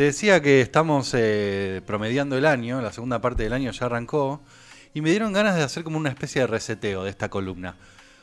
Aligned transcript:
Te 0.00 0.04
decía 0.04 0.40
que 0.40 0.62
estamos 0.62 1.12
eh, 1.12 1.82
promediando 1.84 2.38
el 2.38 2.46
año, 2.46 2.80
la 2.80 2.90
segunda 2.90 3.20
parte 3.20 3.42
del 3.42 3.52
año 3.52 3.70
ya 3.70 3.84
arrancó, 3.84 4.40
y 4.94 5.02
me 5.02 5.10
dieron 5.10 5.34
ganas 5.34 5.56
de 5.56 5.62
hacer 5.62 5.84
como 5.84 5.98
una 5.98 6.08
especie 6.08 6.40
de 6.40 6.46
reseteo 6.46 7.04
de 7.04 7.10
esta 7.10 7.28
columna. 7.28 7.76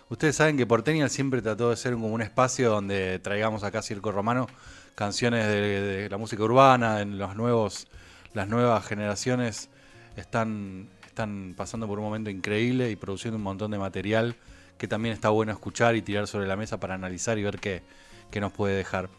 Ustedes 0.09 0.35
saben 0.35 0.57
que 0.57 0.65
Portenial 0.65 1.11
siempre 1.11 1.39
trató 1.43 1.69
de 1.69 1.75
ser 1.75 1.93
como 1.93 2.07
un 2.07 2.23
espacio 2.23 2.71
donde 2.71 3.19
traigamos 3.19 3.63
acá 3.63 3.83
Circo 3.83 4.11
Romano 4.11 4.47
canciones 4.95 5.45
de, 5.45 6.07
la 6.09 6.17
música 6.17 6.41
urbana, 6.41 7.01
en 7.01 7.19
los 7.19 7.35
nuevos, 7.35 7.85
las 8.33 8.47
nuevas 8.47 8.83
generaciones 8.83 9.69
están, 10.15 10.89
están 11.05 11.53
pasando 11.55 11.85
por 11.85 11.99
un 11.99 12.05
momento 12.05 12.31
increíble 12.31 12.89
y 12.89 12.95
produciendo 12.95 13.37
un 13.37 13.43
montón 13.43 13.69
de 13.69 13.77
material 13.77 14.35
que 14.79 14.87
también 14.87 15.13
está 15.13 15.29
bueno 15.29 15.51
escuchar 15.51 15.95
y 15.95 16.01
tirar 16.01 16.25
sobre 16.25 16.47
la 16.47 16.55
mesa 16.55 16.79
para 16.79 16.95
analizar 16.95 17.37
y 17.37 17.43
ver 17.43 17.59
qué, 17.59 17.83
qué 18.31 18.41
nos 18.41 18.51
puede 18.51 18.75
dejar. 18.75 19.09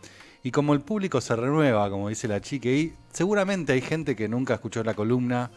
Y 0.43 0.53
como 0.53 0.73
el 0.73 0.81
público 0.81 1.21
se 1.21 1.35
renueva, 1.35 1.91
como 1.91 2.09
dice 2.09 2.29
la 2.29 2.41
chica, 2.41 2.69
y 2.69 2.95
seguramente 3.13 3.73
hay 3.73 3.81
gente 3.81 4.15
que 4.15 4.29
nunca 4.29 4.55
escuchó 4.55 4.85
la 4.85 4.95
columna 4.95 5.51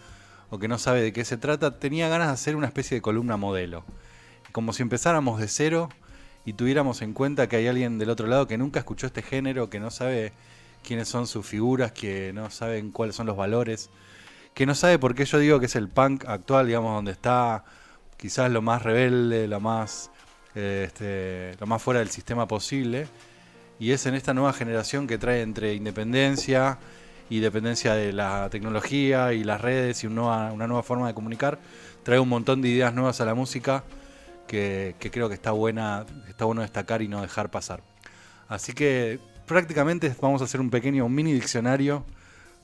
o 0.49 0.57
que 0.59 0.67
no 0.67 0.77
sabe 0.79 1.01
de 1.01 1.13
qué 1.13 1.23
se 1.23 1.37
trata, 1.37 1.79
tenía 1.79 2.09
ganas 2.09 2.27
de 2.27 2.33
hacer 2.33 2.55
una 2.55 2.67
especie 2.67 2.95
de 2.95 3.01
columna 3.01 3.37
modelo. 3.37 3.83
Como 4.51 4.73
si 4.73 4.81
empezáramos 4.81 5.39
de 5.39 5.47
cero 5.47 5.89
y 6.45 6.53
tuviéramos 6.53 7.01
en 7.03 7.13
cuenta 7.13 7.47
que 7.47 7.57
hay 7.57 7.67
alguien 7.67 7.99
del 7.99 8.09
otro 8.09 8.27
lado 8.27 8.47
que 8.47 8.57
nunca 8.57 8.79
escuchó 8.79 9.07
este 9.07 9.21
género, 9.21 9.69
que 9.69 9.79
no 9.79 9.91
sabe 9.91 10.33
quiénes 10.83 11.07
son 11.07 11.27
sus 11.27 11.45
figuras, 11.45 11.91
que 11.91 12.33
no 12.33 12.49
saben 12.49 12.91
cuáles 12.91 13.15
son 13.15 13.27
los 13.27 13.37
valores, 13.37 13.91
que 14.55 14.65
no 14.65 14.73
sabe 14.73 14.97
por 14.97 15.13
qué 15.13 15.25
yo 15.25 15.37
digo 15.37 15.59
que 15.59 15.67
es 15.67 15.75
el 15.75 15.89
punk 15.89 16.25
actual, 16.25 16.67
digamos, 16.67 16.95
donde 16.95 17.11
está 17.11 17.63
quizás 18.17 18.51
lo 18.51 18.61
más 18.61 18.81
rebelde, 18.81 19.47
lo 19.47 19.59
más, 19.59 20.09
eh, 20.55 20.85
este, 20.87 21.55
lo 21.61 21.67
más 21.67 21.81
fuera 21.81 21.99
del 21.99 22.09
sistema 22.09 22.47
posible 22.47 23.07
y 23.81 23.93
es 23.93 24.05
en 24.05 24.13
esta 24.13 24.35
nueva 24.35 24.53
generación 24.53 25.07
que 25.07 25.17
trae 25.17 25.41
entre 25.41 25.73
independencia 25.73 26.77
y 27.31 27.39
dependencia 27.39 27.95
de 27.95 28.13
la 28.13 28.47
tecnología 28.51 29.33
y 29.33 29.43
las 29.43 29.59
redes 29.59 30.03
y 30.03 30.07
una 30.07 30.51
nueva, 30.51 30.83
forma 30.83 31.07
de 31.07 31.15
comunicar, 31.15 31.57
trae 32.03 32.19
un 32.19 32.29
montón 32.29 32.61
de 32.61 32.69
ideas 32.69 32.93
nuevas 32.93 33.21
a 33.21 33.25
la 33.25 33.33
música 33.33 33.83
que, 34.45 34.95
creo 34.99 35.29
que 35.29 35.33
está 35.33 35.49
buena, 35.49 36.05
está 36.29 36.45
bueno 36.45 36.61
destacar 36.61 37.01
y 37.01 37.07
no 37.07 37.23
dejar 37.23 37.49
pasar. 37.49 37.81
Así 38.47 38.73
que 38.73 39.19
prácticamente 39.47 40.15
vamos 40.21 40.41
a 40.41 40.45
hacer 40.45 40.61
un 40.61 40.69
pequeño, 40.69 41.03
un 41.03 41.15
mini 41.15 41.33
diccionario 41.33 42.05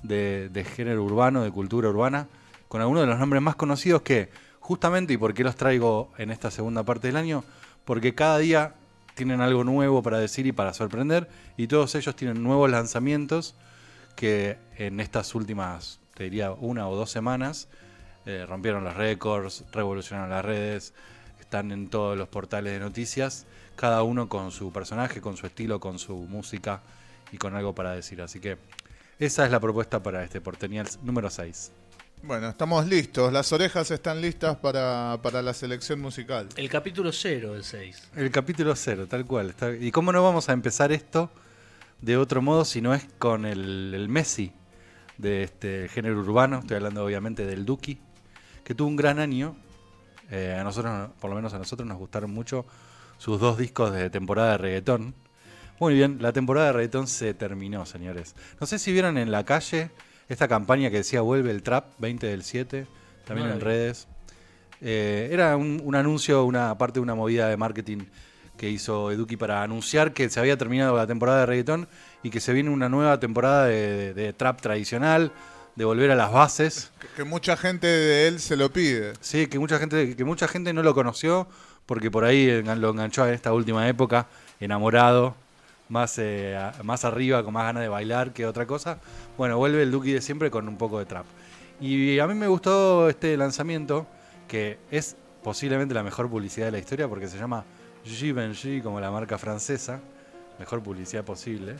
de, 0.04 0.50
de 0.50 0.64
género 0.66 1.04
urbano, 1.04 1.42
de 1.42 1.50
cultura 1.50 1.90
urbana, 1.90 2.28
con 2.68 2.80
algunos 2.80 3.02
de 3.02 3.08
los 3.08 3.18
nombres 3.18 3.42
más 3.42 3.56
conocidos 3.56 4.04
que, 4.04 4.30
justamente, 4.60 5.14
y 5.14 5.18
por 5.18 5.34
qué 5.34 5.44
los 5.44 5.56
traigo 5.56 6.12
en 6.20 6.30
esta 6.30 6.52
segunda 6.52 6.84
parte 6.84 7.08
del 7.08 7.16
año, 7.16 7.44
porque 7.86 8.14
cada 8.14 8.38
día 8.38 8.76
tienen 9.18 9.42
algo 9.42 9.64
nuevo 9.66 10.02
para 10.02 10.20
decir 10.20 10.46
y 10.46 10.54
para 10.54 10.74
sorprender, 10.74 11.28
y 11.58 11.68
todos 11.68 11.96
ellos 11.96 12.16
tienen 12.16 12.42
nuevos 12.42 12.70
lanzamientos 12.70 13.56
que 14.16 14.58
en 14.78 15.00
estas 15.00 15.36
últimas, 15.36 16.00
te 16.14 16.24
diría, 16.24 16.52
una 16.52 16.88
o 16.88 16.96
dos 16.96 17.12
semanas, 17.12 17.68
eh, 18.26 18.46
rompieron 18.48 18.84
los 18.84 18.96
récords, 18.96 19.66
revolucionaron 19.74 20.30
las 20.30 20.46
redes, 20.46 20.94
están 21.40 21.72
en 21.72 21.90
todos 21.90 22.18
los 22.18 22.28
portales 22.28 22.74
de 22.74 22.80
noticias, 22.80 23.48
cada 23.76 24.04
uno 24.04 24.30
con 24.30 24.52
su 24.52 24.72
personaje, 24.72 25.20
con 25.20 25.36
su 25.36 25.48
estilo, 25.48 25.80
con 25.80 25.98
su 25.98 26.16
música 26.16 26.82
y 27.32 27.38
con 27.38 27.56
algo 27.56 27.74
para 27.74 27.94
decir. 27.94 28.22
Así 28.22 28.40
que 28.40 28.58
esa 29.20 29.46
es 29.46 29.52
la 29.52 29.60
propuesta 29.60 30.04
para 30.04 30.24
este 30.24 30.42
Portenials 30.42 31.00
número 31.02 31.30
6. 31.30 31.72
Bueno, 32.24 32.50
estamos 32.50 32.88
listos. 32.88 33.32
Las 33.32 33.54
orejas 33.54 33.92
están 33.92 34.22
listas 34.22 34.58
para, 34.58 35.18
la 35.42 35.54
selección 35.54 36.02
musical. 36.02 36.50
El 36.56 36.68
capítulo 36.68 37.12
cero 37.12 37.54
del 37.54 37.64
6. 37.64 38.10
El 38.16 38.32
capítulo 38.32 38.76
cero, 38.76 39.06
tal 39.08 39.26
cual. 39.26 39.54
¿Y 39.80 39.92
cómo 39.92 40.12
no 40.12 40.24
vamos 40.24 40.50
a 40.50 40.54
empezar 40.54 40.92
esto 40.92 41.30
de 42.02 42.18
otro 42.18 42.42
modo 42.42 42.66
si 42.66 42.82
no 42.82 42.94
es 42.94 43.08
con 43.20 43.46
el, 43.46 44.08
Messi 44.10 44.52
de 45.18 45.44
este 45.44 45.88
género 45.90 46.20
urbano? 46.20 46.60
Estoy 46.60 46.78
hablando 46.78 47.06
obviamente 47.06 47.46
del 47.46 47.66
Duki, 47.66 48.00
que 48.64 48.74
tuvo 48.74 48.88
un 48.88 48.96
gran 48.96 49.20
año. 49.20 49.56
Eh, 50.32 50.58
a 50.60 50.64
nosotros, 50.64 51.12
por 51.22 51.30
lo 51.30 51.36
menos 51.36 51.54
a 51.54 51.60
nosotros, 51.60 51.88
nos 51.88 51.98
gustaron 51.98 52.32
mucho 52.32 52.66
sus 53.20 53.40
dos 53.40 53.60
discos 53.60 53.94
de 53.94 54.10
temporada 54.10 54.54
de 54.54 54.58
reggaetón. 54.58 55.14
Muy 55.80 55.94
bien, 55.94 56.18
la 56.20 56.34
temporada 56.34 56.68
de 56.68 56.74
reggaetón 56.74 57.08
se 57.08 57.36
terminó, 57.36 57.86
señores. 57.86 58.36
No 58.60 58.66
sé 58.66 58.80
si 58.80 58.92
vieron 58.92 59.20
en 59.20 59.32
la 59.32 59.46
calle 59.46 59.92
esta 60.30 60.48
campaña 60.48 60.90
que 60.90 60.98
decía 60.98 61.22
vuelve 61.22 61.52
el 61.52 61.64
trap 61.64 61.86
20 62.00 62.28
del 62.28 62.44
7, 62.44 62.88
también 63.26 63.50
en 63.50 63.62
redes. 63.62 64.08
Eh, 64.82 65.30
era 65.32 65.58
un, 65.58 65.96
anuncio, 65.96 66.46
una 66.46 66.78
parte 66.78 66.96
de 66.96 67.04
una 67.04 67.16
movida 67.16 67.48
de 67.48 67.58
marketing 67.58 68.06
que 68.58 68.70
hizo 68.70 69.12
Eduki 69.12 69.38
para 69.38 69.64
anunciar 69.64 70.14
que 70.14 70.30
se 70.30 70.40
había 70.40 70.58
terminado 70.58 70.98
la 70.98 71.08
temporada 71.08 71.42
de 71.42 71.46
reggaetón 71.46 71.88
y 72.24 72.30
que 72.30 72.40
se 72.40 72.54
viene 72.54 72.70
una 72.70 72.90
nueva 72.90 73.20
temporada 73.20 73.66
de, 73.66 74.34
trap 74.36 74.62
tradicional, 74.62 75.32
de 75.76 75.86
volver 75.86 76.12
a 76.12 76.16
las 76.16 76.32
bases. 76.32 76.92
Que, 77.16 77.24
mucha 77.24 77.56
gente 77.56 77.88
de 77.88 78.28
él 78.28 78.40
se 78.40 78.56
lo 78.56 78.72
pide. 78.72 79.14
Sí, 79.22 79.48
que 79.48 79.60
mucha 79.60 79.78
gente, 79.78 80.16
que 80.16 80.24
mucha 80.24 80.48
gente 80.48 80.74
no 80.74 80.84
lo 80.84 80.94
conoció 80.94 81.48
porque 81.86 82.12
por 82.12 82.26
ahí 82.26 82.62
lo 82.64 82.90
enganchó 82.90 83.26
en 83.28 83.34
esta 83.34 83.54
última 83.54 83.88
época, 83.88 84.28
enamorado 84.60 85.36
más, 85.90 86.16
eh, 86.18 86.60
más 86.84 87.06
arriba, 87.06 87.44
con 87.44 87.54
más 87.54 87.64
ganas 87.64 87.84
de 87.84 87.90
bailar 87.90 88.34
que 88.34 88.46
otra 88.46 88.66
cosa. 88.66 89.00
Bueno, 89.38 89.58
vuelve 89.58 89.84
el 89.84 89.92
Duki 89.92 90.14
de 90.14 90.22
siempre 90.22 90.50
con 90.50 90.68
un 90.68 90.78
poco 90.78 90.98
de 90.98 91.06
trap. 91.06 91.26
Y 91.80 92.18
a 92.18 92.26
mí 92.26 92.34
me 92.34 92.48
gustó 92.48 93.08
este 93.08 93.38
lanzamiento, 93.38 94.08
que 94.48 94.80
es 94.90 95.16
posiblemente 95.44 95.94
la 95.94 96.02
mejor 96.02 96.28
publicidad 96.28 96.66
de 96.66 96.72
la 96.72 96.80
historia, 96.80 97.08
porque 97.08 97.28
se 97.28 97.38
llama 97.38 97.64
Givenchy, 98.04 98.82
como 98.82 99.00
la 99.00 99.12
marca 99.12 99.38
francesa. 99.38 100.00
Mejor 100.58 100.82
publicidad 100.82 101.24
posible. 101.24 101.76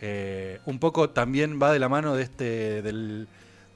Eh, 0.00 0.58
un 0.66 0.80
poco 0.80 1.10
también 1.10 1.60
va 1.62 1.72
de 1.72 1.78
la 1.78 1.88
mano 1.88 2.16
de 2.16 2.24
este, 2.24 2.82
del, 2.82 3.28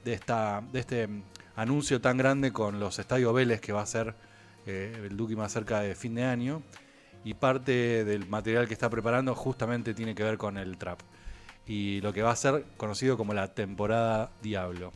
de 0.03 0.13
esta, 0.13 0.61
de 0.73 0.79
este 0.81 1.07
anuncio 1.55 2.01
tan 2.01 2.17
grande 2.17 2.51
con 2.51 2.77
los 2.81 2.99
estadios 2.99 3.33
Vélez 3.33 3.61
que 3.61 3.71
va 3.71 3.83
a 3.83 3.85
ser 3.85 4.15
eh, 4.65 5.05
el 5.09 5.15
Duki 5.15 5.37
más 5.37 5.53
cerca 5.53 5.79
de 5.79 5.95
fin 5.95 6.13
de 6.13 6.25
año 6.25 6.61
y 7.23 7.33
parte 7.35 8.03
del 8.03 8.27
material 8.27 8.67
que 8.67 8.73
está 8.73 8.89
preparando 8.89 9.33
justamente 9.33 9.93
tiene 9.93 10.13
que 10.13 10.23
ver 10.23 10.37
con 10.37 10.57
el 10.57 10.77
trap. 10.77 10.99
Y 11.67 12.01
lo 12.01 12.13
que 12.13 12.21
va 12.21 12.31
a 12.31 12.35
ser 12.35 12.65
conocido 12.77 13.17
como 13.17 13.33
la 13.33 13.53
temporada 13.53 14.31
Diablo. 14.41 14.93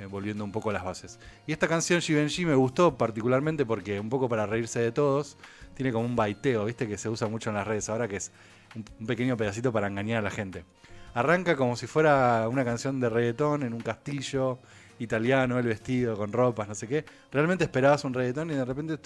Eh, 0.00 0.06
volviendo 0.06 0.44
un 0.44 0.50
poco 0.50 0.70
a 0.70 0.72
las 0.72 0.82
bases. 0.82 1.18
Y 1.46 1.52
esta 1.52 1.68
canción 1.68 2.00
Givenchy 2.00 2.46
me 2.46 2.54
gustó 2.54 2.96
particularmente 2.96 3.66
porque 3.66 4.00
un 4.00 4.08
poco 4.08 4.30
para 4.30 4.46
reírse 4.46 4.80
de 4.80 4.92
todos, 4.92 5.36
tiene 5.74 5.92
como 5.92 6.06
un 6.06 6.16
baiteo, 6.16 6.64
viste, 6.64 6.88
que 6.88 6.96
se 6.96 7.10
usa 7.10 7.28
mucho 7.28 7.50
en 7.50 7.56
las 7.56 7.66
redes 7.66 7.90
ahora, 7.90 8.08
que 8.08 8.16
es 8.16 8.32
un 8.74 9.06
pequeño 9.06 9.36
pedacito 9.36 9.72
para 9.72 9.88
engañar 9.88 10.20
a 10.20 10.22
la 10.22 10.30
gente. 10.30 10.64
Arranca 11.12 11.54
como 11.54 11.76
si 11.76 11.86
fuera 11.86 12.48
una 12.48 12.64
canción 12.64 12.98
de 12.98 13.10
reggaetón 13.10 13.62
en 13.62 13.74
un 13.74 13.80
castillo 13.80 14.58
italiano, 15.00 15.58
el 15.58 15.66
vestido 15.66 16.16
con 16.16 16.32
ropas, 16.32 16.66
no 16.66 16.74
sé 16.74 16.88
qué. 16.88 17.04
Realmente 17.30 17.64
esperabas 17.64 18.02
un 18.04 18.14
reggaetón 18.14 18.50
y 18.50 18.54
de 18.54 18.64
repente 18.64 18.98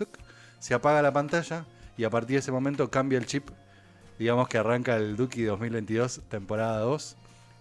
se 0.61 0.75
apaga 0.75 1.03
la 1.03 1.13
pantalla 1.13 1.67
y 1.97 2.05
a 2.05 2.11
partir 2.11 2.35
de 2.35 2.41
ese 2.41 2.53
momento 2.53 2.89
cambia 2.89 3.19
el 3.19 3.27
chip. 3.27 3.51
Digamos 4.19 4.49
que 4.49 4.59
arranca 4.59 4.97
el 4.97 5.17
Duki 5.17 5.43
2022, 5.43 6.23
temporada 6.29 6.79
2. 6.81 7.17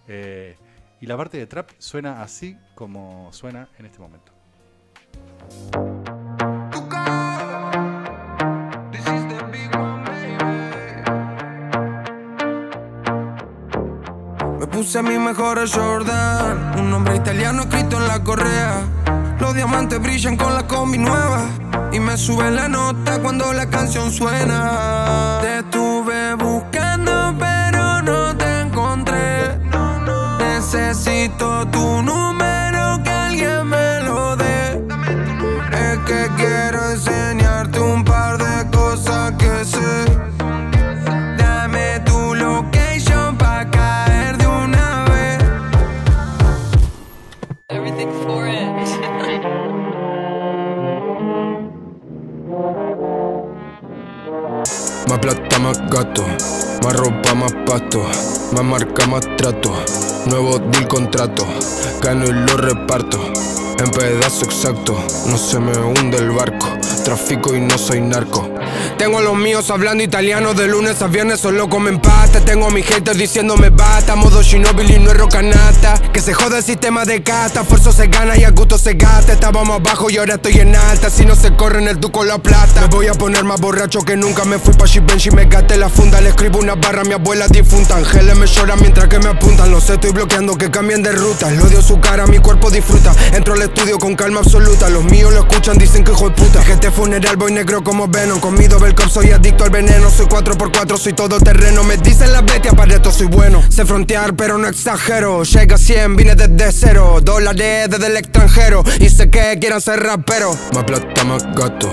Eh, 0.08 0.56
y 1.00 1.06
la 1.06 1.16
parte 1.16 1.36
de 1.36 1.46
trap 1.46 1.70
suena 1.78 2.22
así 2.22 2.56
como 2.74 3.32
suena 3.32 3.68
en 3.78 3.86
este 3.86 3.98
momento. 3.98 4.32
Me 14.58 14.66
puse 14.68 15.02
mi 15.02 15.18
mejor 15.18 15.68
Jordan, 15.68 16.78
un 16.78 16.90
nombre 16.90 17.16
italiano 17.16 17.62
escrito 17.62 17.98
en 17.98 18.08
la 18.08 18.22
correa. 18.22 18.82
Los 19.40 19.54
diamantes 19.54 20.00
brillan 20.00 20.36
con 20.36 20.54
la 20.54 20.66
combi 20.66 20.98
nueva. 20.98 21.48
Y 21.92 22.00
me 22.00 22.16
sube 22.16 22.50
la 22.50 22.68
nota 22.68 23.20
cuando 23.20 23.52
la 23.52 23.68
canción 23.68 24.10
suena. 24.10 25.38
Te 25.42 25.58
estuve 25.58 25.83
Necesito 31.34 31.66
tu 31.72 32.02
número, 32.02 33.02
que 33.02 33.10
alguien 33.10 33.66
me 33.66 34.00
lo 34.02 34.36
dé. 34.36 34.86
Es 35.72 35.98
que 36.06 36.28
quiero 36.36 36.90
enseñarte 36.92 37.80
un 37.80 38.04
par 38.04 38.38
de 38.38 38.70
cosas 38.70 39.32
que 39.32 39.64
sé. 39.64 40.04
Dame 41.36 42.00
tu 42.04 42.34
location 42.36 43.36
pa' 43.36 43.68
caer 43.68 44.36
de 44.36 44.46
una 44.46 45.04
vez. 45.06 45.38
Everything 47.68 48.12
for 48.24 48.46
it. 48.46 48.68
Más 55.08 55.18
plata, 55.18 55.58
más 55.58 55.78
gato. 55.90 56.22
Más 56.84 56.96
ropa, 56.96 57.34
más 57.34 57.52
pasto. 57.66 58.02
Más 58.52 58.64
marca, 58.64 59.06
más 59.08 59.22
trato. 59.36 59.72
Nuevo 60.26 60.58
deal 60.58 60.88
contrato. 60.88 61.46
Gano 62.02 62.24
y 62.24 62.32
lo 62.32 62.56
reparto. 62.56 63.20
En 63.78 63.90
pedazo 63.90 64.46
exacto. 64.46 64.96
No 65.26 65.36
se 65.36 65.58
me 65.60 65.76
hunde 65.76 66.18
el 66.18 66.30
barco. 66.30 66.66
Trafico 67.04 67.54
y 67.54 67.60
no 67.60 67.76
soy 67.76 68.00
narco. 68.00 68.43
Tengo 68.98 69.18
a 69.18 69.22
los 69.22 69.36
míos 69.36 69.70
hablando 69.70 70.04
italiano 70.04 70.54
de 70.54 70.66
lunes 70.66 71.02
a 71.02 71.08
viernes, 71.08 71.40
solo 71.40 71.68
comen 71.68 72.00
pasta. 72.00 72.40
Tengo 72.40 72.68
a 72.68 72.70
mis 72.70 72.86
haters 72.86 73.18
diciéndome 73.18 73.70
basta, 73.70 74.14
modo 74.14 74.42
Shinobi 74.42 74.98
no 75.00 75.10
es 75.10 75.16
rocanata. 75.16 76.00
Que 76.12 76.20
se 76.20 76.32
joda 76.32 76.58
el 76.58 76.64
sistema 76.64 77.04
de 77.04 77.22
casta, 77.22 77.62
esfuerzo 77.62 77.92
se 77.92 78.06
gana 78.06 78.36
y 78.36 78.44
a 78.44 78.50
gusto 78.50 78.78
se 78.78 78.94
gasta. 78.94 79.32
Estábamos 79.32 79.80
abajo 79.80 80.10
y 80.10 80.16
ahora 80.16 80.34
estoy 80.34 80.58
en 80.60 80.76
alta, 80.76 81.10
si 81.10 81.26
no 81.26 81.34
se 81.34 81.54
corre 81.56 81.80
en 81.80 81.88
el 81.88 82.00
duco 82.00 82.24
la 82.24 82.38
plata. 82.38 82.82
Me 82.82 82.86
voy 82.86 83.08
a 83.08 83.14
poner 83.14 83.44
más 83.44 83.60
borracho 83.60 84.00
que 84.00 84.16
nunca, 84.16 84.44
me 84.44 84.58
fui 84.58 84.74
pa' 84.74 84.84
Benji, 85.06 85.30
me 85.32 85.46
gasté 85.46 85.76
la 85.76 85.88
funda. 85.88 86.20
Le 86.20 86.30
escribo 86.30 86.60
una 86.60 86.76
barra 86.76 87.02
a 87.02 87.04
mi 87.04 87.14
abuela 87.14 87.48
difunta. 87.48 87.96
Ángeles 87.96 88.36
me 88.36 88.46
lloran 88.46 88.78
mientras 88.80 89.08
que 89.08 89.18
me 89.18 89.28
apuntan, 89.28 89.70
lo 89.70 89.80
sé, 89.80 89.94
estoy 89.94 90.12
bloqueando 90.12 90.56
que 90.56 90.70
cambien 90.70 91.02
de 91.02 91.12
ruta. 91.12 91.50
Lo 91.50 91.64
odio 91.64 91.82
su 91.82 92.00
cara, 92.00 92.26
mi 92.26 92.38
cuerpo 92.38 92.70
disfruta. 92.70 93.12
Entro 93.32 93.54
al 93.54 93.62
estudio 93.62 93.98
con 93.98 94.14
calma 94.14 94.40
absoluta, 94.40 94.88
los 94.88 95.04
míos 95.04 95.32
lo 95.32 95.40
escuchan, 95.40 95.78
dicen 95.78 96.04
que 96.04 96.12
hijo 96.12 96.30
de 96.30 96.36
puta. 96.36 96.62
Que 96.64 96.72
este 96.72 96.90
funeral 96.90 97.36
voy 97.36 97.52
negro 97.52 97.82
como 97.82 98.06
Venom, 98.06 98.38
comido 98.40 98.78
soy 99.14 99.30
adicto 99.30 99.62
al 99.64 99.70
veneno. 99.70 100.10
Soy 100.10 100.26
4x4, 100.26 100.98
soy 100.98 101.12
todo 101.12 101.38
terreno. 101.38 101.84
Me 101.84 101.96
dicen 101.96 102.32
las 102.32 102.44
bestias, 102.44 102.74
para 102.74 102.94
esto 102.94 103.12
soy 103.12 103.28
bueno. 103.28 103.62
Sé 103.68 103.84
frontear, 103.84 104.34
pero 104.34 104.58
no 104.58 104.66
exagero. 104.66 105.44
Llega 105.44 105.76
a 105.76 105.78
100, 105.78 106.16
vine 106.16 106.34
desde 106.34 106.72
cero. 106.72 107.20
Dólares 107.22 107.88
desde 107.88 108.06
el 108.08 108.16
extranjero. 108.16 108.82
Y 108.98 109.08
sé 109.08 109.30
que 109.30 109.56
quieran 109.60 109.80
ser 109.80 110.02
rapero. 110.02 110.50
Más 110.74 110.84
plata, 110.84 111.24
más 111.24 111.44
gato. 111.54 111.90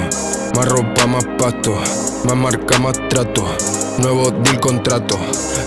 Más 0.56 0.66
ropa, 0.66 1.06
más 1.06 1.26
pasto. 1.38 1.76
Más 2.26 2.36
marca, 2.36 2.80
más 2.80 2.98
trato. 3.10 3.46
Nuevo 4.00 4.32
deal, 4.32 4.60
contrato. 4.60 5.20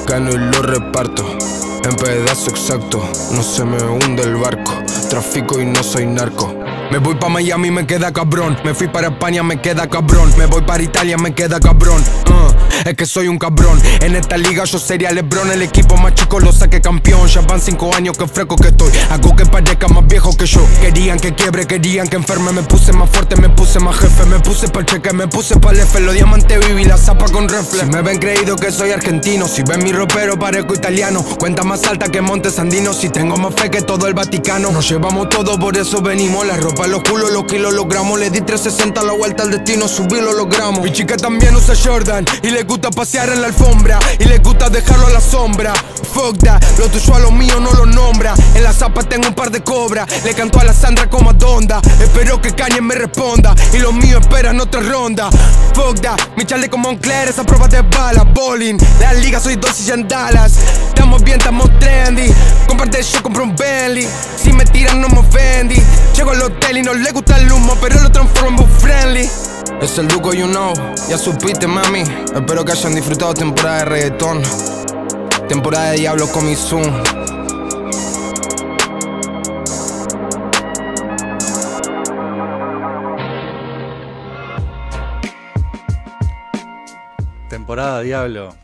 Gano 0.09 0.31
y 0.31 0.39
lo 0.39 0.63
reparto. 0.63 1.39
En 1.85 1.97
pedazo 1.97 2.51
exacto, 2.51 3.07
no 3.33 3.43
se 3.43 3.65
me 3.65 3.77
hunde 3.83 4.23
el 4.23 4.37
barco. 4.37 4.73
Trafico 5.11 5.61
y 5.61 5.67
no 5.67 5.83
soy 5.83 6.07
narco. 6.07 6.64
Me 6.95 7.01
voy 7.01 7.17
pa' 7.17 7.29
Miami, 7.29 7.73
me 7.73 7.89
queda 7.89 8.13
cabrón. 8.13 8.57
Me 8.63 8.73
fui 8.73 8.87
para 8.87 9.09
España, 9.09 9.43
me 9.43 9.61
queda 9.61 9.91
cabrón. 9.91 10.33
Me 10.39 10.47
voy 10.47 10.63
para 10.63 10.81
Italia, 10.81 11.17
me 11.19 11.35
queda 11.35 11.59
cabrón. 11.59 12.01
Uh, 12.29 12.89
es 12.89 12.95
que 12.95 13.05
soy 13.05 13.27
un 13.27 13.37
cabrón. 13.37 13.83
En 14.01 14.15
esta 14.15 14.37
liga 14.37 14.63
yo 14.63 14.79
sería 14.79 15.11
Lebron. 15.11 15.51
El 15.51 15.63
equipo 15.63 15.97
más 15.97 16.15
chico 16.15 16.39
lo 16.39 16.53
saqué 16.53 16.81
campeón. 16.81 17.27
Ya 17.27 17.41
van 17.41 17.61
cinco 17.61 17.93
años 17.97 18.17
que 18.17 18.29
fresco 18.29 18.55
que 18.55 18.69
estoy. 18.69 18.93
Hago 19.11 19.35
que 19.35 19.45
parezca 19.45 19.89
más 19.89 20.07
viejo 20.07 20.37
que 20.37 20.47
yo. 20.47 20.65
Querían 20.81 21.19
que 21.19 21.35
quiebre, 21.35 21.67
querían 21.67 22.07
que 22.07 22.15
enferme. 22.15 22.53
Me 22.53 22.63
puse 22.63 22.93
más 22.93 23.11
fuerte, 23.11 23.35
me 23.41 23.49
puse 23.49 23.81
más 23.81 23.99
jefe. 23.99 24.25
Me 24.27 24.39
puse 24.39 24.69
pa' 24.69 24.85
cheque, 24.85 25.13
me 25.13 25.27
puse 25.27 25.59
pa' 25.59 25.73
el 25.73 25.81
F. 25.81 25.99
Los 25.99 26.15
diamantes 26.15 26.65
viví 26.65 26.85
la 26.85 26.97
zapa 26.97 27.25
con 27.25 27.49
reflex. 27.49 27.87
Si 27.87 27.91
me 27.91 28.03
ven 28.03 28.21
creído 28.21 28.55
que 28.55 28.71
soy 28.71 28.93
argentino. 28.93 29.49
Si 29.49 29.65
ven 29.65 29.83
mi 29.83 29.91
ropero, 29.91 30.39
parezco 30.39 30.75
italiano. 30.75 31.25
Cuenta 31.41 31.65
más 31.65 31.83
alta 31.87 32.07
que 32.07 32.21
Montes 32.21 32.61
Andinos. 32.61 32.99
Si 32.99 33.09
tengo 33.09 33.37
más 33.37 33.53
fe 33.57 33.69
que 33.69 33.83
todo 33.83 34.07
el 34.07 34.15
Vaticano. 34.15 34.71
Nos 34.71 34.89
llevamos 34.89 35.29
todo, 35.29 35.59
por 35.59 35.77
eso 35.77 36.01
venimos. 36.01 36.47
La 36.47 36.57
ropa, 36.57 36.84
los 36.87 37.03
culos, 37.03 37.31
los 37.31 37.45
kilos 37.45 37.73
logramos. 37.73 38.19
Le 38.19 38.31
di 38.31 38.41
360 38.41 39.03
la 39.03 39.13
vuelta 39.13 39.43
al 39.43 39.51
destino, 39.51 39.89
subí 39.89 40.21
lo 40.21 40.33
logramos. 40.33 40.83
Mi 40.83 40.93
chica 40.93 41.17
también 41.17 41.55
usa 41.57 41.75
Jordan 41.75 42.25
y 42.43 42.51
le 42.51 42.63
gusta 42.65 42.91
pasear 42.91 43.29
en 43.31 43.41
la 43.41 43.49
alfombra. 43.49 43.99
Y 44.19 44.25
le 44.25 44.39
gusta 44.39 44.69
dejarlo 44.69 45.07
a 45.07 45.11
la 45.11 45.21
sombra. 45.21 45.73
Fuck 46.13 46.39
that, 46.45 46.63
lo 46.79 46.89
tuyo 46.89 47.15
a 47.15 47.19
lo 47.21 47.31
mío 47.31 47.59
no 47.61 47.73
lo 47.73 47.87
nombra. 47.87 48.35
En 48.55 48.63
la 48.63 48.73
zapa 48.73 49.03
tengo 49.03 49.29
un 49.29 49.35
par 49.35 49.51
de 49.51 49.63
cobras. 49.63 50.09
Le 50.25 50.35
canto 50.35 50.61
a 50.61 50.65
la 50.65 50.73
Sandra 50.73 51.09
como 51.09 51.31
a 51.31 51.33
Donda. 51.33 51.81
Espero 52.01 52.41
que 52.41 52.53
Kanye 52.53 52.81
me 52.81 52.95
responda. 52.95 53.55
Y 53.73 53.79
los 53.79 53.93
míos 53.93 54.21
esperan 54.21 54.61
otra 54.61 54.81
ronda. 54.81 55.31
Fuck 55.75 56.01
that, 56.01 56.21
mi 56.37 56.45
chale 56.45 56.69
como 56.69 56.91
Moncler, 56.91 57.29
esa 57.29 57.45
prueba 57.45 57.69
de 57.69 57.83
bala. 57.83 58.25
Bowling, 58.25 58.77
la 59.01 59.13
liga 59.15 59.41
soy 59.41 59.57
dos 59.57 59.81
y 59.87 59.91
en 59.91 60.07
Dallas. 60.07 60.53
Estamos 60.89 61.23
bien, 61.23 61.39
estamos 61.39 61.71
trendy. 61.79 62.33
Comparte 62.67 63.03
yo, 63.03 63.23
compro 63.23 63.45
un 63.45 63.57
Bentley. 63.57 64.09
Si 64.37 64.53
me 64.53 64.65
tiran, 64.65 65.01
no 65.01 65.09
me 65.09 65.19
ofendí. 65.19 65.83
Llego 66.17 66.31
al 66.31 66.43
hotel 66.43 66.64
y 66.73 66.83
no 66.83 66.95
le 66.95 67.11
gusta 67.13 67.39
el 67.39 67.53
humo, 67.53 67.77
pero 67.81 68.01
lo 68.01 68.11
transformo 68.11 68.63
en 68.63 68.69
friendly. 68.81 69.31
Es 69.81 69.99
el 69.99 70.09
Duco, 70.09 70.33
you 70.33 70.47
know, 70.47 70.73
ya 71.09 71.17
supiste, 71.19 71.67
mami. 71.67 72.03
Espero 72.35 72.65
que 72.65 72.73
hayan 72.73 72.95
disfrutado 72.95 73.35
temporada 73.35 73.79
de 73.81 73.85
reggaetón. 73.85 74.43
Temporada 75.49 75.91
de 75.93 75.99
Diablo 75.99 76.27
con 76.33 76.47
mi 76.47 76.57
Zoom. 76.57 76.83
Temporada 87.49 88.01
Diablo. 88.01 88.55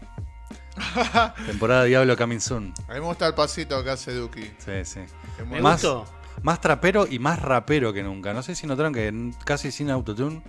Temporada 1.46 1.84
Diablo 1.84 2.16
Coming 2.16 2.40
Soon. 2.40 2.74
A 2.88 2.94
mí 2.94 3.00
me 3.00 3.06
gusta 3.06 3.26
el 3.26 3.34
pasito 3.34 3.82
que 3.84 3.90
hace 3.90 4.12
Duki. 4.12 4.42
Sí, 4.58 4.84
sí. 4.84 5.00
Me 5.48 5.60
Más- 5.60 5.82
gustó. 5.82 6.06
Más 6.42 6.60
trapero 6.60 7.06
y 7.10 7.18
más 7.18 7.40
rapero 7.40 7.92
que 7.92 8.02
nunca. 8.02 8.32
No 8.32 8.42
sé 8.42 8.54
si 8.54 8.66
notaron 8.66 8.92
que 8.92 9.32
casi 9.44 9.70
sin 9.70 9.90
autotune. 9.90 10.42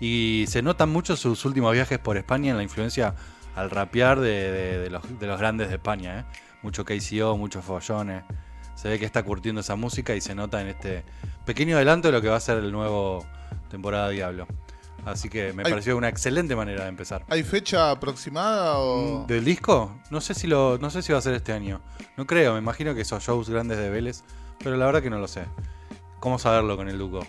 Y 0.00 0.44
se 0.48 0.62
notan 0.62 0.88
mucho 0.90 1.16
sus 1.16 1.44
últimos 1.44 1.72
viajes 1.72 1.98
por 1.98 2.16
España 2.16 2.50
en 2.52 2.56
la 2.56 2.62
influencia 2.62 3.14
al 3.56 3.70
rapear 3.70 4.20
de, 4.20 4.50
de- 4.52 4.78
de 4.78 4.90
los, 4.90 5.18
de 5.18 5.26
los 5.26 5.38
grandes 5.38 5.68
de 5.68 5.74
España. 5.74 6.20
¿eh? 6.20 6.24
Mucho 6.62 6.84
KCO, 6.84 7.36
muchos 7.36 7.64
follones. 7.64 8.22
Se 8.74 8.88
ve 8.88 8.98
que 8.98 9.04
está 9.04 9.22
curtiendo 9.24 9.60
esa 9.60 9.74
música 9.74 10.14
y 10.14 10.20
se 10.20 10.34
nota 10.36 10.60
en 10.60 10.68
este 10.68 11.04
pequeño 11.44 11.76
adelanto 11.76 12.08
de 12.08 12.12
lo 12.12 12.22
que 12.22 12.28
va 12.28 12.36
a 12.36 12.40
ser 12.40 12.58
el 12.58 12.70
nuevo 12.70 13.26
temporada 13.68 14.08
Diablo. 14.10 14.46
Así 15.04 15.28
que 15.28 15.52
me 15.52 15.62
pareció 15.70 15.96
una 15.96 16.08
excelente 16.08 16.54
manera 16.54 16.82
de 16.84 16.88
empezar. 16.90 17.24
¿Hay 17.28 17.42
fecha 17.42 17.90
aproximada 17.90 18.78
o...? 18.78 19.24
¿Del 19.26 19.44
disco? 19.44 19.98
No 20.10 20.20
sé 20.20 20.34
si 20.34 20.46
lo, 20.46 20.78
no 20.78 20.90
sé 20.90 21.02
si 21.02 21.12
va 21.12 21.18
a 21.18 21.22
ser 21.22 21.34
este 21.34 21.52
año. 21.52 21.80
No 22.16 22.26
creo, 22.26 22.52
me 22.52 22.58
imagino 22.58 22.94
que 22.94 23.00
esos 23.02 23.22
shows 23.24 23.48
grandes 23.48 23.78
de 23.78 23.90
Vélez, 23.90 24.22
pero 24.62 24.76
la 24.76 24.86
verdad 24.86 25.02
que 25.02 25.10
no 25.10 25.18
lo 25.18 25.28
sé. 25.28 25.44
¿Cómo 26.20 26.38
saberlo 26.38 26.76
con 26.76 26.88
el 26.88 26.98
Duco? 26.98 27.26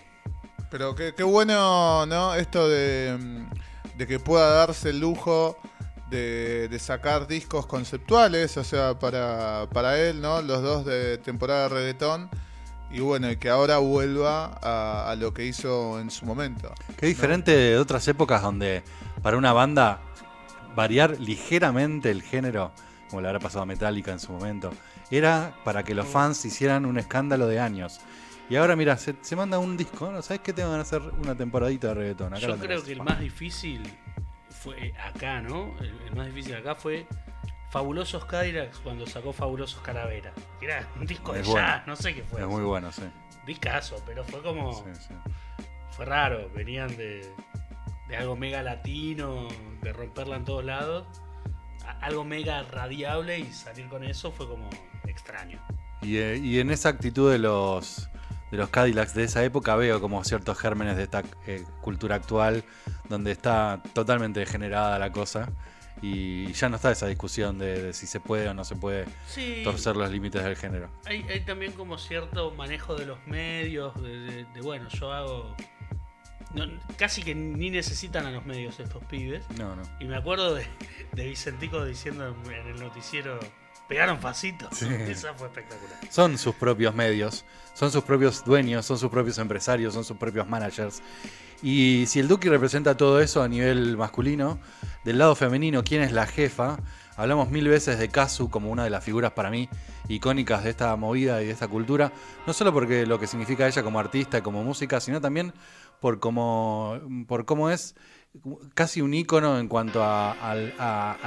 Pero 0.70 0.94
qué, 0.94 1.14
qué 1.14 1.22
bueno, 1.22 2.06
¿no? 2.06 2.34
Esto 2.34 2.68
de, 2.68 3.16
mm, 3.18 3.98
de 3.98 4.06
que 4.06 4.18
pueda 4.18 4.48
darse 4.50 4.90
el 4.90 5.00
lujo 5.00 5.56
de, 6.10 6.68
de 6.68 6.78
sacar 6.78 7.26
discos 7.26 7.66
conceptuales, 7.66 8.56
o 8.56 8.64
sea, 8.64 8.98
para, 8.98 9.68
para 9.72 9.98
él, 9.98 10.20
¿no? 10.20 10.42
Los 10.42 10.62
dos 10.62 10.84
de 10.84 11.18
temporada 11.18 11.64
de 11.64 11.68
reggaetón. 11.68 12.30
Y 12.92 12.98
bueno, 12.98 13.30
y 13.30 13.36
que 13.36 13.48
ahora 13.48 13.78
vuelva 13.78 14.58
a, 14.62 15.10
a 15.10 15.14
lo 15.14 15.32
que 15.32 15.44
hizo 15.44 16.00
en 16.00 16.10
su 16.10 16.26
momento. 16.26 16.72
Qué 16.96 17.06
diferente 17.06 17.52
de 17.52 17.78
otras 17.78 18.06
épocas 18.08 18.42
donde 18.42 18.82
para 19.22 19.36
una 19.36 19.52
banda 19.52 20.00
variar 20.74 21.20
ligeramente 21.20 22.10
el 22.10 22.22
género, 22.22 22.72
como 23.08 23.22
le 23.22 23.28
habrá 23.28 23.38
pasado 23.38 23.62
a 23.62 23.66
Metallica 23.66 24.10
en 24.10 24.18
su 24.18 24.32
momento, 24.32 24.72
era 25.16 25.54
para 25.64 25.82
que 25.82 25.94
los 25.94 26.06
fans 26.06 26.44
hicieran 26.44 26.86
un 26.86 26.98
escándalo 26.98 27.46
de 27.46 27.60
años. 27.60 28.00
Y 28.48 28.56
ahora, 28.56 28.74
mira, 28.74 28.96
se, 28.96 29.14
se 29.20 29.36
manda 29.36 29.58
un 29.58 29.76
disco, 29.76 30.10
¿no? 30.10 30.22
¿Sabes 30.22 30.40
qué? 30.42 30.52
Te 30.52 30.64
van 30.64 30.78
a 30.78 30.82
hacer 30.82 31.00
una 31.22 31.36
temporadita 31.36 31.88
de 31.88 31.94
reggaetón. 31.94 32.34
Acá 32.34 32.46
Yo 32.48 32.56
creo 32.58 32.82
que 32.82 32.92
el 32.92 33.02
más 33.02 33.20
difícil 33.20 33.82
fue 34.48 34.92
acá, 35.04 35.40
¿no? 35.40 35.72
El, 35.80 35.94
el 36.08 36.16
más 36.16 36.26
difícil 36.26 36.56
acá 36.56 36.74
fue 36.74 37.06
Fabulosos 37.70 38.24
Cadillacs 38.24 38.78
cuando 38.80 39.06
sacó 39.06 39.32
Fabulosos 39.32 39.80
Calavera. 39.82 40.32
Era 40.60 40.88
un 40.98 41.06
disco 41.06 41.32
de 41.32 41.40
Es 41.40 41.46
jazz, 41.46 41.54
bueno. 41.54 41.82
no 41.86 41.96
sé 41.96 42.14
qué 42.14 42.22
fue. 42.24 42.40
Es 42.40 42.46
muy 42.48 42.62
bueno, 42.62 42.90
sí. 42.90 43.02
Discaso, 43.46 44.02
pero 44.04 44.24
fue 44.24 44.42
como. 44.42 44.72
Sí, 44.72 44.90
sí. 45.08 45.14
Fue 45.90 46.04
raro. 46.04 46.50
Venían 46.54 46.88
de, 46.96 47.32
de 48.08 48.16
algo 48.16 48.34
mega 48.34 48.62
latino, 48.64 49.46
de 49.82 49.92
romperla 49.92 50.34
en 50.36 50.44
todos 50.44 50.64
lados. 50.64 51.06
Algo 52.00 52.24
mega 52.24 52.62
radiable 52.64 53.38
y 53.38 53.52
salir 53.52 53.88
con 53.88 54.04
eso 54.04 54.30
fue 54.32 54.48
como 54.48 54.68
extraño. 55.06 55.58
Y, 56.02 56.16
eh, 56.18 56.36
y 56.38 56.58
en 56.60 56.70
esa 56.70 56.88
actitud 56.88 57.30
de 57.30 57.38
los 57.38 58.08
de 58.50 58.56
los 58.56 58.68
Cadillacs 58.68 59.14
de 59.14 59.22
esa 59.24 59.44
época 59.44 59.76
veo 59.76 60.00
como 60.00 60.24
ciertos 60.24 60.58
gérmenes 60.58 60.96
de 60.96 61.04
esta 61.04 61.22
eh, 61.46 61.64
cultura 61.80 62.16
actual 62.16 62.64
donde 63.08 63.30
está 63.30 63.80
totalmente 63.92 64.40
degenerada 64.40 64.98
la 64.98 65.12
cosa 65.12 65.48
y 66.02 66.52
ya 66.52 66.68
no 66.68 66.74
está 66.76 66.90
esa 66.90 67.06
discusión 67.06 67.58
de, 67.60 67.80
de 67.80 67.92
si 67.92 68.08
se 68.08 68.18
puede 68.18 68.48
o 68.48 68.54
no 68.54 68.64
se 68.64 68.74
puede 68.74 69.04
Sí. 69.28 69.60
torcer 69.62 69.94
los 69.96 70.10
límites 70.10 70.42
del 70.42 70.56
género. 70.56 70.90
Hay, 71.06 71.22
hay 71.30 71.40
también 71.44 71.72
como 71.72 71.96
cierto 71.98 72.50
manejo 72.52 72.96
de 72.96 73.06
los 73.06 73.24
medios, 73.26 73.94
de, 74.02 74.18
de- 74.18 74.44
de, 74.46 74.60
bueno, 74.62 74.88
yo 74.88 75.12
hago... 75.12 75.54
no, 76.54 76.66
casi 76.96 77.22
que 77.22 77.34
ni 77.34 77.70
necesitan 77.70 78.26
a 78.26 78.30
los 78.30 78.44
medios 78.44 78.80
estos 78.80 79.04
pibes. 79.04 79.44
No, 79.58 79.76
no. 79.76 79.82
Y 80.00 80.04
me 80.04 80.16
acuerdo 80.16 80.54
de, 80.54 80.66
de 81.12 81.26
Vicentico 81.26 81.84
diciendo 81.84 82.36
en, 82.46 82.66
el 82.66 82.80
noticiero, 82.80 83.38
pegaron 83.88 84.20
facito. 84.20 84.68
Sí. 84.72 84.86
Esa 85.08 85.34
fue 85.34 85.46
espectacular. 85.48 85.96
Son 86.10 86.36
sus 86.38 86.54
propios 86.54 86.94
medios, 86.94 87.44
son 87.74 87.90
sus 87.92 88.02
propios 88.02 88.44
dueños, 88.44 88.84
son 88.84 88.98
sus 88.98 89.10
propios 89.10 89.38
empresarios, 89.38 89.94
son 89.94 90.04
sus 90.04 90.16
propios 90.16 90.48
managers. 90.48 91.02
Y 91.62 92.04
si 92.06 92.20
el 92.20 92.28
Duki 92.28 92.48
representa 92.48 92.96
todo 92.96 93.20
eso 93.20 93.42
a 93.42 93.48
nivel 93.48 93.96
masculino, 93.96 94.58
del 95.04 95.18
lado 95.18 95.34
femenino, 95.34 95.84
¿quién 95.84 96.02
es 96.02 96.12
la 96.12 96.26
jefa? 96.26 96.78
Hablamos 97.20 97.50
mil 97.50 97.68
veces 97.68 97.98
de 97.98 98.08
Kazu 98.08 98.48
como 98.48 98.70
una 98.70 98.84
de 98.84 98.90
las 98.90 99.04
figuras 99.04 99.32
para 99.32 99.50
mí 99.50 99.68
icónicas 100.08 100.64
de 100.64 100.70
esta 100.70 100.96
movida 100.96 101.42
y 101.42 101.46
de 101.46 101.52
esta 101.52 101.68
cultura, 101.68 102.12
no 102.46 102.52
solo 102.54 102.72
porque 102.72 103.04
lo 103.06 103.20
que 103.20 103.26
significa 103.26 103.66
ella 103.68 103.82
como 103.82 104.00
artista 104.00 104.38
y 104.38 104.40
como 104.40 104.64
música, 104.64 105.00
sino 105.00 105.20
también 105.20 105.52
por 106.00 106.18
cómo, 106.18 106.98
por 107.28 107.44
cómo 107.44 107.68
es 107.68 107.94
casi 108.74 109.02
un 109.02 109.12
ícono 109.12 109.58
en 109.58 109.68
cuanto 109.68 110.02
a- 110.02 110.32
al, 110.32 110.72
a- 110.78 111.18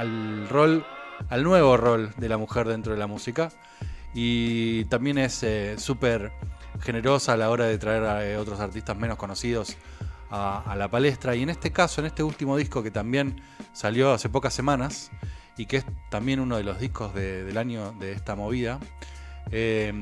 rol, 0.50 0.84
al 1.28 1.44
nuevo 1.44 1.76
rol 1.76 2.12
de 2.16 2.28
la 2.28 2.38
mujer 2.38 2.66
dentro 2.66 2.92
de 2.92 2.98
la 2.98 3.06
música. 3.06 3.50
Y 4.14 4.84
también 4.86 5.18
es 5.18 5.42
eh, 5.42 5.76
súper 5.78 6.32
generosa 6.80 7.34
a 7.34 7.36
la 7.36 7.50
hora 7.50 7.66
de 7.66 7.78
traer 7.78 8.02
a 8.04 8.26
eh, 8.26 8.36
otros 8.36 8.58
artistas 8.60 8.96
menos 8.96 9.16
conocidos 9.16 9.76
a, 10.30 10.60
a 10.70 10.76
la 10.76 10.88
palestra. 10.88 11.34
Y 11.36 11.42
en 11.42 11.50
este 11.50 11.70
caso, 11.72 12.00
en 12.00 12.06
este 12.08 12.22
último 12.22 12.56
disco 12.56 12.82
que 12.82 12.90
también 12.90 13.40
salió 13.72 14.12
hace 14.12 14.28
pocas 14.28 14.54
semanas 14.54 15.10
y 15.56 15.66
que 15.66 15.78
es 15.78 15.84
también 16.10 16.40
uno 16.40 16.56
de 16.56 16.64
los 16.64 16.78
discos 16.80 17.14
de- 17.14 17.44
del 17.44 17.58
año 17.58 17.92
de 17.92 18.12
esta 18.12 18.34
movida, 18.34 18.80
eh, 19.50 19.92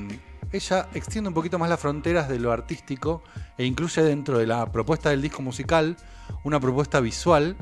ella 0.52 0.88
extiende 0.94 1.28
un 1.28 1.34
poquito 1.34 1.58
más 1.58 1.68
las 1.68 1.80
fronteras 1.80 2.28
de 2.28 2.38
lo 2.38 2.52
artístico 2.52 3.22
e 3.58 3.64
incluye 3.64 4.02
dentro 4.02 4.38
de 4.38 4.46
la 4.46 4.70
propuesta 4.70 5.10
del 5.10 5.22
disco 5.22 5.42
musical 5.42 5.96
una 6.44 6.60
propuesta 6.60 7.00
visual. 7.00 7.56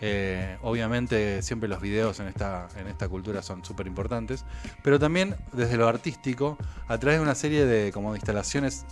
Eh, 0.00 0.56
obviamente 0.62 1.42
siempre 1.42 1.68
los 1.68 1.80
videos 1.80 2.18
en 2.18 2.26
esta, 2.26 2.66
en 2.76 2.88
esta 2.88 3.08
cultura 3.08 3.40
son 3.40 3.64
súper 3.64 3.86
importantes, 3.86 4.44
pero 4.82 4.98
también 4.98 5.36
desde 5.52 5.76
lo 5.76 5.86
artístico, 5.86 6.58
a 6.88 6.98
través 6.98 7.20
de 7.20 7.22
una 7.22 7.36
serie 7.36 7.66
de, 7.66 7.92
como 7.92 8.14
instalaciones 8.16 8.84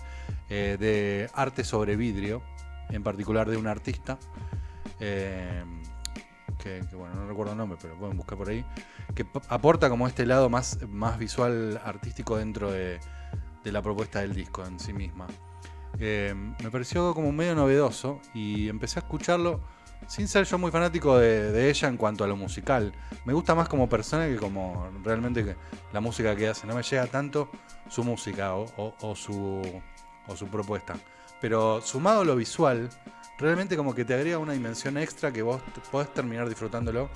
eh, 0.48 0.76
de 0.78 1.28
arte 1.34 1.64
sobre 1.64 1.96
vidrio, 1.96 2.42
en 2.90 3.02
particular 3.02 3.50
de 3.50 3.56
un 3.56 3.66
artista, 3.66 4.18
eh, 5.00 5.64
que, 6.62 6.80
bueno, 6.92 7.14
no 7.14 7.26
recuerdo 7.26 7.52
el 7.52 7.58
nombre, 7.58 7.78
pero 7.80 7.96
pueden 7.96 8.16
buscar 8.16 8.38
por 8.38 8.48
ahí, 8.48 8.64
que 9.14 9.26
aporta 9.48 9.88
como 9.88 10.06
este 10.06 10.26
lado 10.26 10.48
más, 10.48 10.78
más 10.88 11.18
visual 11.18 11.80
artístico 11.84 12.36
dentro 12.36 12.70
de, 12.70 13.00
la 13.64 13.82
propuesta 13.82 14.20
del 14.20 14.34
disco 14.34 14.64
en 14.64 14.78
sí 14.80 14.92
misma. 14.92 15.26
Eh, 15.98 16.34
me 16.62 16.70
pareció 16.70 17.14
como 17.14 17.32
medio 17.32 17.54
novedoso 17.54 18.20
y 18.32 18.68
empecé 18.68 19.00
a 19.00 19.02
escucharlo 19.02 19.60
sin 20.06 20.28
ser 20.28 20.44
yo 20.44 20.58
muy 20.58 20.70
fanático 20.70 21.18
de, 21.18 21.68
ella 21.68 21.88
en 21.88 21.96
cuanto 21.96 22.24
a 22.24 22.26
lo 22.26 22.36
musical. 22.36 22.92
Me 23.24 23.32
gusta 23.32 23.54
más 23.54 23.68
como 23.68 23.88
persona 23.88 24.26
que 24.26 24.36
como 24.36 24.88
realmente 25.04 25.56
la 25.92 26.00
música 26.00 26.34
que 26.34 26.48
hace. 26.48 26.66
No 26.66 26.74
me 26.74 26.82
llega 26.82 27.06
tanto 27.06 27.50
su 27.88 28.02
música 28.02 28.54
o 28.54 29.14
su, 29.14 29.62
o 30.26 30.36
su 30.36 30.46
propuesta. 30.48 30.94
Pero 31.40 31.80
sumado 31.80 32.20
a 32.20 32.24
lo 32.24 32.36
visual, 32.36 32.90
realmente 33.40 33.76
como 33.76 33.94
que 33.94 34.04
te 34.04 34.14
agrega 34.14 34.38
una 34.38 34.52
dimensión 34.52 34.96
extra 34.98 35.32
que 35.32 35.42
vos 35.42 35.60
te- 35.74 35.80
podés 35.90 36.12
terminar 36.14 36.48
disfrutándolo 36.48 37.08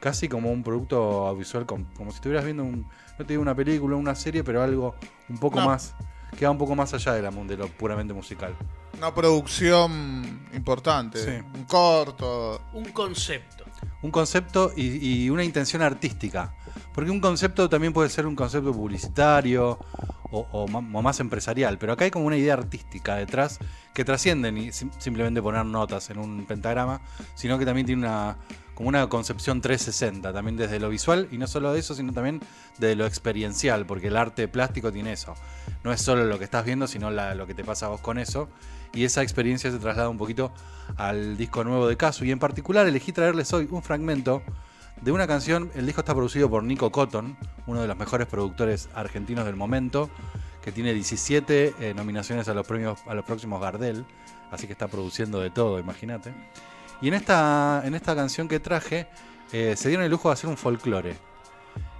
casi 0.00 0.28
como 0.28 0.50
un 0.52 0.62
producto 0.62 1.26
audiovisual, 1.28 1.66
com- 1.66 1.84
como, 1.96 2.10
si 2.10 2.16
estuvieras 2.16 2.44
viendo 2.44 2.62
un, 2.64 2.82
no 3.18 3.24
te 3.26 3.32
digo 3.32 3.42
una 3.42 3.54
película, 3.54 3.96
una 3.96 4.14
serie, 4.14 4.44
pero 4.44 4.62
algo 4.62 4.94
un 5.28 5.38
poco 5.38 5.60
No. 5.60 5.66
más, 5.66 5.94
que 6.38 6.44
va 6.44 6.50
un 6.50 6.58
poco 6.58 6.74
más 6.74 6.92
allá 6.94 7.12
de, 7.14 7.22
la, 7.22 7.30
de 7.30 7.56
lo 7.56 7.68
puramente 7.68 8.12
musical. 8.14 8.54
Una 8.98 9.12
producción 9.14 10.40
importante. 10.54 11.18
Sí. 11.18 11.44
Un 11.54 11.64
corto. 11.64 12.60
Un 12.72 12.84
concepto. 12.86 13.64
Un 14.02 14.10
concepto 14.10 14.72
y, 14.76 15.24
y 15.24 15.30
una 15.30 15.42
intención 15.44 15.82
artística. 15.82 16.54
Porque 16.92 17.10
un 17.10 17.20
concepto 17.20 17.68
también 17.68 17.92
puede 17.92 18.08
ser 18.08 18.26
un 18.26 18.36
concepto 18.36 18.72
publicitario 18.72 19.78
o, 20.34 20.46
o 20.52 20.64
o 20.64 21.02
más 21.02 21.20
empresarial, 21.20 21.78
pero 21.78 21.92
acá 21.92 22.04
hay 22.04 22.10
como 22.10 22.26
una 22.26 22.36
idea 22.36 22.54
artística 22.54 23.16
detrás 23.16 23.58
que 23.92 24.04
trasciende 24.04 24.50
ni 24.52 24.72
sim- 24.72 24.90
simplemente 24.98 25.40
poner 25.40 25.64
notas 25.64 26.10
en 26.10 26.18
un 26.18 26.44
pentagrama, 26.46 27.00
sino 27.34 27.58
que 27.58 27.64
también 27.64 27.86
tiene 27.86 28.02
una 28.06 28.36
como 28.74 28.88
una 28.88 29.08
concepción 29.08 29.60
360, 29.60 30.32
también 30.32 30.56
desde 30.56 30.80
lo 30.80 30.88
visual 30.88 31.28
y 31.30 31.38
no 31.38 31.46
solo 31.46 31.72
de 31.72 31.78
eso, 31.78 31.94
sino 31.94 32.12
también 32.12 32.40
de 32.78 32.96
lo 32.96 33.06
experiencial, 33.06 33.86
porque 33.86 34.08
el 34.08 34.16
arte 34.16 34.48
plástico 34.48 34.90
tiene 34.90 35.12
eso. 35.12 35.34
No 35.84 35.92
es 35.92 36.00
solo 36.02 36.24
lo 36.24 36.38
que 36.40 36.44
estás 36.44 36.64
viendo, 36.64 36.88
sino 36.88 37.08
la- 37.12 37.36
lo 37.36 37.46
que 37.46 37.54
te 37.54 37.62
pasa 37.62 37.86
a 37.86 37.90
vos 37.90 38.00
con 38.00 38.18
eso. 38.18 38.48
Y 38.92 39.04
esa 39.04 39.22
experiencia 39.22 39.70
se 39.70 39.78
traslada 39.78 40.08
un 40.08 40.18
poquito 40.18 40.52
al 40.96 41.36
disco 41.36 41.62
nuevo 41.62 41.86
de 41.86 41.96
Casu. 41.96 42.24
Y 42.24 42.32
en 42.32 42.40
particular 42.40 42.84
elegí 42.88 43.12
traerles 43.12 43.52
hoy 43.52 43.68
un 43.70 43.80
fragmento 43.82 44.42
de 45.00 45.12
una 45.12 45.26
canción. 45.26 45.70
El 45.74 45.86
disco 45.86 46.00
está 46.00 46.14
producido 46.14 46.48
por 46.48 46.62
Nico 46.62 46.90
Cotton, 46.90 47.36
uno 47.66 47.80
de 47.80 47.88
los 47.88 47.96
mejores 47.96 48.26
productores 48.26 48.88
argentinos 48.94 49.44
del 49.44 49.56
momento, 49.56 50.10
que 50.62 50.72
tiene 50.72 50.92
17 50.94 51.74
eh, 51.78 51.94
nominaciones 51.94 52.48
a 52.48 52.54
los 52.54 52.66
premios 52.66 53.00
a 53.06 53.14
los 53.14 53.24
próximos 53.24 53.60
Gardel, 53.60 54.04
así 54.50 54.66
que 54.66 54.72
está 54.72 54.88
produciendo 54.88 55.40
de 55.40 55.50
todo, 55.50 55.78
imagínate. 55.78 56.32
Y 57.00 57.08
en 57.08 57.14
esta, 57.14 57.82
en 57.84 57.94
esta 57.94 58.14
canción 58.14 58.48
que 58.48 58.60
traje, 58.60 59.06
eh, 59.52 59.74
se 59.76 59.88
dieron 59.88 60.04
el 60.04 60.10
lujo 60.10 60.28
de 60.28 60.32
hacer 60.34 60.48
un 60.48 60.56
folclore, 60.56 61.16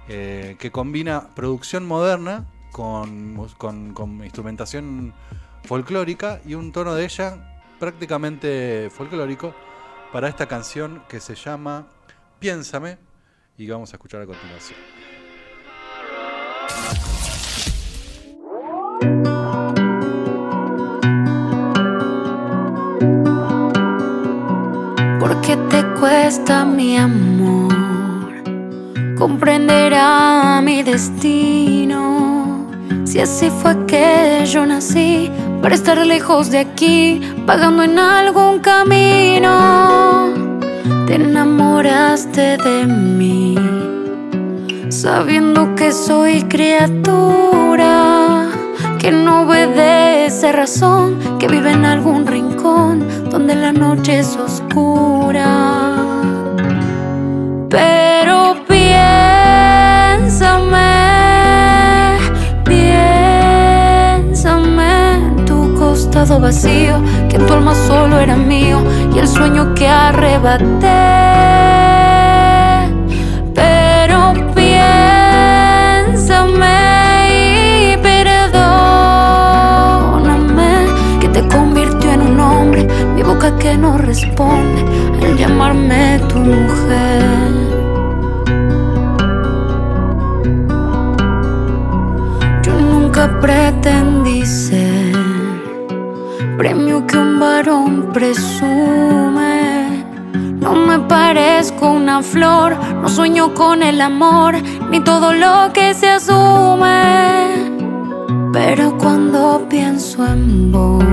eh, 0.07 0.55
que 0.59 0.71
combina 0.71 1.29
producción 1.35 1.85
moderna 1.85 2.45
con, 2.71 3.35
con 3.57 4.23
instrumentación 4.23 5.13
folclórica 5.63 6.41
y 6.45 6.55
un 6.55 6.71
tono 6.71 6.95
de 6.95 7.05
ella 7.05 7.59
prácticamente 7.79 8.89
folclórico 8.89 9.53
para 10.11 10.27
esta 10.27 10.47
canción 10.47 11.03
que 11.09 11.19
se 11.19 11.35
llama 11.35 11.87
Piénsame 12.39 12.97
y 13.57 13.67
vamos 13.67 13.91
a 13.93 13.95
escuchar 13.95 14.21
a 14.21 14.25
continuación. 14.25 14.79
¿Por 25.19 25.41
qué 25.41 25.57
te 25.69 25.83
cuesta 25.99 26.65
mi 26.65 26.97
amor? 26.97 27.73
Comprenderá 29.17 30.61
mi 30.61 30.83
destino. 30.83 32.69
Si 33.05 33.19
así 33.19 33.49
fue 33.49 33.85
que 33.85 34.43
yo 34.45 34.65
nací, 34.65 35.31
para 35.61 35.73
estar 35.73 35.97
lejos 36.05 36.51
de 36.51 36.59
aquí, 36.59 37.21
vagando 37.45 37.83
en 37.83 37.97
algún 37.97 38.59
camino. 38.59 40.44
Te 41.07 41.15
enamoraste 41.15 42.57
de 42.57 42.85
mí, 42.85 43.55
sabiendo 44.89 45.73
que 45.73 45.91
soy 45.91 46.43
criatura, 46.43 48.49
que 48.99 49.11
no 49.11 49.43
obedece 49.43 50.51
razón, 50.51 51.17
que 51.39 51.47
vive 51.47 51.71
en 51.71 51.85
algún 51.85 52.27
rincón 52.27 53.03
donde 53.31 53.55
la 53.55 53.71
noche 53.71 54.19
es 54.19 54.37
oscura. 54.37 55.95
Pero 57.69 58.64
vacío, 66.33 67.01
que 67.29 67.37
tu 67.37 67.53
alma 67.53 67.75
solo 67.87 68.19
era 68.19 68.35
mío 68.35 68.79
y 69.13 69.19
el 69.19 69.27
sueño 69.27 69.75
que 69.75 69.87
arrebaté. 69.87 70.65
Pero 73.53 74.33
piénsame 74.55 74.87
y 77.93 77.97
perdóname 77.97 78.47
que 81.21 81.29
te 81.29 81.47
convirtió 81.47 82.11
en 82.11 82.21
un 82.21 82.39
hombre, 82.39 82.87
mi 83.15 83.21
boca 83.21 83.55
que 83.59 83.77
no 83.77 83.97
responde 83.99 84.83
al 85.23 85.37
llamarme 85.37 86.19
tu 86.27 86.39
mujer. 86.39 87.23
Yo 92.63 92.73
nunca 92.73 93.39
pretendí 93.39 94.43
ser 94.45 94.84
que 97.15 97.19
un 97.21 97.39
varón 97.39 98.09
presume. 98.11 100.03
No 100.59 100.75
me 100.75 100.99
parezco 100.99 101.91
una 101.91 102.21
flor, 102.21 102.75
no 103.01 103.07
sueño 103.07 103.53
con 103.53 103.81
el 103.83 104.01
amor, 104.01 104.55
ni 104.91 104.99
todo 104.99 105.31
lo 105.31 105.71
que 105.71 105.93
se 105.93 106.09
asume. 106.09 107.71
Pero 108.51 108.97
cuando 108.97 109.65
pienso 109.69 110.25
en 110.27 110.73
vos, 110.73 111.05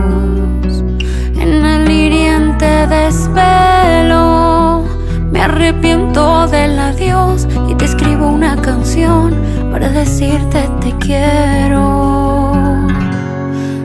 en 1.37 1.65
el 1.65 1.89
hiriente 1.89 2.89
desvelo, 2.89 4.83
me 5.31 5.43
arrepiento 5.43 6.49
del 6.49 6.79
adiós 6.81 7.47
y 7.69 7.77
te 7.77 7.85
escribo 7.85 8.27
una 8.27 8.57
canción 8.57 9.37
para 9.71 9.89
decirte 9.89 10.69
te 10.81 10.91
quiero. 10.99 12.53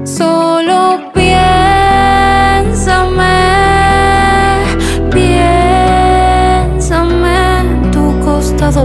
Solo 0.04 1.12
piénsame, 1.14 1.57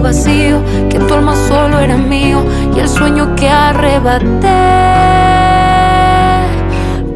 vacío, 0.00 0.62
que 0.88 0.99
tu 0.99 1.14
alma 1.14 1.34
solo 1.49 1.78
era 1.78 1.96
mío 1.96 2.44
y 2.75 2.80
el 2.80 2.88
sueño 2.88 3.34
que 3.37 3.49
arrebaté. 3.49 4.22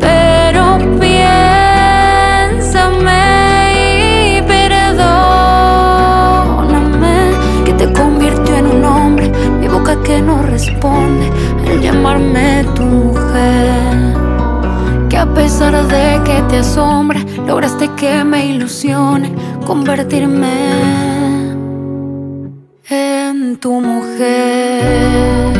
Pero 0.00 0.78
piénsame 1.00 2.42
y 4.38 4.42
perdóname 4.42 5.16
que 7.64 7.73
te 7.73 7.92
convirtió 7.92 8.56
en 8.56 8.66
un 8.66 8.85
hombre, 8.85 9.30
mi 9.61 9.68
boca 9.68 10.00
que 10.02 10.21
no 10.21 10.42
responde 10.42 11.30
al 11.68 11.80
llamarme 11.80 12.64
tu 12.75 12.83
mujer. 12.83 14.14
Que 15.09 15.18
a 15.18 15.26
pesar 15.35 15.87
de 15.87 16.21
que 16.25 16.42
te 16.49 16.59
asombra, 16.59 17.21
lograste 17.47 17.88
que 17.97 18.25
me 18.25 18.47
ilusione 18.47 19.33
convertirme 19.66 21.15
tu 23.59 23.81
mujer. 23.81 25.57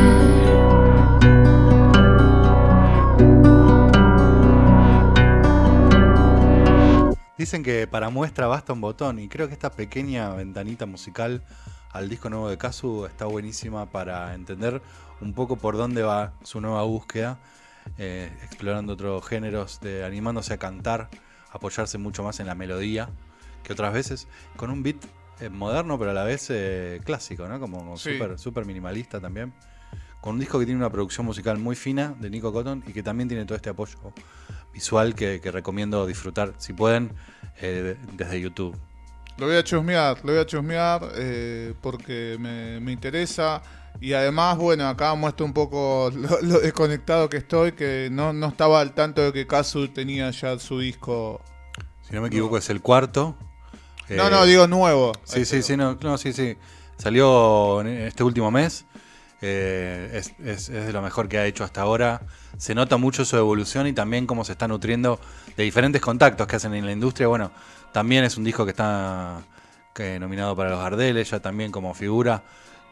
Dicen 7.39 7.63
que 7.63 7.87
para 7.87 8.11
muestra 8.11 8.47
basta 8.47 8.73
un 8.73 8.81
botón 8.81 9.19
y 9.19 9.29
creo 9.29 9.47
que 9.47 9.55
esta 9.55 9.71
pequeña 9.71 10.31
ventanita 10.31 10.87
musical 10.87 11.45
al 11.93 12.09
disco 12.09 12.29
nuevo 12.29 12.49
de 12.49 12.59
Kazu 12.59 13.07
está 13.07 13.27
buenísima 13.27 13.87
para 13.87 14.35
entender 14.35 14.83
un 15.21 15.33
poco 15.33 15.57
por 15.57 15.77
dónde 15.77 16.03
va 16.03 16.33
su 16.43 16.61
nueva 16.61 16.83
búsqueda, 16.83 17.39
eh, 17.99 18.31
explorando 18.43 18.95
otros 18.95 19.27
géneros, 19.27 19.81
de, 19.81 20.05
animándose 20.05 20.55
a 20.55 20.59
cantar, 20.59 21.09
apoyarse 21.53 21.99
mucho 21.99 22.23
más 22.23 22.41
en 22.41 22.47
la 22.47 22.55
melodía 22.55 23.09
que 23.63 23.73
otras 23.73 23.93
veces, 23.93 24.29
con 24.57 24.71
un 24.71 24.83
beat 24.83 24.97
eh, 25.41 25.49
moderno 25.51 25.99
pero 25.99 26.11
a 26.11 26.15
la 26.15 26.25
vez 26.25 26.47
eh, 26.51 27.01
clásico, 27.05 27.47
¿no? 27.49 27.59
Como 27.61 27.97
Sí. 27.97 28.13
súper 28.13 28.39
super 28.39 28.65
minimalista 28.65 29.21
también. 29.21 29.53
Con 30.21 30.35
un 30.35 30.41
disco 30.41 30.59
que 30.59 30.65
tiene 30.65 30.81
una 30.81 30.91
producción 30.91 31.25
musical 31.27 31.59
muy 31.59 31.77
fina 31.77 32.15
de 32.19 32.31
Nico 32.31 32.53
Cotton 32.53 32.83
y 32.87 32.93
que 32.93 33.03
también 33.03 33.29
tiene 33.29 33.45
todo 33.45 33.55
este 33.57 33.71
apoyo 33.71 33.97
visual 34.73 35.15
que, 35.15 35.41
que 35.41 35.51
recomiendo 35.53 36.07
disfrutar, 36.07 36.53
si 36.59 36.73
pueden, 36.73 37.13
eh, 37.61 37.97
de- 37.97 38.13
desde 38.17 38.41
YouTube. 38.41 38.77
Lo 39.39 39.47
voy 39.47 39.57
a 39.57 39.63
chusmear, 39.63 40.19
lo 40.25 40.33
voy 40.33 40.41
a 40.41 40.47
chusmear 40.47 41.03
eh, 41.17 41.75
porque 41.81 42.37
me, 42.41 42.81
me 42.81 42.91
interesa. 42.93 43.63
Y 44.01 44.15
además, 44.15 44.57
bueno, 44.59 44.89
acá 44.89 45.15
muestro 45.15 45.47
un 45.47 45.53
poco 45.53 46.11
lo, 46.15 46.41
lo 46.43 46.61
desconectado 46.61 47.29
que 47.29 47.37
estoy, 47.37 47.73
que 47.73 48.09
no, 48.11 48.33
no 48.33 48.49
estaba 48.49 48.81
al 48.81 48.95
tanto 48.95 49.21
de 49.23 49.33
que 49.33 49.47
Kazu 49.47 49.89
tenía 49.89 50.31
ya 50.31 50.59
su 50.59 50.81
disco. 50.81 51.41
Si 52.03 52.15
no 52.15 52.21
me 52.23 52.29
equivoco, 52.29 52.57
es 52.59 52.69
el 52.71 52.81
cuarto. 52.81 53.37
No, 54.11 54.27
Eh, 54.29 54.31
no, 54.31 54.45
digo 54.47 54.67
nuevo. 54.67 55.13
Sí, 55.25 55.45
sí, 55.45 55.57
Este, 55.57 55.63
sí, 55.63 55.77
no, 55.77 55.97
no, 56.01 56.19
sí, 56.19 56.33
sí. 56.33 56.57
Salió 56.99 57.81
en 57.83 57.89
este 57.89 58.23
último 58.25 58.51
mes. 58.51 58.85
Eh, 59.43 60.11
es, 60.15 60.33
es- 60.45 60.69
es 60.71 60.87
de 60.87 60.93
lo 60.93 61.03
mejor 61.03 61.29
que 61.29 61.39
ha 61.39 61.45
hecho 61.47 61.63
hasta 61.65 61.83
ahora. 61.83 62.23
Se 62.57 62.75
nota 62.75 62.97
mucho 62.97 63.25
su 63.25 63.37
evolución 63.37 63.87
y 63.87 63.93
también 63.93 64.27
cómo 64.27 64.45
se 64.45 64.53
está 64.53 64.67
nutriendo 64.67 65.21
de 65.57 65.63
diferentes 65.65 66.01
contactos 66.01 66.47
que 66.47 66.57
hacen 66.57 66.75
en 66.75 66.87
la 66.87 66.93
industria. 66.93 67.29
Bueno, 67.29 67.51
también 67.93 68.25
es 68.25 68.37
un 68.39 68.45
disco 68.45 68.65
que 68.65 68.71
está 68.71 69.43
que, 69.95 70.19
nominado 70.19 70.57
para 70.57 70.71
los 70.71 70.81
Gardel, 70.81 71.17
ella 71.19 71.41
también 71.41 71.71
como 71.71 71.93
figura. 71.95 72.43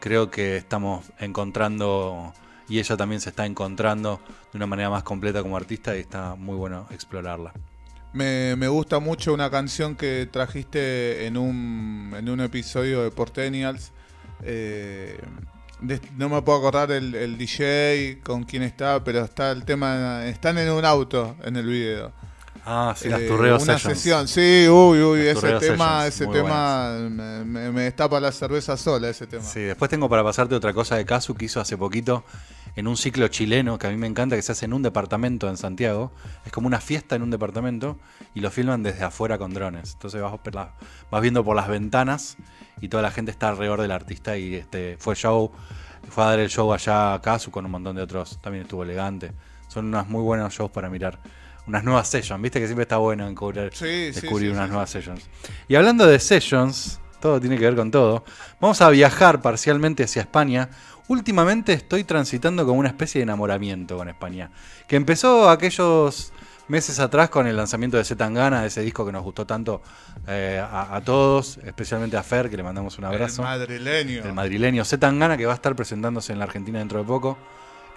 Creo 0.01 0.31
que 0.31 0.57
estamos 0.59 1.05
encontrando 1.19 2.33
y 2.69 2.79
ella 2.79 2.97
también 2.97 3.21
se 3.23 3.31
está 3.31 3.47
encontrando 3.47 4.21
de 4.53 4.59
una 4.59 4.67
manera 4.67 4.91
más 4.91 5.03
completa 5.03 5.43
como 5.43 5.57
artista 5.57 5.97
y 5.97 6.01
está 6.01 6.35
muy 6.35 6.57
bueno 6.57 6.87
explorarla. 6.91 7.53
Me, 8.15 8.55
me 8.55 8.69
gusta 8.69 9.01
mucho 9.01 9.35
una 9.35 9.51
canción 9.51 9.97
que 9.97 10.29
trajiste 10.31 11.27
en 11.27 11.37
un, 11.37 12.15
en 12.17 12.29
un 12.29 12.41
episodio 12.41 13.03
de 13.03 13.11
Portenials. 13.11 13.91
Eh, 14.45 15.19
no 16.17 16.29
me 16.29 16.41
puedo 16.41 16.59
acordar 16.59 16.93
el, 16.93 17.17
el 17.17 17.37
DJ 17.37 18.21
con 18.23 18.45
quién 18.45 18.63
está, 18.63 19.03
pero 19.03 19.25
está 19.25 19.51
el 19.51 19.65
tema. 19.65 20.27
Están 20.27 20.59
en 20.59 20.71
un 20.71 20.85
auto 20.85 21.35
en 21.43 21.57
el 21.57 21.67
video. 21.67 22.13
Ah, 22.67 22.95
sí, 22.97 23.09
las 23.09 23.21
Eh, 23.21 23.31
Una 23.31 23.59
Sessions. 23.59 23.83
sesión, 23.83 24.29
sí, 24.29 24.67
uy, 24.69 25.03
uy, 25.03 25.25
Las 25.25 25.37
ese 25.37 25.59
tema, 25.59 26.05
Sessions, 26.05 26.15
ese 26.15 26.27
muy 26.27 26.35
tema 26.35 26.91
me, 27.45 27.83
destapa 27.83 28.19
la 28.21 28.33
cerveza 28.33 28.77
sola, 28.77 29.11
ese 29.11 29.27
tema. 29.27 29.45
Sí, 29.45 29.61
después 29.61 29.91
tengo 29.91 30.09
para 30.09 30.25
pasarte 30.25 30.55
otra 30.55 30.73
cosa 30.73 30.97
de 30.97 31.05
Casu 31.05 31.35
que 31.35 31.45
hizo 31.45 31.61
hace 31.61 31.77
poquito 31.77 32.25
en 32.77 32.89
un 32.89 32.97
ciclo 32.97 33.29
chileno 33.29 33.79
que 33.79 33.87
a 33.87 33.91
mí 33.91 33.97
me 33.97 34.07
encanta, 34.07 34.35
que 34.35 34.43
se 34.43 34.53
hace 34.53 34.65
en 34.65 34.73
un 34.73 34.83
departamento 34.83 35.49
en 35.49 35.57
Santiago. 35.57 36.13
Es 36.45 36.53
como 36.53 36.67
una 36.67 36.81
fiesta 36.81 37.15
en 37.17 37.23
un 37.23 37.31
departamento 37.31 37.99
y 38.35 38.41
lo 38.41 38.51
filman 38.51 38.83
desde 38.83 39.05
afuera 39.05 39.39
con 39.39 39.53
drones. 39.53 39.93
Entonces 39.93 40.23
vas 40.23 41.23
viendo 41.23 41.45
por 41.45 41.57
las 41.57 41.69
ventanas 41.69 42.37
y 42.81 42.89
toda 42.89 43.03
la 43.03 43.11
gente 43.11 43.31
está 43.31 43.51
alrededor 43.51 43.81
del 43.83 43.93
artista 43.93 44.37
y 44.37 44.55
este 44.55 44.97
fue 44.99 45.15
show, 45.15 45.53
fue 46.09 46.25
a 46.25 46.29
dar 46.29 46.39
el 46.41 46.49
show 46.49 46.73
allá 46.73 47.15
a 47.15 47.21
Casu 47.21 47.51
con 47.51 47.65
un 47.67 47.71
montón 47.71 47.95
de 47.95 48.03
otros. 48.03 48.39
También 48.41 48.63
estuvo 48.63 48.83
elegante. 48.83 49.33
Son 49.69 49.87
unos 49.87 50.09
muy 50.09 50.23
buenos 50.23 50.53
shows 50.53 50.71
para 50.71 50.89
mirar. 50.89 51.21
Unas 51.67 51.83
nuevas 51.83 52.09
sessions, 52.09 52.41
viste 52.43 52.61
que 52.61 52.67
siempre 52.67 52.83
está 52.83 52.99
bueno 52.99 53.27
encubrir, 53.27 53.71
Sí, 53.73 54.11
descubrir 54.13 54.51
sí, 54.51 54.57
unas 54.57 54.69
nuevas 54.69 54.91
sessions. 54.91 55.23
Y 55.67 55.77
hablando 55.77 56.07
de 56.07 56.19
sessions, 56.19 57.01
todo 57.21 57.41
tiene 57.41 57.57
que 57.57 57.65
ver 57.65 57.75
con 57.75 57.91
todo. 57.91 58.23
Vamos 58.61 58.83
a 58.83 58.91
viajar 58.91 59.41
parcialmente 59.41 60.05
hacia 60.05 60.21
España. 60.23 60.69
Últimamente 61.09 61.73
estoy 61.73 62.05
transitando 62.05 62.67
como 62.67 62.79
una 62.81 62.89
especie 62.89 63.21
de 63.21 63.23
enamoramiento 63.23 63.97
con 63.97 64.09
España. 64.11 64.51
Que 64.87 64.97
empezó 64.97 65.49
aquellos 65.49 66.33
meses 66.69 66.99
atrás 66.99 67.31
con 67.31 67.47
el 67.47 67.57
lanzamiento 67.57 67.97
de 67.97 68.05
Zetangana, 68.05 68.63
de 68.63 68.69
ese 68.69 68.83
disco 68.83 69.05
que 69.05 69.13
nos 69.13 69.23
gustó 69.23 69.47
tanto 69.47 69.83
eh, 70.27 70.63
a, 70.63 70.97
a 70.97 71.01
todos, 71.03 71.59
especialmente 71.65 72.17
a 72.17 72.23
Fer, 72.23 72.49
que 72.51 72.57
le 72.57 72.63
mandamos 72.63 72.99
un 72.99 73.05
abrazo. 73.05 73.43
El 73.43 73.49
madrileño. 73.49 74.23
El 74.23 74.33
madrileño 74.33 74.85
Zetangana, 74.85 75.37
que 75.37 75.47
va 75.47 75.53
a 75.53 75.57
estar 75.57 75.75
presentándose 75.75 76.33
en 76.33 76.39
la 76.39 76.45
Argentina 76.45 76.79
dentro 76.79 76.99
de 76.99 77.05
poco. 77.05 77.39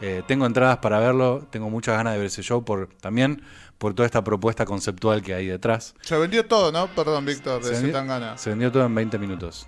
Eh, 0.02 0.24
tengo 0.28 0.46
entradas 0.46 0.78
para 0.78 1.00
verlo, 1.00 1.48
tengo 1.50 1.70
muchas 1.70 1.98
ganas 1.98 2.14
de 2.14 2.20
ver 2.20 2.28
ese 2.28 2.44
show 2.44 2.64
por, 2.64 2.88
también 3.02 3.42
por 3.80 3.94
toda 3.96 4.06
esta 4.06 4.24
propuesta 4.24 4.66
conceptual 4.66 5.22
que 5.24 5.34
hay 5.34 5.48
detrás. 5.48 5.96
Se 6.02 6.18
vendió 6.18 6.46
todo, 6.46 6.72
¿no? 6.72 6.88
Perdón, 6.88 7.26
Víctor, 7.26 7.64
de 7.64 7.76
Se 7.76 7.82
vendió-. 7.82 8.38
Se 8.38 8.50
vendió 8.52 8.72
todo 8.72 8.86
en 8.86 8.94
20 8.94 9.18
minutos. 9.18 9.68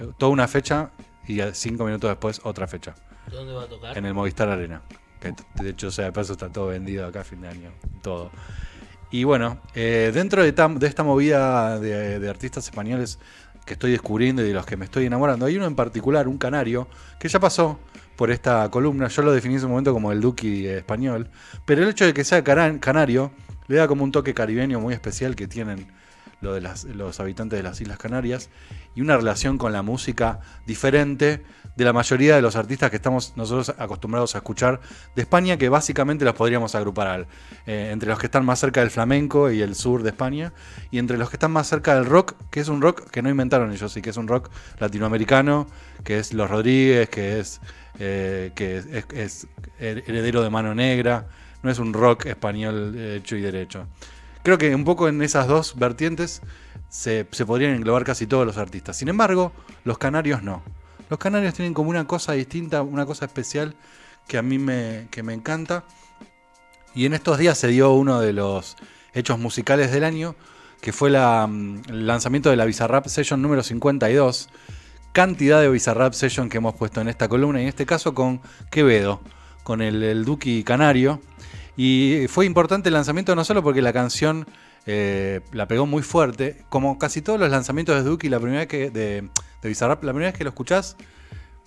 Eh, 0.00 0.08
Toda 0.18 0.32
una 0.32 0.48
fecha 0.48 0.90
y 1.28 1.40
a 1.40 1.54
cinco 1.54 1.84
minutos 1.84 2.10
después 2.10 2.40
otra 2.44 2.66
fecha. 2.66 2.94
¿Dónde 3.30 3.52
va 3.52 3.62
a 3.64 3.68
tocar? 3.68 3.96
En 3.96 4.04
el 4.04 4.14
Movistar 4.14 4.48
Arena. 4.48 4.82
Que 5.20 5.32
de 5.62 5.70
hecho, 5.70 5.86
o 5.86 5.90
sea, 5.92 6.06
de 6.06 6.12
paso 6.12 6.32
está 6.32 6.50
todo 6.50 6.66
vendido 6.66 7.06
acá 7.06 7.20
a 7.20 7.24
fin 7.24 7.40
de 7.40 7.48
año. 7.48 7.70
Todo. 8.02 8.32
Y 9.12 9.22
bueno, 9.24 9.60
eh, 9.74 10.10
dentro 10.12 10.42
de, 10.42 10.54
tam- 10.54 10.78
de 10.78 10.86
esta 10.88 11.04
movida 11.04 11.78
de, 11.78 12.18
de 12.18 12.28
artistas 12.30 12.64
españoles 12.64 13.18
que 13.64 13.74
estoy 13.74 13.92
descubriendo 13.92 14.42
y 14.42 14.48
de 14.48 14.54
los 14.54 14.66
que 14.66 14.76
me 14.76 14.84
estoy 14.84 15.06
enamorando, 15.06 15.46
hay 15.46 15.56
uno 15.56 15.66
en 15.66 15.74
particular, 15.74 16.28
un 16.28 16.38
canario, 16.38 16.88
que 17.20 17.28
ya 17.28 17.38
pasó 17.40 17.78
por 18.16 18.30
esta 18.30 18.68
columna. 18.70 19.08
Yo 19.08 19.22
lo 19.22 19.32
definí 19.32 19.54
en 19.54 19.60
su 19.60 19.68
momento 19.68 19.92
como 19.92 20.12
el 20.12 20.20
Duki 20.20 20.66
español. 20.66 21.30
Pero 21.64 21.82
el 21.82 21.88
hecho 21.88 22.04
de 22.04 22.12
que 22.12 22.24
sea 22.24 22.42
canario 22.44 23.32
le 23.68 23.76
da 23.76 23.88
como 23.88 24.04
un 24.04 24.12
toque 24.12 24.34
caribeño 24.34 24.80
muy 24.80 24.94
especial 24.94 25.36
que 25.36 25.46
tienen 25.48 25.86
lo 26.40 26.52
de 26.54 26.60
las- 26.60 26.84
los 26.84 27.20
habitantes 27.20 27.56
de 27.58 27.62
las 27.62 27.80
Islas 27.80 27.98
Canarias 27.98 28.50
y 28.96 29.00
una 29.00 29.16
relación 29.16 29.58
con 29.58 29.72
la 29.72 29.82
música 29.82 30.40
diferente 30.66 31.42
de 31.76 31.84
la 31.84 31.92
mayoría 31.92 32.36
de 32.36 32.42
los 32.42 32.56
artistas 32.56 32.90
que 32.90 32.96
estamos 32.96 33.32
nosotros 33.36 33.74
acostumbrados 33.78 34.34
a 34.34 34.38
escuchar 34.38 34.80
de 35.16 35.22
España, 35.22 35.56
que 35.56 35.68
básicamente 35.68 36.24
los 36.24 36.34
podríamos 36.34 36.74
agrupar 36.74 37.26
eh, 37.66 37.90
entre 37.92 38.08
los 38.08 38.18
que 38.18 38.26
están 38.26 38.44
más 38.44 38.58
cerca 38.58 38.80
del 38.80 38.90
flamenco 38.90 39.50
y 39.50 39.62
el 39.62 39.74
sur 39.74 40.02
de 40.02 40.10
España, 40.10 40.52
y 40.90 40.98
entre 40.98 41.16
los 41.16 41.30
que 41.30 41.36
están 41.36 41.50
más 41.50 41.68
cerca 41.68 41.94
del 41.94 42.06
rock, 42.06 42.34
que 42.50 42.60
es 42.60 42.68
un 42.68 42.82
rock 42.82 43.08
que 43.10 43.22
no 43.22 43.30
inventaron 43.30 43.72
ellos, 43.72 43.96
y 43.96 44.02
que 44.02 44.10
es 44.10 44.16
un 44.16 44.28
rock 44.28 44.50
latinoamericano, 44.78 45.66
que 46.04 46.18
es 46.18 46.34
Los 46.34 46.50
Rodríguez, 46.50 47.08
que 47.08 47.40
es, 47.40 47.60
eh, 47.98 48.52
que 48.54 49.02
es, 49.14 49.46
heredero 49.78 50.42
de 50.42 50.50
Mano 50.50 50.74
Negra, 50.74 51.26
no 51.62 51.70
es 51.70 51.78
un 51.78 51.92
rock 51.92 52.26
español 52.26 52.94
hecho 52.98 53.36
y 53.36 53.40
derecho. 53.40 53.86
Creo 54.42 54.58
que 54.58 54.74
un 54.74 54.84
poco 54.84 55.08
en 55.08 55.22
esas 55.22 55.46
dos 55.46 55.76
vertientes 55.76 56.42
se 56.88 57.24
podrían 57.46 57.74
englobar 57.74 58.04
casi 58.04 58.26
todos 58.26 58.44
los 58.44 58.58
artistas. 58.58 58.96
Sin 58.96 59.08
embargo, 59.08 59.52
los 59.84 59.98
canarios 59.98 60.42
no. 60.42 60.62
Los 61.12 61.18
canarios 61.18 61.52
tienen 61.52 61.74
como 61.74 61.90
una 61.90 62.06
cosa 62.06 62.32
distinta, 62.32 62.80
una 62.80 63.04
cosa 63.04 63.26
especial 63.26 63.74
que 64.26 64.38
a 64.38 64.42
mí 64.42 64.58
me, 64.58 65.08
que 65.10 65.22
me 65.22 65.34
encanta. 65.34 65.84
Y 66.94 67.04
en 67.04 67.12
estos 67.12 67.36
días 67.36 67.58
se 67.58 67.68
dio 67.68 67.92
uno 67.92 68.18
de 68.18 68.32
los 68.32 68.78
hechos 69.12 69.38
musicales 69.38 69.92
del 69.92 70.04
año, 70.04 70.34
que 70.80 70.90
fue 70.90 71.10
mm, 71.10 71.82
el 71.90 72.06
lanzamiento 72.06 72.48
de 72.48 72.56
la 72.56 72.64
Bizarrap 72.64 73.04
Session 73.08 73.42
número 73.42 73.62
52. 73.62 74.48
Cantidad 75.12 75.60
de 75.60 75.68
Bizarrap 75.68 76.14
Session 76.14 76.48
que 76.48 76.56
hemos 76.56 76.76
puesto 76.76 77.02
en 77.02 77.08
esta 77.08 77.28
columna, 77.28 77.58
y 77.60 77.64
en 77.64 77.68
este 77.68 77.84
caso 77.84 78.14
con 78.14 78.40
Quevedo, 78.70 79.20
con 79.64 79.82
el, 79.82 80.02
el 80.02 80.24
Duki 80.24 80.64
Canario. 80.64 81.20
Y 81.76 82.24
fue 82.28 82.46
importante 82.46 82.88
el 82.88 82.94
lanzamiento 82.94 83.36
no 83.36 83.44
solo 83.44 83.62
porque 83.62 83.82
la 83.82 83.92
canción 83.92 84.46
eh, 84.86 85.40
la 85.52 85.68
pegó 85.68 85.84
muy 85.84 86.02
fuerte, 86.02 86.64
como 86.70 86.98
casi 86.98 87.20
todos 87.20 87.38
los 87.38 87.50
lanzamientos 87.50 88.02
de 88.02 88.08
Duki, 88.08 88.30
la 88.30 88.40
primera 88.40 88.66
que, 88.66 88.88
de, 88.88 89.28
de 89.62 89.68
Bizarrap, 89.68 90.02
la 90.04 90.12
primera 90.12 90.30
vez 90.30 90.36
que 90.38 90.44
lo 90.44 90.50
escuchás, 90.50 90.96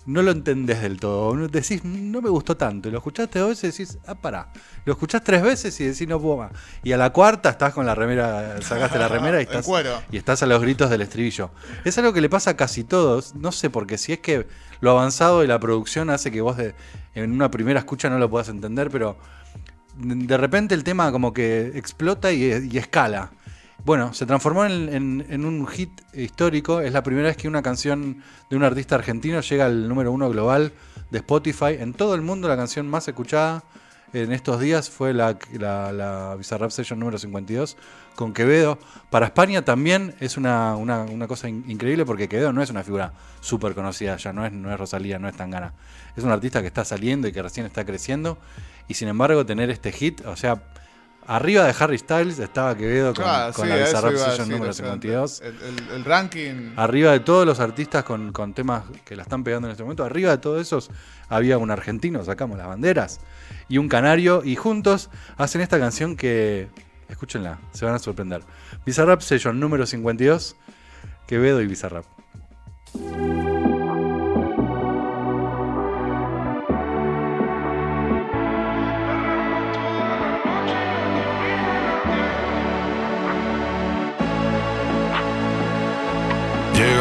no 0.04 0.22
lo 0.22 0.30
entendés 0.30 0.82
del 0.82 1.00
todo. 1.00 1.34
Decís, 1.48 1.82
no 1.84 2.22
me 2.22 2.28
gustó 2.28 2.56
tanto. 2.56 2.88
Y 2.88 2.92
lo 2.92 2.98
escuchaste 2.98 3.40
dos 3.40 3.48
veces 3.48 3.80
y 3.80 3.82
decís, 3.84 3.98
ah, 4.06 4.14
pará. 4.14 4.52
Lo 4.84 4.92
escuchás 4.92 5.24
tres 5.24 5.42
veces 5.42 5.80
y 5.80 5.84
decís, 5.86 6.06
no 6.06 6.20
puedo 6.20 6.36
más. 6.36 6.52
Y 6.84 6.92
a 6.92 6.96
la 6.96 7.10
cuarta 7.12 7.50
estás 7.50 7.74
con 7.74 7.84
la 7.86 7.94
remera, 7.96 8.62
sacaste 8.62 8.98
la 9.00 9.08
remera 9.08 9.40
y 9.40 9.44
estás, 9.50 9.64
y 10.12 10.16
estás 10.16 10.42
a 10.44 10.46
los 10.46 10.62
gritos 10.62 10.90
del 10.90 11.00
estribillo. 11.02 11.50
Es 11.84 11.98
algo 11.98 12.12
que 12.12 12.20
le 12.20 12.28
pasa 12.28 12.50
a 12.50 12.56
casi 12.56 12.84
todos. 12.84 13.34
No 13.34 13.50
sé, 13.50 13.68
porque 13.68 13.98
si 13.98 14.12
es 14.12 14.20
que 14.20 14.46
lo 14.80 14.92
avanzado 14.92 15.40
de 15.40 15.48
la 15.48 15.58
producción 15.58 16.08
hace 16.10 16.30
que 16.30 16.40
vos 16.40 16.56
de- 16.56 16.74
en 17.16 17.32
una 17.32 17.50
primera 17.50 17.80
escucha 17.80 18.08
no 18.08 18.18
lo 18.18 18.30
puedas 18.30 18.48
entender, 18.48 18.90
pero 18.90 19.16
de 19.96 20.36
repente 20.36 20.74
el 20.74 20.84
tema 20.84 21.10
como 21.10 21.32
que 21.32 21.72
explota 21.74 22.30
y, 22.30 22.68
y 22.70 22.78
escala. 22.78 23.30
Bueno, 23.86 24.12
se 24.12 24.26
transformó 24.26 24.64
en, 24.66 25.44
un 25.44 25.64
hit 25.68 25.90
histórico. 26.12 26.80
Es 26.80 26.92
la 26.92 27.04
primera 27.04 27.28
vez 27.28 27.36
que 27.36 27.46
una 27.46 27.62
canción 27.62 28.20
de 28.50 28.56
un 28.56 28.64
artista 28.64 28.96
argentino 28.96 29.40
llega 29.40 29.66
al 29.66 29.88
número 29.88 30.10
uno 30.10 30.28
global 30.28 30.72
de 31.12 31.18
Spotify. 31.18 31.76
En 31.78 31.94
todo 31.94 32.16
el 32.16 32.20
mundo 32.20 32.48
la 32.48 32.56
canción 32.56 32.88
más 32.90 33.06
escuchada 33.06 33.62
en 34.12 34.32
estos 34.32 34.60
días 34.60 34.90
fue 34.90 35.14
la, 35.14 35.38
la, 35.52 36.34
Bizarrap 36.36 36.72
Session 36.72 36.98
número 36.98 37.16
52 37.16 37.76
con 38.16 38.32
Quevedo. 38.32 38.76
Para 39.08 39.26
España 39.26 39.64
también 39.64 40.16
es 40.18 40.36
una, 40.36 40.74
una- 40.74 41.06
cosa 41.28 41.48
in- 41.48 41.64
increíble 41.68 42.04
porque 42.04 42.28
Quevedo 42.28 42.52
no 42.52 42.64
es 42.64 42.70
una 42.70 42.82
figura 42.82 43.12
súper 43.40 43.76
conocida 43.76 44.16
ya, 44.16 44.32
no 44.32 44.44
es, 44.44 44.50
no 44.52 44.72
es 44.72 44.80
Rosalía, 44.80 45.20
no 45.20 45.28
es 45.28 45.36
Tangana. 45.36 45.74
Es 46.16 46.24
un 46.24 46.32
artista 46.32 46.60
que 46.60 46.66
está 46.66 46.84
saliendo 46.84 47.28
y 47.28 47.32
que 47.32 47.40
recién 47.40 47.66
está 47.66 47.84
creciendo. 47.84 48.36
Y 48.88 48.94
sin 48.94 49.06
embargo 49.06 49.46
tener 49.46 49.70
este 49.70 49.92
hit, 49.92 50.26
o 50.26 50.34
sea, 50.34 50.60
Arriba 51.28 51.64
de 51.64 51.74
Harry 51.78 51.98
Styles 51.98 52.38
estaba 52.38 52.76
Quevedo 52.76 53.12
con, 53.12 53.24
Claro, 53.24 53.52
con 53.52 53.64
sí, 53.64 53.70
la 53.70 53.76
Bizarrap 53.78 54.14
Session 54.16 54.48
número 54.48 54.70
o 54.70 54.72
sea, 54.72 54.84
52. 54.86 55.40
El, 55.40 55.46
el- 55.62 55.88
el 55.96 56.04
ranking. 56.04 56.72
Arriba 56.76 57.12
de 57.12 57.20
todos 57.20 57.44
los 57.44 57.58
artistas 57.58 58.04
con, 58.04 58.32
con 58.32 58.54
temas 58.54 58.84
que 59.04 59.16
la 59.16 59.22
están 59.22 59.42
pegando 59.42 59.66
en 59.68 59.72
este 59.72 59.82
momento, 59.82 60.04
arriba 60.04 60.30
de 60.30 60.38
todos 60.38 60.60
esos 60.60 60.90
había 61.28 61.58
un 61.58 61.70
argentino, 61.70 62.24
sacamos 62.24 62.56
las 62.58 62.68
banderas, 62.68 63.18
y 63.68 63.78
un 63.78 63.88
canario, 63.88 64.42
y 64.44 64.54
juntos 64.54 65.10
hacen 65.36 65.60
esta 65.62 65.78
canción 65.80 66.14
que, 66.16 66.68
escúchenla, 67.08 67.58
se 67.72 67.84
van 67.84 67.94
a 67.94 67.98
sorprender. 67.98 68.42
Bizarrap 68.84 69.20
Session 69.20 69.58
número 69.58 69.84
52, 69.86 70.54
Quevedo 71.26 71.60
y 71.60 71.66
Bizarrap. 71.66 72.04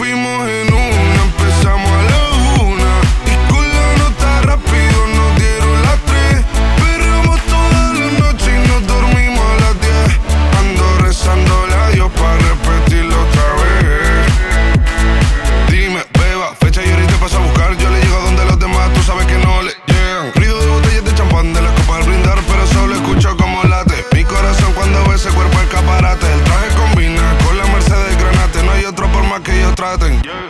fuimos 0.00 0.48
en 0.48 0.69
más 29.90 29.98
que 29.98 30.49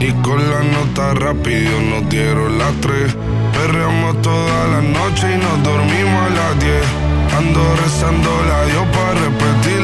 Y 0.00 0.12
con 0.22 0.38
la 0.38 0.62
nota 0.62 1.14
rápido 1.14 1.80
nos 1.90 2.08
dieron 2.08 2.58
las 2.58 2.72
tres. 2.80 3.16
Perreamos 3.52 4.22
toda 4.22 4.68
la 4.68 4.80
noche 4.82 5.34
y 5.34 5.38
nos 5.38 5.62
dormimos 5.64 6.22
a 6.22 6.30
las 6.30 6.60
diez. 6.60 6.84
Ando 7.36 7.60
rezando 7.82 8.30
la 8.48 8.64
Dios 8.66 8.86
para 8.94 9.14
repetirlo 9.14 9.75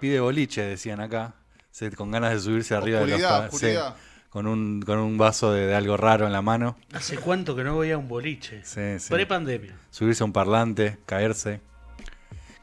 pide 0.00 0.20
boliche, 0.20 0.62
decían 0.62 1.00
acá. 1.00 1.34
Se- 1.70 1.90
con 1.92 2.10
ganas 2.10 2.32
de 2.32 2.40
subirse 2.40 2.74
arriba 2.74 2.98
de 3.00 3.04
Oscuridad, 3.04 3.44
los 3.44 3.54
oscuridad. 3.54 3.96
con 4.30 4.46
un, 4.46 4.82
con 4.82 4.98
un 4.98 5.16
vaso 5.18 5.52
de, 5.52 5.66
de 5.66 5.74
algo 5.74 5.96
raro 5.96 6.26
en 6.26 6.32
la 6.32 6.42
mano. 6.42 6.76
¿Hace 6.92 7.16
cuánto 7.16 7.54
que 7.54 7.64
no 7.64 7.74
voy 7.74 7.90
a 7.92 7.98
un 7.98 8.08
boliche? 8.08 8.62
Sí, 8.64 8.98
sí. 8.98 9.10
Pre-pandemia. 9.12 9.74
subirse 9.90 10.22
a 10.22 10.26
un 10.26 10.32
parlante, 10.32 10.98
caerse. 11.06 11.60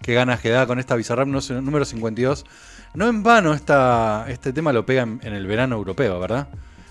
Qué 0.01 0.13
ganas 0.13 0.39
que 0.41 0.49
da 0.49 0.67
con 0.67 0.79
esta 0.79 0.95
Bizarrap 0.95 1.27
número 1.27 1.85
52. 1.85 2.45
No 2.93 3.07
en 3.07 3.23
vano 3.23 3.53
esta, 3.53 4.25
este 4.29 4.53
tema 4.53 4.71
lo 4.73 4.85
pega 4.85 5.03
en, 5.03 5.19
en 5.23 5.33
el 5.33 5.47
verano 5.47 5.75
europeo, 5.75 6.19
¿verdad? 6.19 6.47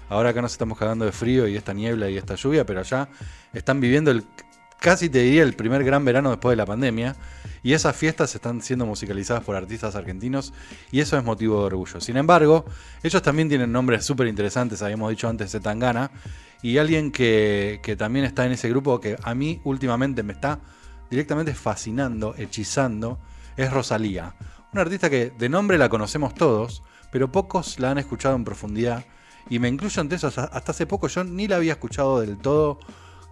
Ahora 0.09 0.31
acá 0.31 0.43
nos 0.43 0.53
estamos 0.53 0.79
cagando 0.79 1.05
de 1.05 1.13
frío 1.13 1.47
y 1.49 1.57
esta 1.57 1.73
niebla 1.73 2.11
y 2.11 2.17
esta 2.17 2.35
lluvia, 2.35 2.65
pero 2.67 2.81
allá 2.81 3.09
están 3.53 3.81
viviendo 3.81 4.11
el, 4.11 4.25
casi 4.85 5.09
te 5.09 5.21
diría 5.21 5.45
el 5.45 5.55
primer 5.55 5.83
gran 5.83 6.05
verano 6.05 6.29
después 6.29 6.53
de 6.53 6.57
la 6.57 6.67
pandemia. 6.67 7.17
Y 7.63 7.73
esas 7.73 7.97
fiestas 7.97 8.35
están 8.35 8.61
siendo 8.61 8.85
musicalizadas 8.85 9.43
por 9.43 9.57
artistas 9.57 9.97
argentinos 9.97 10.53
y 10.93 11.01
eso 11.01 11.17
es 11.17 11.25
motivo 11.25 11.61
de 11.61 11.65
orgullo. 11.65 12.03
Sin 12.03 12.19
embargo, 12.19 12.67
ellos 13.03 13.23
también 13.23 13.49
tienen 13.49 13.73
nombres 13.73 14.05
súper 14.05 14.27
interesantes, 14.27 14.83
habíamos 14.83 15.09
dicho 15.09 15.27
antes 15.27 15.51
de 15.53 15.61
Tangana. 15.61 16.11
Y 16.61 16.77
alguien 16.77 17.13
que, 17.13 17.81
que 17.83 17.97
también 17.97 18.27
está 18.27 18.45
en 18.45 18.53
ese 18.53 18.69
grupo 18.69 19.01
que 19.01 19.17
a 19.23 19.35
mí 19.35 19.59
últimamente 19.65 20.23
me 20.23 20.35
está 20.35 20.61
directamente 21.11 21.55
fascinando, 21.55 22.35
hechizando, 22.37 23.19
es 23.57 23.73
Rosalía. 23.73 24.35
Una 24.75 24.83
artista 24.83 25.09
que 25.09 25.31
de 25.31 25.49
nombre 25.49 25.79
la 25.79 25.89
conocemos 25.89 26.35
todos, 26.35 26.83
pero 27.11 27.33
pocos 27.33 27.81
la 27.81 27.93
han 27.93 27.97
escuchado 27.97 28.37
en 28.37 28.45
profundidad. 28.45 29.07
Y 29.49 29.61
me 29.61 29.69
incluyo 29.69 30.03
entre 30.03 30.17
esos, 30.17 30.37
hasta 30.37 30.55
hasta 30.55 30.73
hace 30.73 30.87
poco 30.87 31.09
yo 31.09 31.25
ni 31.25 31.49
la 31.49 31.57
había 31.57 31.73
escuchado 31.73 32.21
del 32.21 32.37
todo 32.37 32.79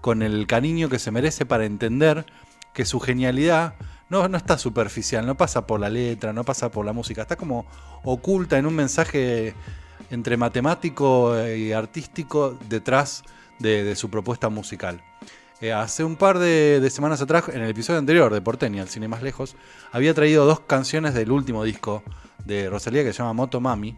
con 0.02 0.20
el 0.22 0.46
cariño 0.46 0.90
que 0.90 0.98
se 0.98 1.10
merece 1.10 1.46
para 1.46 1.64
entender 1.64 2.26
que 2.74 2.84
su 2.84 3.00
genialidad 3.00 3.74
no, 4.10 4.28
no 4.28 4.36
está 4.36 4.58
superficial, 4.58 5.24
no 5.24 5.36
pasa 5.36 5.66
por 5.66 5.80
la 5.80 5.88
letra, 5.88 6.34
no 6.34 6.44
pasa 6.44 6.70
por 6.70 6.84
la 6.84 6.92
música, 6.92 7.22
está 7.22 7.36
como 7.36 7.64
oculta 8.02 8.58
en 8.58 8.66
un 8.66 8.74
mensaje 8.74 9.54
entre 10.10 10.36
matemático 10.36 11.34
y 11.48 11.72
artístico 11.72 12.58
detrás 12.68 13.22
de, 13.60 13.94
su 13.94 14.10
propuesta 14.10 14.48
musical. 14.48 15.00
Eh, 15.60 15.72
hace 15.72 16.02
un 16.02 16.16
par 16.16 16.40
de, 16.40 16.80
de 16.80 16.90
semanas 16.90 17.22
atrás, 17.22 17.44
en 17.48 17.62
el 17.62 17.70
episodio 17.70 18.00
anterior 18.00 18.34
de 18.34 18.42
Porteña, 18.42 18.82
el 18.82 18.88
cine 18.88 19.06
más 19.06 19.22
lejos, 19.22 19.54
había 19.92 20.12
traído 20.12 20.44
dos 20.44 20.60
canciones 20.60 21.14
del 21.14 21.30
último 21.30 21.62
disco 21.62 22.02
de 22.44 22.68
Rosalía 22.68 23.04
que 23.04 23.12
se 23.12 23.18
llama 23.18 23.34
Moto 23.34 23.60
Mami. 23.60 23.96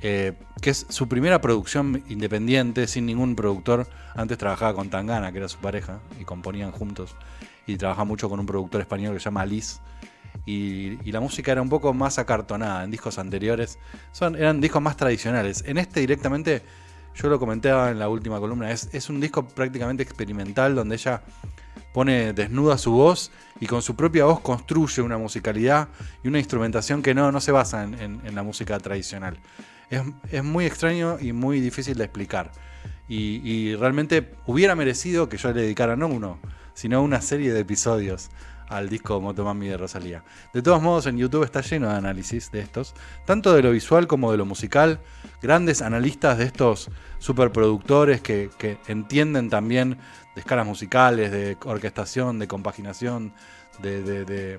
Eh, 0.00 0.34
que 0.60 0.70
es 0.70 0.86
su 0.88 1.08
primera 1.08 1.40
producción 1.40 2.02
independiente, 2.08 2.86
sin 2.86 3.06
ningún 3.06 3.34
productor. 3.34 3.86
Antes 4.14 4.38
trabajaba 4.38 4.74
con 4.74 4.90
Tangana, 4.90 5.32
que 5.32 5.38
era 5.38 5.48
su 5.48 5.58
pareja, 5.58 6.00
y 6.20 6.24
componían 6.24 6.70
juntos. 6.70 7.14
Y 7.66 7.76
trabajaba 7.76 8.04
mucho 8.04 8.28
con 8.28 8.40
un 8.40 8.46
productor 8.46 8.80
español 8.80 9.14
que 9.14 9.20
se 9.20 9.24
llama 9.24 9.42
Alice. 9.42 9.80
Y, 10.44 11.10
la 11.10 11.20
música 11.20 11.52
era 11.52 11.62
un 11.62 11.68
poco 11.68 11.94
más 11.94 12.18
acartonada 12.18 12.84
en 12.84 12.90
discos 12.90 13.18
anteriores. 13.18 13.78
Son, 14.12 14.36
eran 14.36 14.60
discos 14.60 14.82
más 14.82 14.96
tradicionales. 14.96 15.64
En 15.66 15.78
este 15.78 16.00
directamente, 16.00 16.62
yo 17.14 17.28
lo 17.28 17.38
comentaba 17.38 17.90
en 17.90 17.98
la 17.98 18.08
última 18.08 18.38
columna, 18.38 18.70
es, 18.70 18.90
es 18.92 19.08
un 19.08 19.20
disco 19.20 19.48
prácticamente 19.48 20.02
experimental 20.02 20.74
donde 20.74 20.96
ella 20.96 21.22
pone 21.94 22.34
desnuda 22.34 22.76
su 22.76 22.92
voz 22.92 23.30
y 23.58 23.66
con 23.66 23.80
su 23.80 23.96
propia 23.96 24.26
voz 24.26 24.40
construye 24.40 25.00
una 25.00 25.16
musicalidad 25.16 25.88
y 26.22 26.28
una 26.28 26.38
instrumentación 26.38 27.02
que 27.02 27.14
no, 27.14 27.32
no 27.32 27.40
se 27.40 27.52
basa 27.52 27.84
en 27.84 28.34
la 28.34 28.42
música 28.42 28.78
tradicional. 28.78 29.38
Es, 29.90 30.02
es 30.30 30.44
muy 30.44 30.66
extraño 30.66 31.18
y 31.20 31.32
muy 31.32 31.60
difícil 31.60 31.96
de 31.96 32.04
explicar. 32.04 32.50
Y, 33.08 33.74
realmente 33.76 34.32
hubiera 34.46 34.74
merecido 34.74 35.28
que 35.28 35.36
yo 35.36 35.52
le 35.52 35.62
dedicara 35.62 35.96
no 35.96 36.08
uno, 36.08 36.38
sino 36.74 37.02
una 37.02 37.20
serie 37.20 37.52
de 37.52 37.60
episodios 37.60 38.30
al 38.68 38.88
disco 38.88 39.20
Motomami 39.20 39.68
de 39.68 39.76
Rosalía. 39.76 40.24
De 40.52 40.60
todos 40.60 40.82
modos, 40.82 41.06
en 41.06 41.16
YouTube 41.16 41.44
está 41.44 41.60
lleno 41.60 41.88
de 41.88 41.94
análisis 41.94 42.50
de 42.50 42.60
estos, 42.60 42.94
tanto 43.24 43.54
de 43.54 43.62
lo 43.62 43.70
visual 43.70 44.08
como 44.08 44.32
de 44.32 44.38
lo 44.38 44.44
musical. 44.44 44.98
Grandes 45.40 45.82
analistas 45.82 46.38
de 46.38 46.44
estos 46.44 46.90
superproductores 47.18 48.20
que, 48.20 48.50
entienden 48.88 49.50
también 49.50 49.98
de 50.34 50.40
escalas 50.40 50.66
musicales, 50.66 51.30
de 51.30 51.56
orquestación, 51.64 52.40
de 52.40 52.48
compaginación, 52.48 53.32
de, 53.80 54.58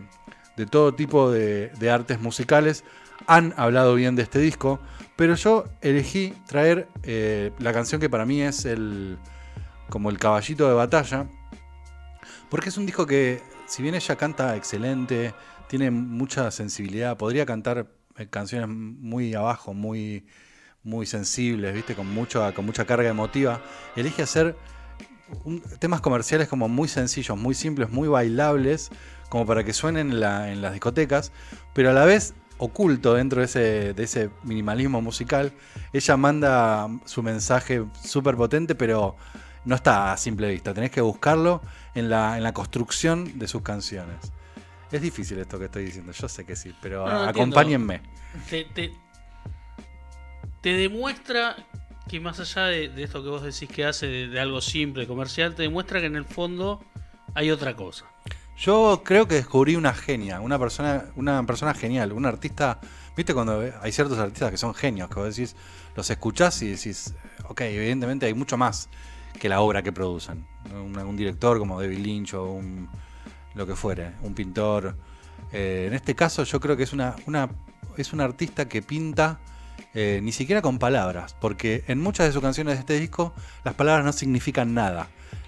todo 0.72 0.94
tipo 0.94 1.30
de 1.32 1.92
artes 1.92 2.22
musicales, 2.22 2.86
han 3.26 3.54
hablado 3.58 3.96
bien 3.96 4.16
de 4.16 4.24
este 4.24 4.40
disco. 4.40 4.80
Pero 5.18 5.36
yo 5.36 5.66
elegí 5.82 6.34
traer 6.48 6.88
eh, 7.04 7.52
la 7.60 7.74
canción 7.74 8.00
que 8.00 8.10
para 8.10 8.26
mí 8.26 8.42
es 8.42 8.66
el 8.66 9.18
como 9.90 10.10
el 10.10 10.20
caballito 10.20 10.68
de 10.68 10.74
batalla, 10.74 11.28
porque 12.50 12.70
es 12.70 12.78
un 12.78 12.86
disco 12.86 13.06
que, 13.06 13.42
si 13.68 13.82
bien 13.82 13.96
ella 13.96 14.16
canta 14.16 14.56
excelente, 14.56 15.34
tiene 15.68 15.92
mucha 15.92 16.52
sensibilidad, 16.52 17.18
podría 17.18 17.46
cantar 17.46 17.88
eh, 18.18 18.28
canciones 18.28 18.70
muy 18.70 19.34
abajo, 19.34 19.74
muy, 19.74 20.26
muy 20.84 21.06
sensibles, 21.06 21.74
¿viste? 21.74 21.96
Con, 21.96 22.08
mucho, 22.14 22.50
con 22.54 22.66
mucha 22.66 22.86
carga 22.86 23.10
emotiva, 23.10 23.62
elige 23.96 24.24
hacer 24.24 24.56
temas 25.80 26.00
comerciales 26.02 26.48
como 26.48 26.70
muy 26.70 26.88
sencillos, 26.88 27.38
muy 27.38 27.54
simples, 27.54 27.90
muy 27.90 28.08
bailables, 28.08 28.90
como 29.30 29.46
para 29.46 29.64
que 29.64 29.74
suenen 29.74 30.12
en 30.12 30.62
las 30.62 30.72
discotecas, 30.72 31.32
pero 31.74 31.90
a 31.90 31.94
la 31.94 32.06
vez 32.06 32.34
oculto 32.60 33.14
dentro 33.14 33.40
de 33.40 33.46
ese, 33.46 33.94
de 33.94 34.04
ese 34.04 34.30
minimalismo 34.44 35.02
musical, 35.02 35.54
ella 35.94 36.18
manda 36.18 36.88
su 37.06 37.22
mensaje 37.24 37.84
súper 38.04 38.36
potente, 38.36 38.76
pero 38.76 39.16
no 39.66 39.76
está 39.76 40.14
a 40.14 40.18
simple 40.18 40.50
vista, 40.50 40.74
tenés 40.74 40.92
que 40.92 41.02
buscarlo 41.02 41.62
en 41.94 42.10
la, 42.10 42.38
en 42.38 42.44
la 42.44 42.54
construcción 42.54 43.38
de 43.38 43.48
sus 43.48 43.62
canciones. 43.62 44.18
Es 44.92 45.02
difícil 45.02 45.38
esto 45.40 45.60
que 45.60 45.66
estoy 45.66 45.84
diciendo, 45.86 46.14
yo 46.14 46.30
sé 46.30 46.46
que 46.46 46.56
sí, 46.56 46.74
pero 46.82 47.06
No, 47.06 47.20
no, 47.20 47.26
entiendo. 47.26 47.60
acompáñenme. 47.60 48.02
te, 48.50 48.64
te, 48.66 48.92
te 50.62 50.74
demuestra 50.74 51.56
que 52.08 52.20
más 52.22 52.40
allá 52.40 52.66
de, 52.68 52.88
de 52.90 53.04
esto 53.04 53.22
que 53.22 53.30
vos 53.30 53.44
decís 53.44 53.68
que 53.70 53.86
hace 53.86 54.08
de, 54.08 54.28
de 54.30 54.40
algo 54.40 54.62
simple, 54.62 55.06
comercial, 55.08 55.56
te 55.56 55.64
demuestra 55.64 56.00
que 56.00 56.06
en 56.06 56.16
el 56.16 56.26
fondo 56.26 56.82
hay 57.36 57.52
otra 57.52 57.76
cosa. 57.76 58.06
Yo 58.58 59.02
creo 59.04 59.28
que 59.28 59.36
descubrí 59.36 59.76
una 59.76 59.94
genia, 59.94 60.42
una 60.42 60.58
persona, 60.58 61.06
una 61.16 61.46
persona 61.46 61.76
genial, 61.76 62.12
un 62.12 62.26
artista. 62.26 62.80
¿Viste 63.16 63.34
cuando 63.34 63.64
hay 63.82 63.92
ciertos 63.92 64.18
artistas 64.18 64.50
que 64.50 64.58
son 64.58 64.74
genios, 64.74 65.10
que 65.10 65.16
vos 65.16 65.36
decís, 65.36 65.56
los 65.96 66.10
escuchás 66.10 66.62
y 66.64 66.70
decís, 66.70 67.14
ok, 67.48 67.62
evidentemente 67.62 68.26
hay 68.26 68.34
mucho 68.34 68.58
más 68.58 68.90
que 69.40 69.48
la 69.48 69.62
obra 69.62 69.84
que 69.84 69.92
producen? 69.92 70.46
un 70.74 71.16
director 71.16 71.60
como 71.60 71.80
David 71.80 72.00
Lynch 72.00 72.34
o 72.34 72.52
un, 72.52 72.90
lo 73.54 73.68
que 73.68 73.76
fuere, 73.76 74.14
un 74.24 74.34
pintor. 74.34 74.96
Eh, 75.52 75.86
en 75.88 75.94
este 75.94 76.16
caso 76.16 76.44
yo 76.44 76.60
creo 76.60 76.76
que 76.76 76.84
es 76.84 76.94
una, 76.94 77.16
una 77.26 77.50
es 77.96 78.12
un 78.12 78.22
artista 78.22 78.68
que 78.68 78.82
pinta 78.82 79.40
eh, 79.94 80.20
ni 80.22 80.32
siquiera 80.32 80.62
con 80.62 80.80
palabras, 80.80 81.36
porque 81.40 81.84
en 81.88 82.00
muchas 82.00 82.28
de 82.28 82.34
sus 82.34 82.42
canciones 82.42 82.76
de 82.76 82.80
este 82.80 83.00
disco 83.00 83.34
las 83.64 83.76
palabras 83.76 84.04
no 84.06 84.14
significan 84.14 84.74
nada. 84.74 85.08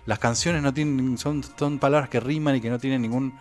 Las 0.09 0.17
canciones 0.17 0.63
no 0.63 0.73
tienen, 0.73 1.19
son, 1.19 1.43
son 1.55 1.77
palabras 1.77 2.09
que 2.09 2.19
riman 2.19 2.55
y 2.55 2.61
que 2.61 2.71
no 2.71 2.79
tienen 2.79 3.03
ningún, 3.03 3.37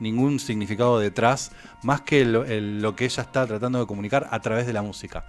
ningún 0.00 0.40
significado 0.40 0.98
detrás, 0.98 1.52
más 1.84 2.00
que 2.00 2.24
lo, 2.24 2.44
que 2.96 3.04
ella 3.04 3.22
está 3.22 3.46
tratando 3.46 3.78
de 3.78 3.86
comunicar 3.86 4.26
a 4.32 4.40
través 4.40 4.66
de 4.66 4.72
la 4.72 4.82
música. 4.82 5.26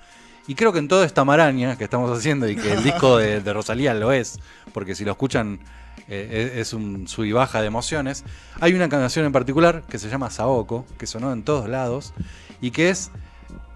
Y 0.47 0.56
creo 0.56 0.73
que 0.73 0.80
en 0.80 0.88
toda 0.88 1.06
esta 1.06 1.23
maraña 1.23 1.78
que 1.78 1.84
estamos 1.84 2.10
haciendo 2.17 2.49
y 2.49 2.56
que 2.56 2.73
el 2.73 2.82
disco 2.82 3.17
de, 3.17 3.54
Rosalía 3.54 3.93
lo 3.93 4.12
es, 4.12 4.39
porque 4.73 4.95
si 4.95 5.06
lo 5.06 5.12
escuchan 5.12 5.60
eh, 6.08 6.54
es, 6.56 6.69
es 6.69 6.73
un 6.73 7.08
sub 7.08 7.25
y 7.25 7.34
baja 7.34 7.62
de 7.62 7.67
emociones, 7.67 8.23
hay 8.60 8.73
una 8.73 8.89
canción 8.89 9.28
en 9.28 9.32
particular 9.32 9.84
que 9.84 9.99
se 9.99 10.10
llama 10.10 10.32
Saoko, 10.32 10.88
que 10.97 11.06
sonó 11.06 11.32
en 11.34 11.43
todos 11.43 11.69
lados 11.69 12.15
y 12.62 12.71
que 12.71 12.89
es 12.89 13.12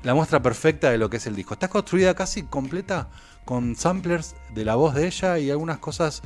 la 0.02 0.16
muestra 0.16 0.42
perfecta 0.42 0.90
de 0.90 0.98
lo 0.98 1.12
que 1.12 1.18
es 1.18 1.28
el 1.28 1.36
disco. 1.36 1.54
Está 1.54 1.68
construida 1.68 2.16
casi 2.16 2.42
completa 2.42 3.08
con 3.46 3.76
samplers 3.76 4.36
de 4.56 4.66
la 4.66 4.74
voz 4.74 4.96
de 4.96 5.06
ella 5.06 5.38
y 5.38 5.52
algunas 5.52 5.78
cosas 5.78 6.24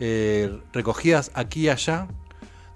eh, 0.00 0.58
recogidas 0.72 1.30
aquí 1.34 1.62
y 1.62 1.68
allá 1.68 2.08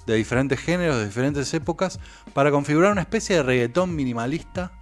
de 0.07 0.15
diferentes 0.17 0.59
géneros, 0.59 0.97
de 0.97 1.05
diferentes 1.07 1.53
épocas, 1.55 2.01
para 2.35 2.51
configurar 2.51 2.93
una 2.93 3.03
especie 3.03 3.37
de 3.37 3.43
reggaetón 3.43 3.95
minimalista 3.95 4.73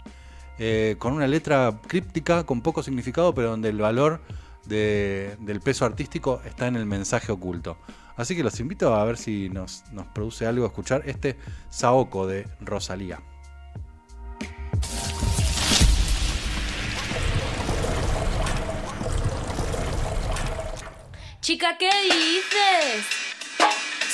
eh, 0.59 0.97
con 0.99 1.13
una 1.13 1.27
letra 1.27 1.81
críptica, 1.87 2.45
con 2.45 2.61
poco 2.63 2.83
significado, 2.83 3.35
pero 3.35 3.51
donde 3.51 3.69
el 3.69 3.79
valor 3.79 4.21
de- 4.67 5.37
del 5.41 5.61
peso 5.61 5.85
artístico 5.85 6.41
está 6.45 6.67
en 6.69 6.77
el 6.77 6.87
mensaje 6.87 7.33
oculto. 7.33 7.77
Así 8.17 8.37
que 8.37 8.43
los 8.43 8.61
invito 8.61 8.95
a 8.95 9.05
ver 9.05 9.17
si 9.17 9.49
nos, 9.49 9.85
nos 9.93 10.07
produce 10.09 10.47
algo 10.47 10.67
escuchar 10.67 11.03
este 11.07 11.37
Saoko 11.71 12.27
de 12.27 12.47
Rosalía. 12.61 13.21
Chica, 21.43 21.75
¿qué 21.79 21.89
dices? 22.05 23.07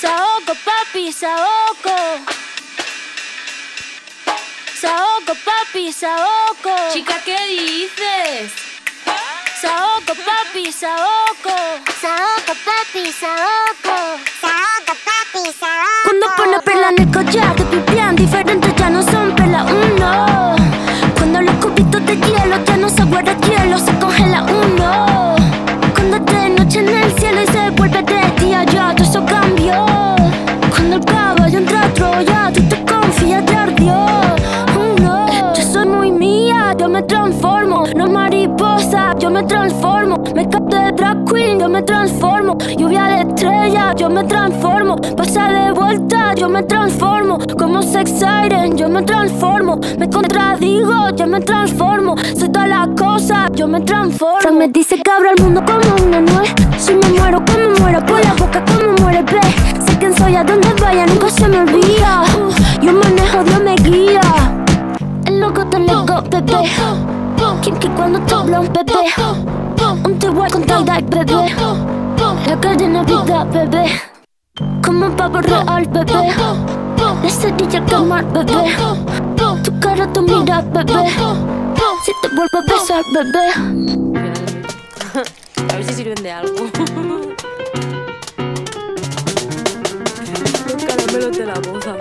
Saoko, 0.01 0.55
papi, 0.65 1.12
Saoko. 1.12 1.97
Saoko, 4.81 5.35
papi, 5.45 5.93
Saoko. 5.93 6.93
Chica, 6.93 7.21
¿qué 7.25 7.37
dices? 7.49 8.53
Saoko, 9.61 10.15
papi, 10.25 10.71
Saoko. 10.71 11.57
Saoko, 12.01 12.55
papi, 12.65 13.12
Saoko. 13.12 13.97
Saoko, 14.41 14.95
papi, 15.05 15.53
Saoko. 15.59 16.05
Cuando 16.05 16.27
pone 16.37 16.61
perla 16.61 16.91
en 16.91 17.01
el 17.03 17.11
collar, 17.11 17.57
te 17.57 17.65
pipián 17.65 18.15
diferentes 18.15 18.73
ya 18.77 18.89
no 18.89 19.03
son 19.03 19.35
perla 19.35 19.65
uno. 19.65 20.55
Cuando 21.19 21.43
los 21.43 21.57
cubitos 21.57 22.07
de 22.07 22.17
hielo 22.19 22.65
ya 22.65 22.77
no 22.77 22.89
se 22.89 23.03
guarda 23.03 23.37
hielo, 23.41 23.79
se 23.81 23.93
congela 23.99 24.45
uno. 24.45 25.06
En 26.77 26.89
el 26.89 27.11
cielo 27.19 27.41
y 27.43 27.47
se 27.47 27.71
vuelve 27.71 28.03
de 28.03 28.45
día, 28.45 28.62
ya 28.65 28.95
todo 28.95 29.03
eso 29.03 29.25
cambió. 29.25 29.87
Cuando 30.71 30.97
el 30.97 31.05
caballo 31.07 31.59
entra 31.59 31.87
a 31.87 31.95
Troya, 31.95 32.51
tú 32.53 32.62
te 32.69 32.85
confías 32.85 33.47
de 33.47 33.57
ardió. 33.57 33.95
Oh. 34.77 35.55
Yo 35.55 35.62
soy 35.62 35.87
muy 35.87 36.12
mía, 36.12 36.75
yo 36.79 36.91
me 36.91 37.03
transformo. 37.03 37.85
No 37.97 38.07
mariposa, 38.09 39.15
yo 39.19 39.31
me 39.31 39.43
transformo. 39.45 40.15
Queen, 41.27 41.59
yo 41.59 41.69
me 41.69 41.83
transformo. 41.83 42.57
Lluvia 42.77 43.05
de 43.05 43.21
estrella, 43.23 43.95
yo 43.97 44.09
me 44.09 44.25
transformo. 44.25 44.97
Pasa 45.17 45.49
de 45.49 45.73
vuelta, 45.73 46.35
yo 46.35 46.49
me 46.49 46.62
transformo. 46.62 47.39
Como 47.59 47.83
sex 47.83 48.11
siren, 48.11 48.77
yo 48.77 48.89
me 48.89 49.03
transformo. 49.03 49.79
Me 49.99 50.09
contradigo, 50.09 51.11
yo 51.17 51.27
me 51.27 51.41
transformo. 51.41 52.15
Soy 52.39 52.49
todas 52.49 52.69
las 52.69 52.89
cosas, 52.97 53.51
yo 53.55 53.67
me 53.67 53.81
transformo. 53.81 54.59
Me 54.59 54.69
dice 54.69 54.97
que 55.03 55.11
abro 55.11 55.31
el 55.37 55.43
mundo 55.43 55.62
como 55.67 56.07
una 56.07 56.21
nuez. 56.21 56.55
Si 56.79 56.95
me 56.95 57.09
muero, 57.19 57.43
como 57.45 57.81
muero, 57.81 58.05
por 58.07 58.25
la 58.25 58.35
boca, 58.35 58.65
como 58.65 58.93
muere, 59.03 59.23
ve. 59.23 59.41
Sé 59.87 59.99
quién 59.99 60.17
soy, 60.17 60.37
a 60.37 60.45
donde 60.45 60.69
vaya, 60.81 61.07
nunca 61.07 61.29
se 61.31 61.49
me 61.49 61.61
olvida. 61.61 62.23
Yo 62.81 62.93
manejo, 62.93 63.43
Dios 63.45 63.62
me 63.62 63.75
guía. 63.77 64.21
El 65.27 65.41
loco 65.41 65.67
te 65.67 65.79
loco, 65.81 66.23
bebé. 66.31 66.71
Kinky 67.62 67.89
cuando 67.89 68.21
te 68.21 68.35
hablo, 68.35 68.62
bebé. 68.62 69.65
Un 70.05 70.19
te 70.19 70.29
voy 70.29 70.49
con 70.51 70.65
tal 70.65 70.85
bebé. 70.85 71.55
La 72.47 72.61
cadena 72.61 73.03
vida, 73.03 73.45
bebé. 73.45 74.01
Como 74.85 75.07
un 75.07 75.17
pavo 75.17 75.41
real, 75.41 75.87
bebé. 75.89 76.33
La 77.23 77.31
cerilla 77.31 77.85
quemar, 77.85 78.25
bebé. 78.33 78.75
Tu 79.62 79.81
cara, 79.81 80.12
tu 80.12 80.23
mira, 80.23 80.61
bebé. 80.62 81.09
Si 82.05 82.12
te 82.23 82.29
vuelvo 82.35 82.59
a 82.59 82.62
besar, 82.73 83.05
bebé. 83.15 83.47
A 85.73 85.77
ver 85.77 85.85
si 85.85 85.95
sirven 85.95 86.23
de 86.23 86.31
algo. 86.31 86.55
Los 90.67 90.85
caramelos 90.85 91.39
de 91.39 91.47
la 91.47 91.55
boca. 91.55 91.97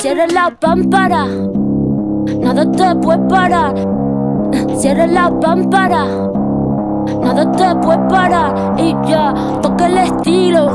Si 0.00 0.08
eres 0.08 0.32
la 0.32 0.50
pámpara, 0.50 1.26
nada 2.40 2.70
te 2.70 2.96
puede 2.96 3.18
parar. 3.28 3.74
Si 4.76 4.88
eres 4.88 5.10
la 5.10 5.30
pámpara, 5.40 6.31
nada 7.32 7.50
te 7.52 7.74
puede 7.76 7.98
parar. 8.08 8.74
Y 8.78 8.94
ya, 9.08 9.32
toca 9.62 9.86
el 9.86 9.98
estilo, 9.98 10.66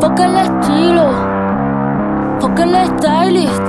toca 0.00 0.24
el 0.24 0.36
estilo, 0.36 1.06
toca 2.40 2.64
el 2.64 2.86
stylist, 2.86 3.62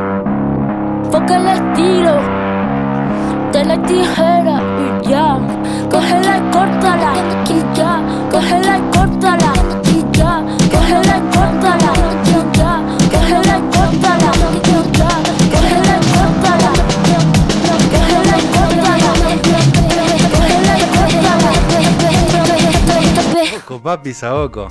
toca 1.11 1.35
el 1.35 1.47
estilo. 1.47 2.43
De 3.51 3.65
la 3.65 3.77
tijera 3.83 4.61
y 4.79 5.09
ya, 5.09 5.37
cógela 5.89 6.37
y 6.37 6.41
córtala. 6.51 7.13
Y 7.49 7.77
ya, 7.77 8.01
cógela 8.31 8.77
y 8.77 8.97
córtala. 8.97 9.53
Y 9.93 10.17
ya, 10.17 10.43
cógela 10.71 11.17
y 11.17 11.37
córtala. 11.37 12.42
Papi, 23.81 24.13
Saoko. 24.13 24.67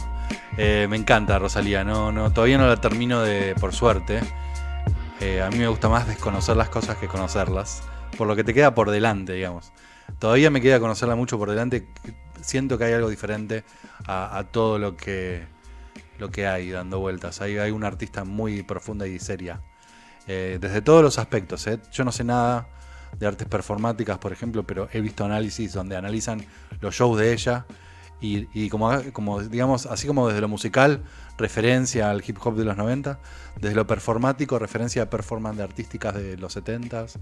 Eh, 0.57 0.87
me 0.89 0.97
encanta 0.97 1.39
Rosalía, 1.39 1.83
no, 1.83 2.13
no, 2.13 2.33
todavía 2.33 2.59
no 2.59 2.67
la 2.67 2.81
termino 2.81 3.23
de, 3.23 3.55
por 3.59 3.73
suerte. 3.73 4.21
Eh, 5.21 5.41
a 5.41 5.49
mí 5.51 5.59
me 5.59 5.69
gusta 5.69 5.89
más 5.89 6.07
desconocer 6.07 6.57
las 6.57 6.69
cosas 6.69 6.97
que 6.99 7.09
conocerlas, 7.09 7.83
por 8.19 8.27
lo 8.27 8.37
que 8.37 8.45
te 8.45 8.53
queda 8.53 8.75
por 8.75 8.91
delante, 8.91 9.33
digamos. 9.33 9.73
Todavía 10.19 10.51
me 10.51 10.61
queda 10.61 10.79
conocerla 10.79 11.17
mucho 11.17 11.39
por 11.39 11.49
delante, 11.49 11.87
siento 12.43 12.77
que 12.77 12.85
hay 12.85 12.93
algo 12.93 13.09
diferente 13.09 13.65
a, 14.07 14.45
todo 14.51 14.79
lo 14.79 14.97
que, 14.97 15.45
lo 16.19 16.31
que 16.31 16.47
hay 16.47 16.71
dando 16.71 16.99
vueltas. 16.99 17.41
Hay, 17.41 17.57
hay 17.59 17.71
una 17.71 17.87
artista 17.87 18.25
muy 18.25 18.63
profunda 18.63 19.07
y 19.07 19.19
seria, 19.19 19.61
eh, 20.27 20.59
desde 20.61 20.83
todos 20.83 21.03
los 21.03 21.19
aspectos. 21.19 21.69
Yo 21.93 22.05
no 22.05 22.13
sé 22.13 22.25
nada 22.25 22.69
de 23.19 23.27
artes 23.27 23.47
performáticas, 23.49 24.19
por 24.19 24.33
ejemplo, 24.33 24.65
pero 24.65 24.89
he 24.93 25.01
visto 25.01 25.25
análisis 25.25 25.73
donde 25.73 25.97
analizan 25.97 26.45
los 26.81 26.95
shows 26.95 27.19
de 27.19 27.33
ella 27.33 27.65
y, 28.23 28.69
como, 28.69 29.41
digamos, 29.43 29.87
así 29.87 30.07
como 30.07 30.29
desde 30.29 30.41
lo 30.41 30.49
musical, 30.49 31.03
referencia 31.37 32.11
al 32.11 32.23
hip 32.25 32.39
hop 32.43 32.57
de 32.57 32.65
los 32.65 32.77
90, 32.77 33.19
desde 33.61 33.75
lo 33.75 33.87
performático, 33.87 34.59
referencia 34.61 35.03
a 35.03 35.11
performance 35.11 35.57
de 35.57 35.65
artísticas 35.65 36.15
de 36.15 36.37
los 36.37 36.57
70s, 36.57 37.19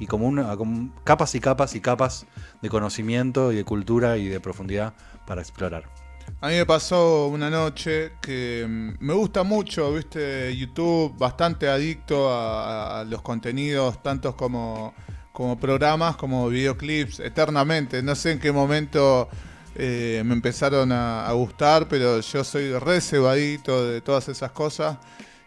y 0.00 0.06
como, 0.06 0.26
una, 0.26 0.56
capas 1.04 1.34
y 1.36 1.40
capas 1.40 1.74
y 1.76 1.80
capas 1.80 2.26
de 2.62 2.68
conocimiento 2.68 3.52
y 3.52 3.56
de 3.56 3.64
cultura 3.64 4.16
y 4.16 4.28
de 4.28 4.40
profundidad 4.40 4.94
para 5.24 5.40
explorar. 5.40 5.84
A 6.40 6.48
mí 6.48 6.54
me 6.54 6.66
pasó 6.66 7.28
una 7.28 7.48
noche 7.48 8.12
que 8.20 8.66
mm, 8.68 9.04
me 9.04 9.14
gusta 9.14 9.44
mucho, 9.44 9.92
viste, 9.92 10.56
YouTube, 10.56 11.16
bastante 11.16 11.68
adicto 11.68 12.32
a, 12.32 13.00
a 13.00 13.04
los 13.04 13.22
contenidos, 13.22 14.02
tantos 14.02 14.34
como, 14.34 14.94
como 15.32 15.58
programas, 15.58 16.16
como 16.16 16.48
videoclips, 16.48 17.20
eternamente. 17.20 18.02
No 18.02 18.14
sé 18.14 18.32
en 18.32 18.40
qué 18.40 18.52
momento 18.52 19.28
eh, 19.74 20.22
me 20.24 20.34
empezaron 20.34 20.92
a, 20.92 21.26
a 21.26 21.32
gustar, 21.32 21.88
pero 21.88 22.20
yo 22.20 22.44
soy 22.44 22.72
re 22.78 23.00
cebadito 23.00 23.86
de 23.86 24.00
todas 24.00 24.28
esas 24.28 24.50
cosas. 24.52 24.98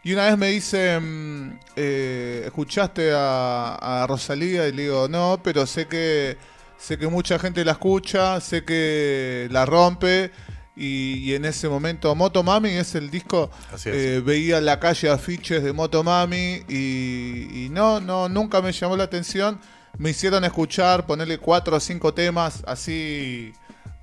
Y 0.04 0.14
una 0.14 0.26
vez 0.26 0.38
me 0.38 0.50
dicen, 0.50 1.60
eh, 1.76 2.44
¿escuchaste 2.46 3.12
a, 3.14 4.04
a 4.04 4.08
Rosalía? 4.08 4.68
Y 4.68 4.74
le 4.74 4.84
digo, 4.84 5.08
no, 5.08 5.40
pero 5.44 5.66
sé 5.66 5.88
que, 5.88 6.38
sé 6.78 6.98
que 6.98 7.08
mucha 7.08 7.40
gente 7.40 7.64
la 7.64 7.72
escucha, 7.74 8.40
sé 8.42 8.66
que 8.66 9.48
la 9.52 9.66
rompe. 9.66 10.32
Y, 10.76 11.20
y 11.20 11.36
en 11.36 11.46
ese 11.46 11.70
momento, 11.70 12.14
Motomami 12.16 12.70
es 12.72 12.96
el 12.96 13.12
disco. 13.12 13.52
Así 13.72 13.90
es. 13.90 13.96
eh, 13.96 14.22
veía 14.26 14.58
en 14.58 14.66
la 14.66 14.80
calle 14.80 15.10
afiches 15.10 15.64
de 15.64 15.72
Motomami 15.72 16.64
y, 16.68 17.66
y 17.66 17.70
no, 17.70 18.02
no, 18.02 18.28
nunca 18.28 18.62
me 18.62 18.72
llamó 18.72 18.98
la 18.98 19.04
atención. 19.06 19.60
Me 20.00 20.10
hicieron 20.10 20.44
escuchar, 20.44 21.06
ponerle 21.06 21.38
cuatro 21.38 21.78
o 21.78 21.80
cinco 21.80 22.14
temas 22.14 22.64
así 22.66 23.54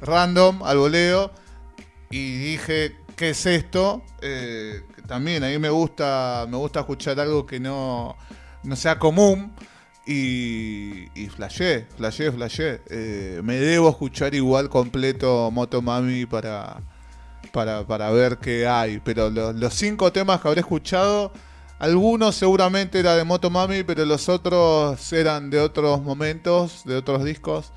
random 0.01 0.63
al 0.63 0.79
voleo 0.79 1.31
y 2.11 2.39
dije, 2.39 2.97
¿qué 3.17 3.31
es 3.31 3.47
esto? 3.47 4.03
Eh, 4.23 4.83
también 5.07 5.45
a 5.45 5.49
mí 5.49 5.59
me 5.59 5.71
gusta, 5.71 6.47
me 6.49 6.57
gusta 6.57 6.81
escuchar 6.81 7.21
algo 7.21 7.47
que 7.47 7.61
no, 7.61 8.17
no 8.63 8.77
sea 8.77 8.99
común. 8.99 9.53
Y, 10.07 11.05
y 11.15 11.29
flashé, 11.29 11.87
flashé, 11.97 12.33
flashé. 12.33 12.81
Eh, 12.91 13.41
me 13.45 13.57
debo 13.57 13.91
escuchar 13.91 14.35
igual 14.35 14.69
completo 14.69 15.51
Motomami 15.53 16.27
para, 16.27 16.81
para, 17.53 17.87
para 17.87 18.11
ver 18.11 18.39
qué 18.39 18.67
hay. 18.67 19.01
Pero 19.05 19.31
lo- 19.31 19.53
los 19.53 19.75
cinco 19.75 20.13
temas 20.13 20.41
que 20.41 20.49
habré 20.49 20.61
escuchado, 20.61 21.33
algunos 21.79 22.35
seguramente 22.35 22.99
era 22.99 23.15
de 23.17 23.25
Motomami, 23.25 23.85
pero 23.85 24.05
los 24.05 24.29
otros 24.29 25.13
eran 25.13 25.51
de 25.51 25.61
otros 25.61 26.03
momentos, 26.03 26.83
de 26.85 26.97
otros 26.97 27.25
discos. 27.25 27.73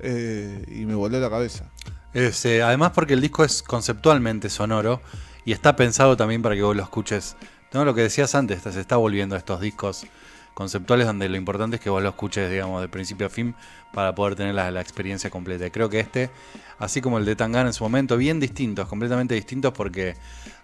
Eh, 0.00 0.64
y 0.68 0.86
me 0.86 0.94
voló 0.94 1.18
la 1.18 1.30
cabeza. 1.30 1.70
Eh, 2.14 2.62
además 2.62 2.92
porque 2.94 3.14
el 3.14 3.20
disco 3.20 3.44
es 3.44 3.62
conceptualmente 3.62 4.50
sonoro 4.50 5.00
y 5.44 5.52
está 5.52 5.76
pensado 5.76 6.16
también 6.16 6.42
para 6.42 6.54
que 6.54 6.62
vos 6.62 6.76
lo 6.76 6.82
escuches. 6.82 7.36
No, 7.72 7.84
lo 7.84 7.94
que 7.94 8.02
decías 8.02 8.34
antes, 8.34 8.62
se 8.62 8.80
está 8.80 8.96
volviendo 8.96 9.34
a 9.34 9.38
estos 9.38 9.60
discos 9.60 10.06
conceptuales 10.54 11.06
donde 11.06 11.28
lo 11.28 11.36
importante 11.36 11.76
es 11.76 11.82
que 11.82 11.90
vos 11.90 12.02
lo 12.02 12.10
escuches, 12.10 12.50
digamos, 12.50 12.80
de 12.82 12.88
principio 12.88 13.26
a 13.26 13.30
fin 13.30 13.54
para 13.92 14.14
poder 14.14 14.34
tener 14.34 14.54
la, 14.54 14.80
experiencia 14.80 15.30
completa. 15.30 15.70
Creo 15.70 15.88
que 15.88 16.00
este, 16.00 16.30
así 16.78 17.00
como 17.00 17.18
el 17.18 17.24
de 17.24 17.36
Tangana 17.36 17.68
en 17.68 17.72
su 17.72 17.84
momento, 17.84 18.16
bien 18.16 18.40
distintos, 18.40 18.88
completamente 18.88 19.34
distintos 19.34 19.72
porque 19.72 20.16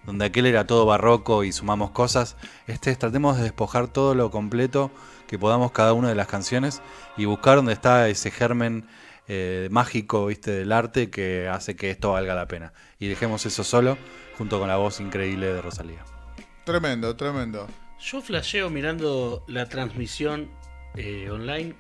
donde 0.05 0.27
aquel 0.27 0.47
era 0.47 0.67
todo 0.67 0.87
barroco 0.87 1.45
y 1.45 1.53
sumamos 1.53 1.91
cosas, 1.91 2.37
este 2.67 2.91
es 2.91 2.99
tratemos 2.99 3.37
de 3.37 3.45
despojar 3.45 3.88
todo 3.88 4.14
lo 4.14 4.31
completo 4.31 4.91
que 5.27 5.38
podamos 5.38 5.73
cada 5.73 5.93
una 5.93 6.09
de 6.09 6.14
las 6.14 6.27
canciones 6.27 6.83
y 7.17 7.25
buscar 7.25 7.57
donde 7.57 7.73
está 7.73 8.09
ese 8.09 8.31
germen 8.31 8.87
eh, 9.29 9.69
mágico, 9.71 10.27
viste, 10.27 10.51
del 10.53 10.73
arte 10.73 11.11
que 11.11 11.49
hace 11.49 11.77
que 11.77 11.91
esto 11.91 12.12
valga 12.12 12.35
la 12.35 12.49
pena. 12.49 12.73
Y 12.99 13.09
dejemos 13.09 13.45
eso 13.47 13.62
solo 13.64 13.99
junto 14.37 14.59
con 14.59 14.69
la 14.69 14.77
voz 14.77 15.01
increíble 15.01 15.53
de 15.53 15.61
Rosalía. 15.62 16.05
Tremendo, 16.64 17.14
tremendo. 17.17 17.67
Yo 18.01 18.21
flasheo 18.21 18.71
mirando 18.71 19.45
la 19.49 19.69
transmisión 19.69 20.51
eh, 20.97 21.29
online 21.31 21.75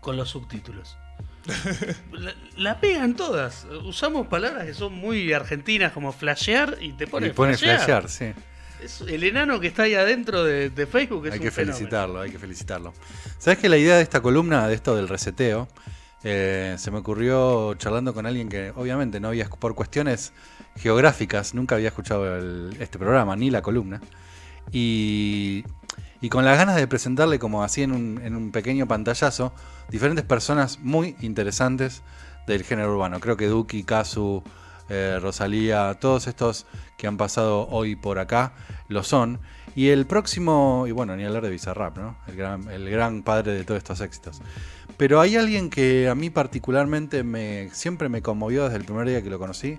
con 0.00 0.16
los 0.16 0.30
subtítulos. 0.30 0.96
la, 2.12 2.34
la 2.56 2.80
pegan 2.80 3.14
todas. 3.16 3.66
Usamos 3.84 4.26
palabras 4.28 4.66
que 4.66 4.74
son 4.74 4.92
muy 4.94 5.32
argentinas 5.32 5.92
como 5.92 6.12
flashear 6.12 6.78
y 6.80 6.92
te 6.92 7.04
Y 7.04 7.06
pone, 7.06 7.30
pone 7.30 7.56
flashear. 7.56 7.78
flashear, 7.78 8.08
sí. 8.08 8.32
Es 8.80 9.00
el 9.02 9.22
enano 9.24 9.60
que 9.60 9.68
está 9.68 9.84
ahí 9.84 9.94
adentro 9.94 10.42
de, 10.44 10.70
de 10.70 10.86
Facebook 10.86 11.26
es 11.28 11.34
hay 11.34 11.38
un 11.38 11.44
que 11.44 11.50
fenómeno. 11.50 11.76
felicitarlo, 11.78 12.20
hay 12.20 12.30
que 12.32 12.38
felicitarlo. 12.38 12.92
¿Sabes 13.38 13.58
que 13.58 13.68
la 13.68 13.76
idea 13.76 13.96
de 13.96 14.02
esta 14.02 14.20
columna, 14.20 14.66
de 14.66 14.74
esto 14.74 14.96
del 14.96 15.08
reseteo, 15.08 15.68
eh, 16.24 16.76
se 16.78 16.90
me 16.90 16.98
ocurrió 16.98 17.74
charlando 17.74 18.14
con 18.14 18.26
alguien 18.26 18.48
que 18.48 18.72
obviamente 18.76 19.18
no 19.18 19.28
había, 19.28 19.48
por 19.48 19.74
cuestiones 19.74 20.32
geográficas, 20.76 21.54
nunca 21.54 21.74
había 21.74 21.88
escuchado 21.88 22.38
este 22.78 22.98
programa, 22.98 23.36
ni 23.36 23.50
la 23.50 23.62
columna. 23.62 24.00
Y, 24.70 25.64
con 26.30 26.44
las 26.44 26.56
ganas 26.56 26.76
de 26.76 26.86
presentarle 26.86 27.40
como 27.40 27.64
así 27.64 27.82
en 27.82 27.92
un, 27.92 28.50
pequeño 28.52 28.86
pantallazo, 28.86 29.52
diferentes 29.90 30.24
personas 30.24 30.78
muy 30.78 31.16
interesantes 31.20 32.02
del 32.46 32.62
género 32.62 32.94
urbano. 32.94 33.18
Creo 33.18 33.36
que 33.36 33.48
Duki, 33.48 33.82
Kazu, 33.82 34.42
eh, 34.88 35.18
Rosalía, 35.20 35.98
todos 36.00 36.28
estos 36.28 36.66
que 36.96 37.08
han 37.08 37.16
pasado 37.16 37.66
hoy 37.68 37.96
por 37.96 38.20
acá 38.20 38.52
lo 38.88 39.02
son. 39.02 39.40
Y 39.74 39.88
el 39.88 40.06
próximo, 40.06 40.84
y 40.86 40.92
bueno, 40.92 41.16
ni 41.16 41.24
hablar 41.24 41.42
de 41.42 41.50
Bizarrap, 41.50 41.98
¿no? 41.98 42.16
El 42.28 42.90
gran 42.90 43.22
padre 43.22 43.52
de 43.52 43.64
todos 43.64 43.78
estos 43.78 44.00
éxitos. 44.00 44.40
Pero 45.02 45.20
hay 45.20 45.34
alguien 45.34 45.68
que 45.68 46.08
a 46.08 46.14
mí 46.14 46.30
particularmente 46.30 47.24
me, 47.24 47.70
siempre 47.72 48.08
me 48.08 48.22
conmovió 48.22 48.62
desde 48.62 48.76
el 48.76 48.84
primer 48.84 49.08
día 49.08 49.20
que 49.20 49.30
lo 49.30 49.40
conocí. 49.40 49.76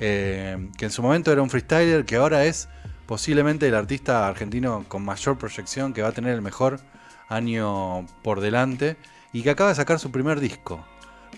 eh, 0.00 0.68
que 0.76 0.86
en 0.86 0.90
su 0.90 1.02
momento 1.02 1.30
era 1.30 1.40
un 1.40 1.48
freestyler, 1.48 2.04
que 2.04 2.16
ahora 2.16 2.44
es 2.44 2.68
posiblemente 3.06 3.68
el 3.68 3.76
artista 3.76 4.26
argentino 4.26 4.84
con 4.88 5.04
mayor 5.04 5.38
proyección, 5.38 5.92
que 5.92 6.02
va 6.02 6.08
a 6.08 6.12
tener 6.12 6.34
el 6.34 6.42
mejor 6.42 6.80
año 7.28 8.04
por 8.24 8.40
delante, 8.40 8.96
y 9.32 9.42
que 9.42 9.50
acaba 9.50 9.70
de 9.70 9.76
sacar 9.76 10.00
su 10.00 10.10
primer 10.10 10.40
disco 10.40 10.84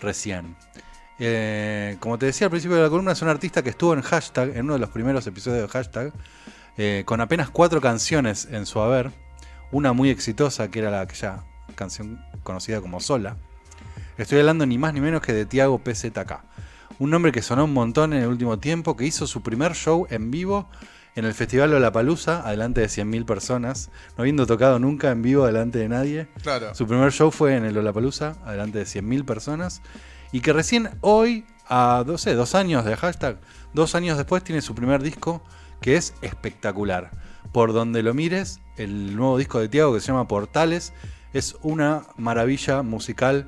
recién. 0.01 0.57
Eh, 1.19 1.99
como 2.01 2.17
te 2.17 2.25
decía 2.25 2.47
al 2.47 2.51
principio 2.51 2.79
de 2.79 2.85
la 2.85 2.89
columna, 2.89 3.13
es 3.13 3.21
un 3.21 3.29
artista 3.29 3.63
que 3.63 3.69
estuvo 3.69 3.93
en 3.93 4.01
hashtag, 4.01 4.57
en 4.57 4.65
uno 4.65 4.73
de 4.73 4.81
los 4.81 4.89
primeros 4.89 5.27
episodios 5.27 5.61
de 5.61 5.69
hashtag, 5.69 6.15
eh, 6.79 7.03
con 7.05 7.21
apenas 7.21 7.51
cuatro 7.51 7.83
canciones 7.83 8.49
en 8.51 8.65
su 8.65 8.81
haber. 8.81 9.11
Una 9.71 9.93
muy 9.93 10.09
exitosa, 10.09 10.71
que 10.71 10.79
era 10.79 10.91
la 10.91 11.03
aquella 11.03 11.45
canción 11.83 12.25
conocida 12.43 12.81
como 12.81 13.01
Sola. 13.01 13.37
Estoy 14.17 14.39
hablando 14.39 14.67
ni 14.67 14.79
más 14.79 14.95
ni 14.95 15.01
menos 15.01 15.21
que 15.21 15.33
de 15.33 15.47
Tiago 15.47 15.79
PZK. 15.79 16.45
Un 16.99 17.11
nombre 17.11 17.33
que 17.33 17.43
sonó 17.43 17.65
un 17.65 17.73
montón 17.73 18.13
en 18.13 18.23
el 18.23 18.29
último 18.29 18.59
tiempo, 18.59 18.97
que 18.97 19.05
hizo 19.05 19.27
su 19.27 19.43
primer 19.43 19.75
show 19.75 20.07
en 20.11 20.31
vivo 20.31 20.69
en 21.17 21.25
el 21.25 21.35
Festival 21.35 21.71
Lollapalooza, 21.71 22.47
adelante 22.47 22.81
de 22.81 22.87
100.000 22.87 23.25
personas, 23.27 23.91
no 24.17 24.23
habiendo 24.23 24.47
tocado 24.47 24.79
nunca 24.79 25.11
en 25.11 25.23
vivo 25.23 25.45
delante 25.45 25.79
de 25.79 25.89
nadie. 25.89 26.29
Claro. 26.43 26.75
Su 26.75 26.87
primer 26.87 27.13
show 27.13 27.31
fue 27.31 27.57
en 27.57 27.65
el 27.65 27.75
Lollapalooza, 27.75 28.37
adelante 28.45 28.79
de 28.79 28.85
100.000 28.85 29.25
personas. 29.25 29.83
Y 30.31 30.41
que 30.41 30.53
recién 30.53 30.91
hoy, 31.01 31.45
a 31.69 32.05
no 32.07 32.17
sé, 32.17 32.35
dos 32.35 32.55
años 32.55 32.85
de 32.85 32.97
hashtag, 32.97 33.39
dos 33.75 33.95
años 33.95 34.17
después 34.17 34.45
tiene 34.45 34.63
su 34.63 34.75
primer 34.75 35.03
disco 35.03 35.43
que 35.81 35.97
es 35.97 36.15
espectacular. 36.23 37.11
Por 37.53 37.73
donde 37.73 38.03
lo 38.03 38.15
mires, 38.15 38.61
el 38.77 39.17
nuevo 39.17 39.37
disco 39.37 39.59
de 39.59 39.69
Tiago 39.69 39.93
que 39.93 40.01
se 40.01 40.07
llama 40.07 40.29
Portales 40.29 40.93
es 41.33 41.57
una 41.63 42.03
maravilla 42.17 42.83
musical 42.83 43.47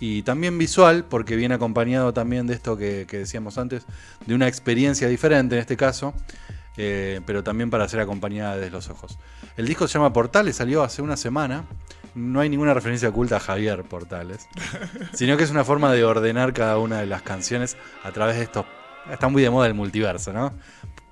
Y 0.00 0.22
también 0.22 0.58
visual, 0.58 1.04
porque 1.04 1.36
viene 1.36 1.54
acompañado 1.54 2.12
también 2.12 2.48
de 2.48 2.54
esto 2.54 2.76
que, 2.76 3.06
que 3.08 3.18
decíamos 3.18 3.56
antes, 3.56 3.86
de 4.26 4.34
una 4.34 4.48
experiencia 4.48 5.06
diferente 5.06 5.54
en 5.54 5.60
este 5.60 5.76
caso, 5.76 6.12
eh, 6.76 7.20
pero 7.26 7.44
también 7.44 7.70
para 7.70 7.88
ser 7.88 8.00
acompañada 8.00 8.56
desde 8.56 8.70
los 8.70 8.88
ojos. 8.88 9.18
El 9.56 9.66
disco 9.66 9.86
se 9.86 9.94
llama 9.94 10.12
Portales, 10.12 10.56
salió 10.56 10.82
hace 10.82 11.02
una 11.02 11.16
semana. 11.16 11.64
No 12.14 12.40
hay 12.40 12.48
ninguna 12.48 12.74
referencia 12.74 13.08
oculta 13.08 13.36
a 13.36 13.40
Javier 13.40 13.84
Portales, 13.84 14.46
sino 15.12 15.36
que 15.36 15.44
es 15.44 15.50
una 15.50 15.64
forma 15.64 15.92
de 15.92 16.04
ordenar 16.04 16.52
cada 16.52 16.78
una 16.78 17.00
de 17.00 17.06
las 17.06 17.22
canciones 17.22 17.76
a 18.02 18.12
través 18.12 18.36
de 18.36 18.44
estos. 18.44 18.64
Está 19.10 19.28
muy 19.28 19.42
de 19.42 19.50
moda 19.50 19.66
el 19.66 19.74
multiverso, 19.74 20.32
¿no? 20.32 20.52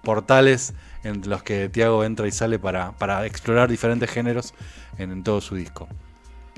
Portales 0.03 0.75
en 1.03 1.23
los 1.29 1.43
que 1.43 1.69
Tiago 1.69 2.05
entra 2.05 2.27
y 2.27 2.33
sale 2.33 2.59
para, 2.59 2.93
para 2.93 3.27
explorar 3.27 3.69
diferentes 3.69 4.11
géneros 4.11 4.55
en, 4.97 5.11
en 5.11 5.23
todo 5.23 5.41
su 5.41 5.57
disco. 5.57 5.89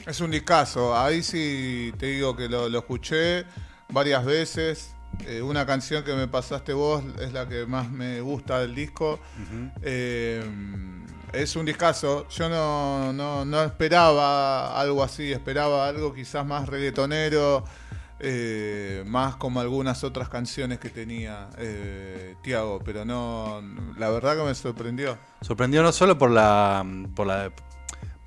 Es 0.06 0.20
un 0.20 0.30
discazo. 0.30 0.96
Ahí 0.96 1.22
sí 1.22 1.92
te 1.98 2.06
digo 2.06 2.34
que 2.36 2.48
lo, 2.48 2.68
lo 2.68 2.78
escuché 2.80 3.44
varias 3.88 4.24
veces. 4.24 4.94
Eh, 5.26 5.42
una 5.42 5.64
canción 5.66 6.02
que 6.04 6.14
me 6.14 6.26
pasaste 6.26 6.72
vos 6.72 7.04
es 7.20 7.32
la 7.32 7.46
que 7.48 7.66
más 7.66 7.90
me 7.90 8.20
gusta 8.20 8.60
del 8.60 8.74
disco. 8.74 9.20
Eh, 9.82 10.42
es 11.32 11.54
un 11.56 11.66
discazo. 11.66 12.26
Yo 12.30 12.48
no, 12.48 13.12
no, 13.12 13.44
no 13.44 13.62
esperaba 13.62 14.78
algo 14.80 15.02
así. 15.04 15.30
Esperaba 15.32 15.86
algo 15.86 16.12
quizás 16.12 16.44
más 16.44 16.68
reggaetonero. 16.68 17.64
eh, 18.24 19.02
más 19.06 19.34
como 19.36 19.60
algunas 19.60 20.04
otras 20.04 20.28
canciones 20.28 20.78
que 20.78 20.88
tenía 20.90 21.48
eh, 21.58 22.34
Tiago. 22.42 22.80
Pero 22.84 23.04
no. 23.04 23.62
La 23.98 24.10
verdad 24.10 24.36
que 24.36 24.42
me 24.44 24.54
sorprendió. 24.54 25.16
Sorprendió 25.42 25.82
no 25.82 25.92
solo 25.92 26.18
por 26.18 26.30
la, 26.30 26.84
por 27.14 27.26
la 27.26 27.52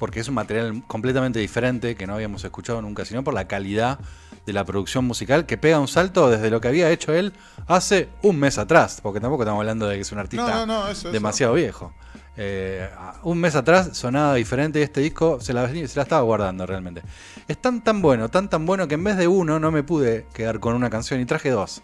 porque 0.05 0.19
es 0.19 0.27
un 0.27 0.35
material 0.35 0.83
completamente 0.85 1.39
diferente 1.39 1.95
que 1.95 2.05
no 2.05 2.13
habíamos 2.13 2.43
escuchado 2.43 2.79
nunca, 2.79 3.05
sino 3.05 3.23
por 3.23 3.33
la 3.33 3.47
calidad 3.47 3.97
de 4.45 4.53
la 4.53 4.63
producción 4.63 5.03
musical 5.03 5.47
que 5.47 5.57
pega 5.57 5.79
un 5.79 5.87
salto 5.87 6.29
desde 6.29 6.51
lo 6.51 6.61
que 6.61 6.67
había 6.67 6.91
hecho 6.91 7.11
él 7.11 7.33
hace 7.65 8.07
un 8.21 8.37
mes 8.37 8.59
atrás, 8.59 8.99
porque 9.01 9.19
tampoco 9.19 9.41
estamos 9.41 9.61
hablando 9.61 9.87
de 9.87 9.95
que 9.95 10.01
es 10.01 10.11
un 10.11 10.19
artista 10.19 10.45
No, 10.45 10.65
no, 10.67 10.83
no, 10.83 10.83
eso, 10.83 11.07
eso. 11.07 11.11
demasiado 11.11 11.55
viejo. 11.55 11.91
Eh, 12.37 12.87
un 13.23 13.39
mes 13.39 13.55
atrás 13.55 13.97
sonaba 13.97 14.35
diferente 14.35 14.79
y 14.79 14.83
este 14.83 15.01
disco 15.01 15.41
se 15.41 15.53
la, 15.53 15.67
se 15.69 15.95
la 15.95 16.03
estaba 16.03 16.21
guardando 16.21 16.67
realmente. 16.67 17.01
Es 17.47 17.57
tan 17.57 17.83
tan 17.83 17.99
bueno, 17.99 18.29
tan 18.29 18.47
tan 18.47 18.63
bueno 18.67 18.87
que 18.87 18.93
en 18.93 19.03
vez 19.05 19.17
de 19.17 19.27
uno 19.27 19.59
no 19.59 19.71
me 19.71 19.81
pude 19.81 20.27
quedar 20.35 20.59
con 20.59 20.75
una 20.75 20.91
canción 20.91 21.19
y 21.19 21.25
traje 21.25 21.49
dos. 21.49 21.81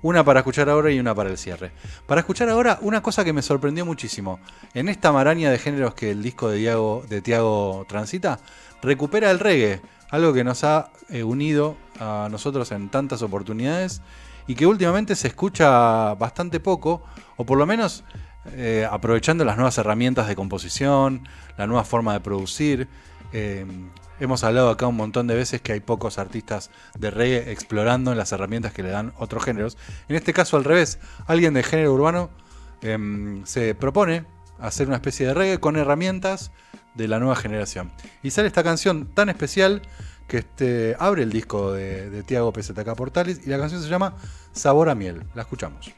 Una 0.00 0.24
para 0.24 0.40
escuchar 0.40 0.68
ahora 0.68 0.92
y 0.92 1.00
una 1.00 1.14
para 1.14 1.30
el 1.30 1.38
cierre. 1.38 1.72
Para 2.06 2.20
escuchar 2.20 2.48
ahora, 2.48 2.78
una 2.82 3.02
cosa 3.02 3.24
que 3.24 3.32
me 3.32 3.42
sorprendió 3.42 3.84
muchísimo. 3.84 4.38
En 4.74 4.88
esta 4.88 5.10
maraña 5.10 5.50
de 5.50 5.58
géneros 5.58 5.94
que 5.94 6.12
el 6.12 6.22
disco 6.22 6.50
de, 6.50 7.20
Tiago 7.22 7.84
transita, 7.88 8.38
recupera 8.80 9.30
el 9.30 9.40
reggae. 9.40 9.80
Algo 10.10 10.32
que 10.32 10.44
nos 10.44 10.62
ha 10.62 10.90
eh, 11.10 11.24
unido 11.24 11.76
a 11.98 12.28
nosotros 12.30 12.70
en 12.70 12.88
tantas 12.88 13.22
oportunidades 13.22 14.00
y 14.46 14.54
que 14.54 14.66
últimamente 14.66 15.16
se 15.16 15.28
escucha 15.28 16.14
bastante 16.14 16.60
poco, 16.60 17.02
o 17.36 17.44
por 17.44 17.58
lo 17.58 17.66
menos 17.66 18.04
eh, 18.52 18.86
aprovechando 18.90 19.44
las 19.44 19.56
nuevas 19.56 19.76
herramientas 19.78 20.28
de 20.28 20.36
composición, 20.36 21.28
la 21.56 21.66
nueva 21.66 21.84
forma 21.84 22.12
de 22.14 22.20
producir. 22.20 22.88
Eh, 23.32 23.66
hemos 24.20 24.44
hablado 24.44 24.70
acá 24.70 24.86
un 24.86 24.96
montón 24.96 25.26
de 25.26 25.34
veces 25.34 25.60
que 25.60 25.72
hay 25.72 25.80
pocos 25.80 26.18
artistas 26.18 26.70
de 26.98 27.10
reggae 27.10 27.50
explorando 27.52 28.14
las 28.14 28.32
herramientas 28.32 28.72
que 28.72 28.82
le 28.82 28.90
dan 28.90 29.12
otros 29.18 29.44
géneros. 29.44 29.76
En 30.08 30.16
este 30.16 30.32
caso 30.32 30.56
al 30.56 30.64
revés, 30.64 30.98
alguien 31.26 31.54
de 31.54 31.62
género 31.62 31.92
urbano 31.94 32.30
em, 32.82 33.44
se 33.46 33.74
propone 33.74 34.24
hacer 34.58 34.86
una 34.86 34.96
especie 34.96 35.26
de 35.26 35.34
reggae 35.34 35.58
con 35.58 35.76
herramientas 35.76 36.50
de 36.94 37.08
la 37.08 37.18
nueva 37.18 37.36
generación. 37.36 37.92
Y 38.22 38.30
sale 38.30 38.48
esta 38.48 38.64
canción 38.64 39.06
tan 39.06 39.28
especial 39.28 39.82
que 40.26 40.38
este, 40.38 40.96
abre 40.98 41.22
el 41.22 41.30
disco 41.30 41.72
de, 41.72 42.10
de 42.10 42.22
Tiago 42.22 42.52
PZK 42.52 42.94
Portales 42.94 43.40
y 43.46 43.50
la 43.50 43.58
canción 43.58 43.82
se 43.82 43.88
llama 43.88 44.14
Sabor 44.52 44.90
a 44.90 44.94
Miel. 44.94 45.24
La 45.34 45.42
escuchamos. 45.42 45.92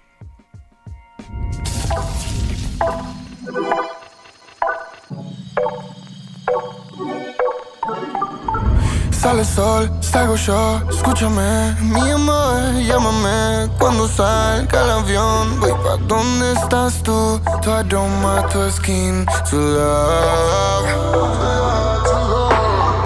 Sale 9.31 9.45
sol, 9.45 9.89
salgo 10.01 10.35
yo, 10.35 10.81
escúchame, 10.91 11.76
mi 11.83 12.11
amor, 12.11 12.74
llámame 12.85 13.70
cuando 13.78 14.09
salga 14.09 14.83
el 14.83 14.91
avión. 14.91 15.61
Voy 15.61 15.70
pa' 15.70 15.99
donde 16.09 16.53
estás 16.55 17.01
tú, 17.05 17.41
tu 17.62 17.70
aroma, 17.70 18.45
tu 18.49 18.68
skin, 18.68 19.24
tu 19.49 19.57
love. 19.57 20.85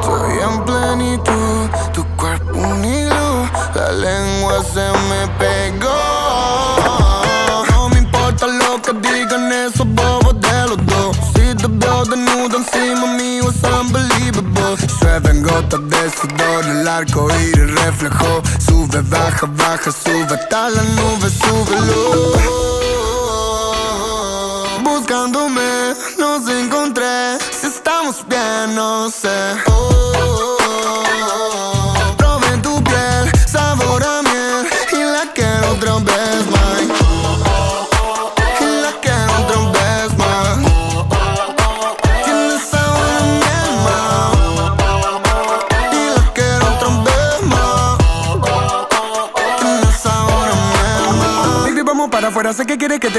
Estoy 0.00 0.38
en 0.48 0.64
plenitud, 0.64 1.68
tu 1.92 2.02
cuerpo 2.16 2.56
un 2.56 2.82
hilo, 2.82 3.46
la 3.74 3.92
lengua 3.92 4.62
se 4.62 4.86
me 5.10 5.28
pegó. 5.38 5.63
Gotas 15.54 15.88
de 15.88 16.10
sudor, 16.10 16.64
el 16.64 16.88
arco 16.88 17.28
iris 17.40 17.70
reflejó. 17.82 18.42
Sube, 18.66 19.00
baja, 19.02 19.46
baja, 19.46 19.90
sube, 19.92 20.34
hasta 20.34 20.70
la 20.70 20.82
nube, 20.82 21.30
súbelo. 21.30 22.32
Buscándome, 24.82 25.94
nos 26.18 26.48
encontré. 26.48 27.38
Si 27.60 27.66
estamos 27.66 28.16
bien, 28.28 28.74
no 28.74 29.10
sé. 29.10 29.54
Probé 29.64 29.93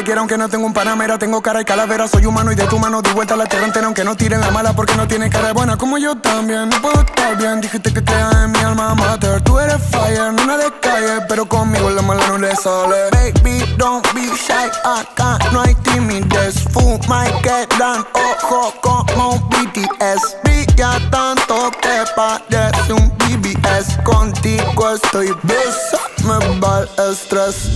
quiera 0.06 0.22
aunque 0.22 0.38
no 0.38 0.48
tengo 0.48 0.66
un 0.66 0.74
panamera 0.74 1.18
Tengo 1.18 1.42
cara 1.42 1.62
y 1.62 1.66
calavera, 1.66 2.08
soy 2.08 2.26
humano 2.26 2.52
y 2.52 2.56
de 2.56 2.66
tu 2.68 2.80
mano 2.80 3.02
di 3.02 3.12
vuelta 3.12 3.34
a 3.34 3.38
la 3.38 3.46
tierra 3.46 3.66
entera 3.66 3.88
Aunque 3.88 4.04
no 4.04 4.16
tiren 4.16 4.40
la 4.40 4.52
mala 4.52 4.74
porque 4.74 4.96
no 4.96 5.08
tienen 5.08 5.30
cara 5.30 5.48
de 5.48 5.54
buena 5.54 5.76
Como 5.76 5.98
yo 5.98 6.16
también, 6.16 6.70
no 6.70 6.82
puedo 6.82 7.02
estar 7.02 7.36
bien 7.38 7.60
Dijiste 7.60 7.92
que 7.92 8.04
creas 8.04 8.34
en 8.36 8.52
mi 8.52 8.60
alma 8.60 8.96
mater 8.96 9.42
Tú 9.42 9.60
eres 9.60 9.82
fire, 9.92 10.32
no 10.32 10.58
de 10.58 10.72
calle 10.80 11.26
Pero 11.28 11.46
conmigo 11.48 11.90
la 11.90 12.02
mala 12.04 12.26
no 12.28 12.38
le 12.38 12.56
sale. 12.56 13.10
Baby, 13.12 13.66
don't 13.78 14.06
be 14.14 14.22
shy, 14.22 14.70
acá 14.84 15.40
no 15.52 15.62
hay 15.62 15.76
timidez 15.76 16.64
Fuma 16.72 17.28
y 17.28 17.42
quedan 17.42 18.06
ojo 18.14 18.74
como 18.82 19.30
un 19.32 19.50
BTS 19.50 20.38
Brilla 20.44 21.00
tanto 21.10 21.72
que 21.82 22.04
parece 22.16 22.94
un 22.94 23.12
BBS 23.18 23.98
Contigo 24.04 24.92
estoy 24.92 25.36
besa, 25.44 26.00
me 26.24 26.60
va 26.60 26.82
el 26.82 27.12
estrés 27.12 27.72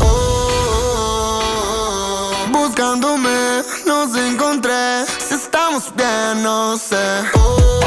Buscándome, 2.51 3.63
nos 3.85 4.15
encontré. 4.15 5.05
Si 5.05 5.35
estamos 5.35 5.93
bien, 5.95 6.43
no 6.43 6.77
sé. 6.77 7.78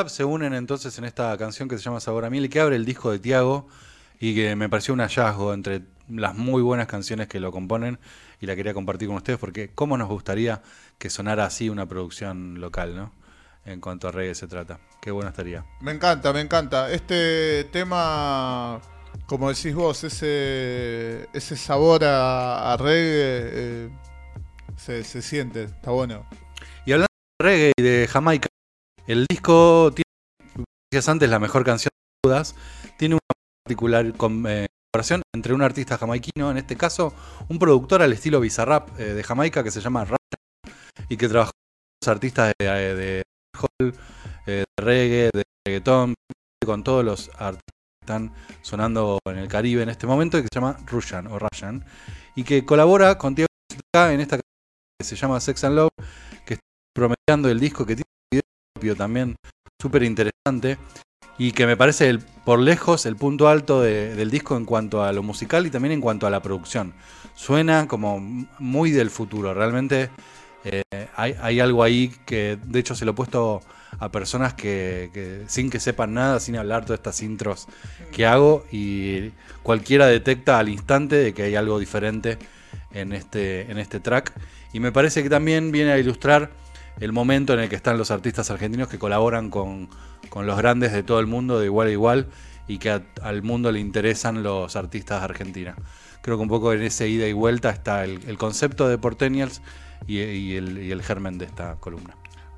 Rap 0.00 0.08
se 0.08 0.24
unen 0.24 0.54
entonces 0.54 0.96
en 0.98 1.04
esta 1.04 1.36
canción 1.36 1.68
que 1.68 1.76
se 1.76 1.84
llama 1.84 2.00
Sabor 2.00 2.24
a 2.24 2.30
Miel 2.30 2.46
y 2.46 2.48
que 2.48 2.60
abre 2.60 2.76
el 2.76 2.86
disco 2.86 3.10
de 3.10 3.18
Tiago 3.18 3.68
y 4.18 4.34
que 4.34 4.56
me 4.56 4.68
pareció 4.68 4.94
un 4.94 5.00
hallazgo 5.00 5.52
entre 5.52 5.82
las 6.08 6.34
muy 6.34 6.62
buenas 6.62 6.86
canciones 6.86 7.28
que 7.28 7.38
lo 7.38 7.52
componen 7.52 7.98
y 8.40 8.46
la 8.46 8.56
quería 8.56 8.72
compartir 8.72 9.08
con 9.08 9.18
ustedes 9.18 9.38
porque 9.38 9.70
cómo 9.74 9.98
nos 9.98 10.08
gustaría 10.08 10.62
que 10.98 11.10
sonara 11.10 11.44
así 11.44 11.68
una 11.68 11.86
producción 11.86 12.60
local, 12.60 12.96
¿no? 12.96 13.12
En 13.66 13.80
cuanto 13.80 14.08
a 14.08 14.12
reggae 14.12 14.34
se 14.34 14.48
trata. 14.48 14.80
Qué 15.02 15.10
bueno 15.10 15.28
estaría. 15.28 15.66
Me 15.82 15.92
encanta, 15.92 16.32
me 16.32 16.40
encanta. 16.40 16.90
Este 16.90 17.64
tema, 17.64 18.80
como 19.26 19.50
decís 19.50 19.74
vos, 19.74 20.02
ese, 20.02 21.28
ese 21.34 21.56
sabor 21.56 22.04
a, 22.04 22.72
a 22.72 22.76
reggae 22.78 22.94
eh, 22.96 23.90
se, 24.76 25.04
se 25.04 25.20
siente, 25.20 25.64
está 25.64 25.90
bueno. 25.90 26.26
Y 26.86 26.92
hablando 26.92 27.12
de 27.38 27.44
reggae 27.44 27.72
y 27.76 27.82
de 27.82 28.08
Jamaica, 28.10 28.49
el 29.10 29.26
disco 29.28 29.92
tiene, 29.92 30.66
decías 30.90 31.08
antes, 31.08 31.28
la 31.28 31.40
mejor 31.40 31.64
canción 31.64 31.90
de 31.90 32.28
Judas, 32.28 32.54
tiene 32.96 33.16
una 33.16 33.20
particular 33.64 34.06
eh, 34.06 34.12
colaboración 34.12 35.22
entre 35.34 35.52
un 35.52 35.62
artista 35.62 35.98
jamaiquino, 35.98 36.50
en 36.50 36.58
este 36.58 36.76
caso 36.76 37.12
un 37.48 37.58
productor 37.58 38.02
al 38.02 38.12
estilo 38.12 38.38
Bizarrap 38.38 39.00
eh, 39.00 39.14
de 39.14 39.22
Jamaica 39.24 39.64
que 39.64 39.72
se 39.72 39.80
llama 39.80 40.04
Rap 40.04 40.20
y 41.08 41.16
que 41.16 41.28
trabajó 41.28 41.50
con 41.50 42.08
los 42.08 42.14
artistas 42.14 42.52
de, 42.56 42.66
de, 42.66 42.94
de 42.94 43.22
dancehall, 43.52 44.00
eh, 44.46 44.64
de 44.78 44.84
reggae, 44.84 45.30
de 45.34 45.42
reggaetón, 45.66 46.14
con 46.64 46.84
todos 46.84 47.04
los 47.04 47.30
artistas 47.30 47.64
que 47.64 48.04
están 48.04 48.32
sonando 48.62 49.18
en 49.24 49.38
el 49.38 49.48
Caribe 49.48 49.82
en 49.82 49.88
este 49.88 50.06
momento, 50.06 50.38
y 50.38 50.42
que 50.42 50.48
se 50.52 50.60
llama 50.60 50.76
Rushan 50.86 51.26
o 51.26 51.38
Russian, 51.38 51.84
y 52.36 52.44
que 52.44 52.64
colabora 52.64 53.18
con 53.18 53.34
Tiago 53.34 53.48
Pz 53.68 54.12
en 54.12 54.20
esta 54.20 54.36
canción 54.36 55.00
que 55.00 55.04
se 55.04 55.16
llama 55.16 55.40
Sex 55.40 55.64
and 55.64 55.74
Love, 55.74 55.90
que 56.46 56.54
está 56.54 56.66
promediando 56.94 57.48
el 57.48 57.58
disco 57.58 57.84
que 57.84 57.96
tiene 57.96 58.04
también 58.96 59.36
súper 59.80 60.02
interesante 60.02 60.78
y 61.38 61.52
que 61.52 61.66
me 61.66 61.76
parece 61.76 62.08
el- 62.08 62.18
por 62.18 62.58
lejos 62.58 63.06
el 63.06 63.16
punto 63.16 63.48
alto 63.48 63.80
de- 63.80 64.14
del 64.14 64.30
disco 64.30 64.56
en 64.56 64.64
cuanto 64.64 65.02
a 65.02 65.12
lo 65.12 65.22
musical 65.22 65.66
y 65.66 65.70
también 65.70 65.92
en 65.92 66.00
cuanto 66.00 66.26
a 66.26 66.30
la 66.30 66.40
producción. 66.42 66.94
Suena 67.34 67.86
como 67.88 68.18
muy 68.58 68.90
del 68.90 69.10
futuro, 69.10 69.54
realmente 69.54 70.10
eh, 70.64 70.82
hay, 71.16 71.34
hay 71.40 71.60
algo 71.60 71.82
ahí 71.82 72.12
que 72.26 72.58
de 72.62 72.78
hecho 72.80 72.94
se 72.94 73.06
lo 73.06 73.12
he 73.12 73.14
puesto 73.14 73.62
a 73.98 74.10
personas 74.10 74.52
que, 74.54 75.10
que 75.14 75.44
sin 75.46 75.70
que 75.70 75.80
sepan 75.80 76.12
nada, 76.14 76.38
sin 76.40 76.56
hablar 76.56 76.84
todas 76.84 76.98
estas 76.98 77.22
intros 77.22 77.66
que 78.12 78.26
hago 78.26 78.64
y 78.70 79.30
cualquiera 79.62 80.06
detecta 80.06 80.58
al 80.58 80.68
instante 80.68 81.16
de 81.16 81.32
que 81.32 81.44
hay 81.44 81.54
algo 81.56 81.78
diferente 81.78 82.38
en 82.92 83.12
este, 83.12 83.70
en 83.70 83.78
este 83.78 84.00
track. 84.00 84.32
Y 84.72 84.80
me 84.80 84.92
parece 84.92 85.22
que 85.22 85.30
también 85.30 85.72
viene 85.72 85.92
a 85.92 85.98
ilustrar 85.98 86.50
el 87.00 87.12
momento 87.12 87.54
en 87.54 87.60
el 87.60 87.68
que 87.68 87.76
están 87.76 87.98
los 87.98 88.10
artistas 88.10 88.50
argentinos 88.50 88.88
que 88.88 88.98
colaboran 88.98 89.50
con, 89.50 89.88
con 90.28 90.46
los 90.46 90.56
grandes 90.56 90.92
de 90.92 91.02
todo 91.02 91.18
el 91.18 91.26
mundo 91.26 91.58
de 91.58 91.66
igual 91.66 91.88
a 91.88 91.90
igual 91.90 92.26
y 92.68 92.78
que 92.78 93.02
al 93.22 93.42
mundo 93.42 93.72
le 93.72 93.80
interesan 93.80 94.42
los 94.42 94.76
artistas 94.76 95.22
de. 95.22 95.76
Creo 96.22 96.36
que 96.36 96.42
un 96.42 96.48
poco 96.48 96.72
en 96.72 96.82
ese 96.82 97.08
ida 97.08 97.26
y 97.26 97.32
vuelta 97.32 97.70
está 97.70 98.04
el, 98.04 98.36
concepto 98.38 98.88
de 98.88 98.98
Portenials 98.98 99.62
y, 100.06 100.18
y 100.20 100.56
el, 100.56 100.78
y 100.78 100.92
el 100.92 101.02
germen 101.02 101.38
de 101.38 101.46
esta 101.46 101.76
columna. 101.76 102.16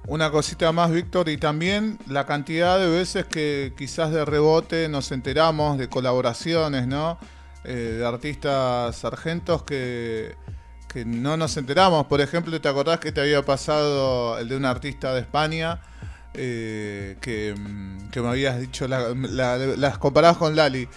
Una 0.09 0.33
cosita 0.33 0.73
más, 0.73 0.91
Víctor, 0.91 1.29
y 1.29 1.37
también 1.37 1.97
la 2.09 2.27
cantidad 2.27 2.79
de 2.79 2.89
veces 2.89 3.25
que 3.25 3.73
quizás 3.79 4.11
de 4.11 4.25
rebote 4.25 4.89
nos 4.89 5.13
enteramos 5.13 5.79
de 5.79 5.89
colaboraciones, 5.89 6.89
¿no? 6.89 7.19
Eh, 7.65 7.99
de 7.99 8.05
artistas 8.05 9.05
argentos 9.05 9.63
que, 9.63 10.35
que 10.93 11.05
no 11.05 11.37
nos 11.37 11.57
enteramos. 11.57 12.07
Por 12.07 12.21
ejemplo, 12.21 12.61
¿te 12.61 12.69
acordás 12.69 13.01
que 13.01 13.13
te 13.13 13.21
había 13.21 13.43
pasado 13.43 14.39
el 14.39 14.49
de 14.49 14.57
un 14.57 14.65
artista 14.65 15.15
de 15.15 15.21
España? 15.21 15.81
eh, 16.35 17.17
que, 17.21 17.55
mm, 17.55 18.09
que 18.09 18.23
me 18.23 18.29
habías 18.29 18.59
dicho, 18.59 18.89
la- 18.89 19.11
la- 19.15 19.59
las 19.59 19.99
comparabas 19.99 20.39
con 20.39 20.57
Lali. 20.57 20.89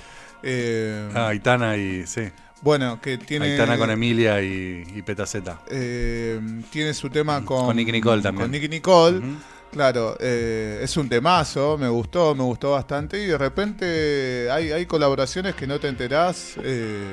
Eh, 0.41 1.09
Ah, 1.13 1.27
Aitana 1.27 1.75
y 1.75 2.07
sí. 2.07 2.21
bueno, 2.61 3.01
que 3.01 3.17
tiene... 3.17 3.51
Aitana 3.51 3.77
con 3.77 3.91
Emilia 3.91 4.41
y, 4.41 4.83
y 4.95 5.01
Petaceta. 5.01 5.59
eh, 5.69 6.39
tiene 6.71 6.93
su 6.93 7.09
tema 7.09 7.43
con, 7.43 7.65
Con 7.65 7.75
Nicki 7.75 7.91
Nicole 7.91 8.21
también. 8.21 8.43
Con 8.45 8.51
Nicki 8.51 8.69
Nicole. 8.69 9.21
Claro, 9.73 10.15
eh, 10.21 10.79
es 10.81 10.95
un 10.95 11.09
temazo, 11.09 11.77
me 11.77 11.89
gustó, 11.89 12.33
me 12.33 12.43
gustó 12.43 12.71
bastante 12.71 13.21
y 13.21 13.25
de 13.25 13.37
repente 13.37 14.49
hay, 14.49 14.71
hay 14.71 14.85
colaboraciones 14.85 15.53
que 15.55 15.67
no 15.67 15.81
te 15.81 15.89
enterás, 15.89 16.53
eh, 16.63 17.03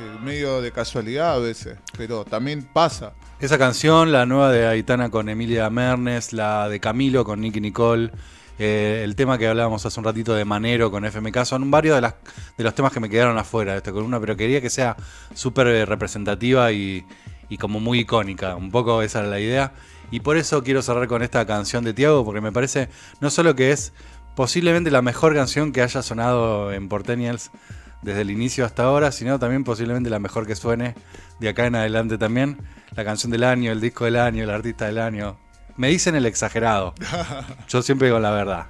que 0.00 0.24
medio 0.24 0.62
de 0.62 0.72
casualidad 0.72 1.34
a 1.34 1.38
veces, 1.38 1.76
pero 1.98 2.24
también 2.24 2.62
pasa. 2.64 3.12
Esa 3.38 3.58
canción, 3.58 4.12
la 4.12 4.24
nueva 4.24 4.50
de 4.50 4.66
Aitana 4.66 5.10
con 5.10 5.28
Emilia 5.28 5.68
Mernes, 5.68 6.32
la 6.32 6.70
de 6.70 6.80
Camilo 6.80 7.22
con 7.22 7.42
Nicky 7.42 7.60
Nicole, 7.60 8.10
eh, 8.58 9.02
el 9.04 9.14
tema 9.14 9.36
que 9.36 9.46
hablábamos 9.46 9.84
hace 9.84 10.00
un 10.00 10.04
ratito 10.04 10.32
de 10.34 10.46
Manero 10.46 10.90
con 10.90 11.04
FMK, 11.04 11.44
son 11.44 11.70
varios 11.70 11.96
de, 11.96 12.00
las, 12.00 12.14
de 12.56 12.64
los 12.64 12.74
temas 12.74 12.92
que 12.92 13.00
me 13.00 13.10
quedaron 13.10 13.36
afuera 13.36 13.72
de 13.72 13.78
esta 13.78 13.92
columna, 13.92 14.18
pero 14.18 14.36
quería 14.38 14.62
que 14.62 14.70
sea 14.70 14.96
súper 15.34 15.66
eh, 15.66 15.84
representativa 15.84 16.72
y, 16.72 17.04
y 17.50 17.58
como 17.58 17.78
muy 17.78 18.00
icónica. 18.00 18.56
Un 18.56 18.70
poco 18.70 19.02
esa 19.02 19.20
era 19.20 19.28
la 19.28 19.40
idea. 19.40 19.74
Y 20.10 20.20
por 20.20 20.38
eso 20.38 20.62
quiero 20.64 20.80
cerrar 20.80 21.08
con 21.08 21.22
esta 21.22 21.46
canción 21.46 21.84
de 21.84 21.92
Tiago, 21.92 22.24
porque 22.24 22.40
me 22.40 22.52
parece 22.52 22.88
no 23.20 23.28
solo 23.28 23.54
que 23.54 23.72
es 23.72 23.92
posiblemente 24.34 24.90
la 24.90 25.02
mejor 25.02 25.34
canción 25.34 25.72
que 25.72 25.82
haya 25.82 26.00
sonado 26.00 26.72
en 26.72 26.88
Portenials 26.88 27.50
desde 28.02 28.22
el 28.22 28.30
inicio 28.30 28.64
hasta 28.64 28.84
ahora, 28.84 29.12
sino 29.12 29.38
también 29.38 29.64
posiblemente 29.64 30.10
la 30.10 30.18
mejor 30.18 30.46
que 30.46 30.56
suene 30.56 30.94
de 31.38 31.48
acá 31.48 31.66
en 31.66 31.74
adelante 31.74 32.18
también. 32.18 32.58
La 32.96 33.04
canción 33.04 33.30
del 33.30 33.44
año, 33.44 33.72
el 33.72 33.80
disco 33.80 34.04
del 34.04 34.16
año, 34.16 34.44
el 34.44 34.50
artista 34.50 34.86
del 34.86 34.98
año. 34.98 35.38
Me 35.76 35.88
dicen 35.88 36.14
el 36.14 36.26
exagerado. 36.26 36.94
Yo 37.68 37.82
siempre 37.82 38.08
digo 38.08 38.18
la 38.18 38.30
verdad. 38.30 38.66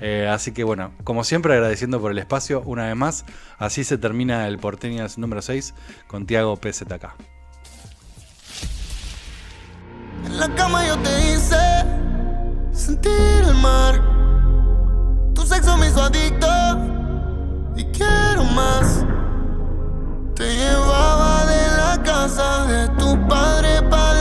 Eh, 0.00 0.28
así 0.30 0.52
que 0.52 0.62
bueno, 0.62 0.92
como 1.02 1.24
siempre 1.24 1.54
agradeciendo 1.54 2.00
por 2.00 2.12
el 2.12 2.18
espacio 2.18 2.62
una 2.64 2.86
vez 2.86 2.96
más. 2.96 3.24
Así 3.58 3.84
se 3.84 3.98
termina 3.98 4.46
el 4.46 4.58
Porteñas 4.58 5.18
número 5.18 5.42
6 5.42 5.74
con 6.06 6.26
Tiago 6.26 6.56
PZK. 6.56 7.14
En 10.24 10.38
la 10.38 10.54
cama 10.54 10.86
yo 10.86 10.96
te 10.98 11.32
hice 11.32 11.56
sentir 12.72 13.44
el 13.46 13.54
mar. 13.54 14.02
Tu 15.34 15.42
sexo 15.46 15.76
me 15.76 15.88
hizo 15.88 16.02
adicto 16.02 16.97
y 17.78 17.84
quiero 17.84 18.44
más. 18.44 19.04
Te 20.34 20.54
llevaba 20.54 21.46
de 21.46 21.76
la 21.76 22.02
casa 22.02 22.66
de 22.66 22.88
tu 22.98 23.28
padre 23.28 23.82
para 23.88 24.17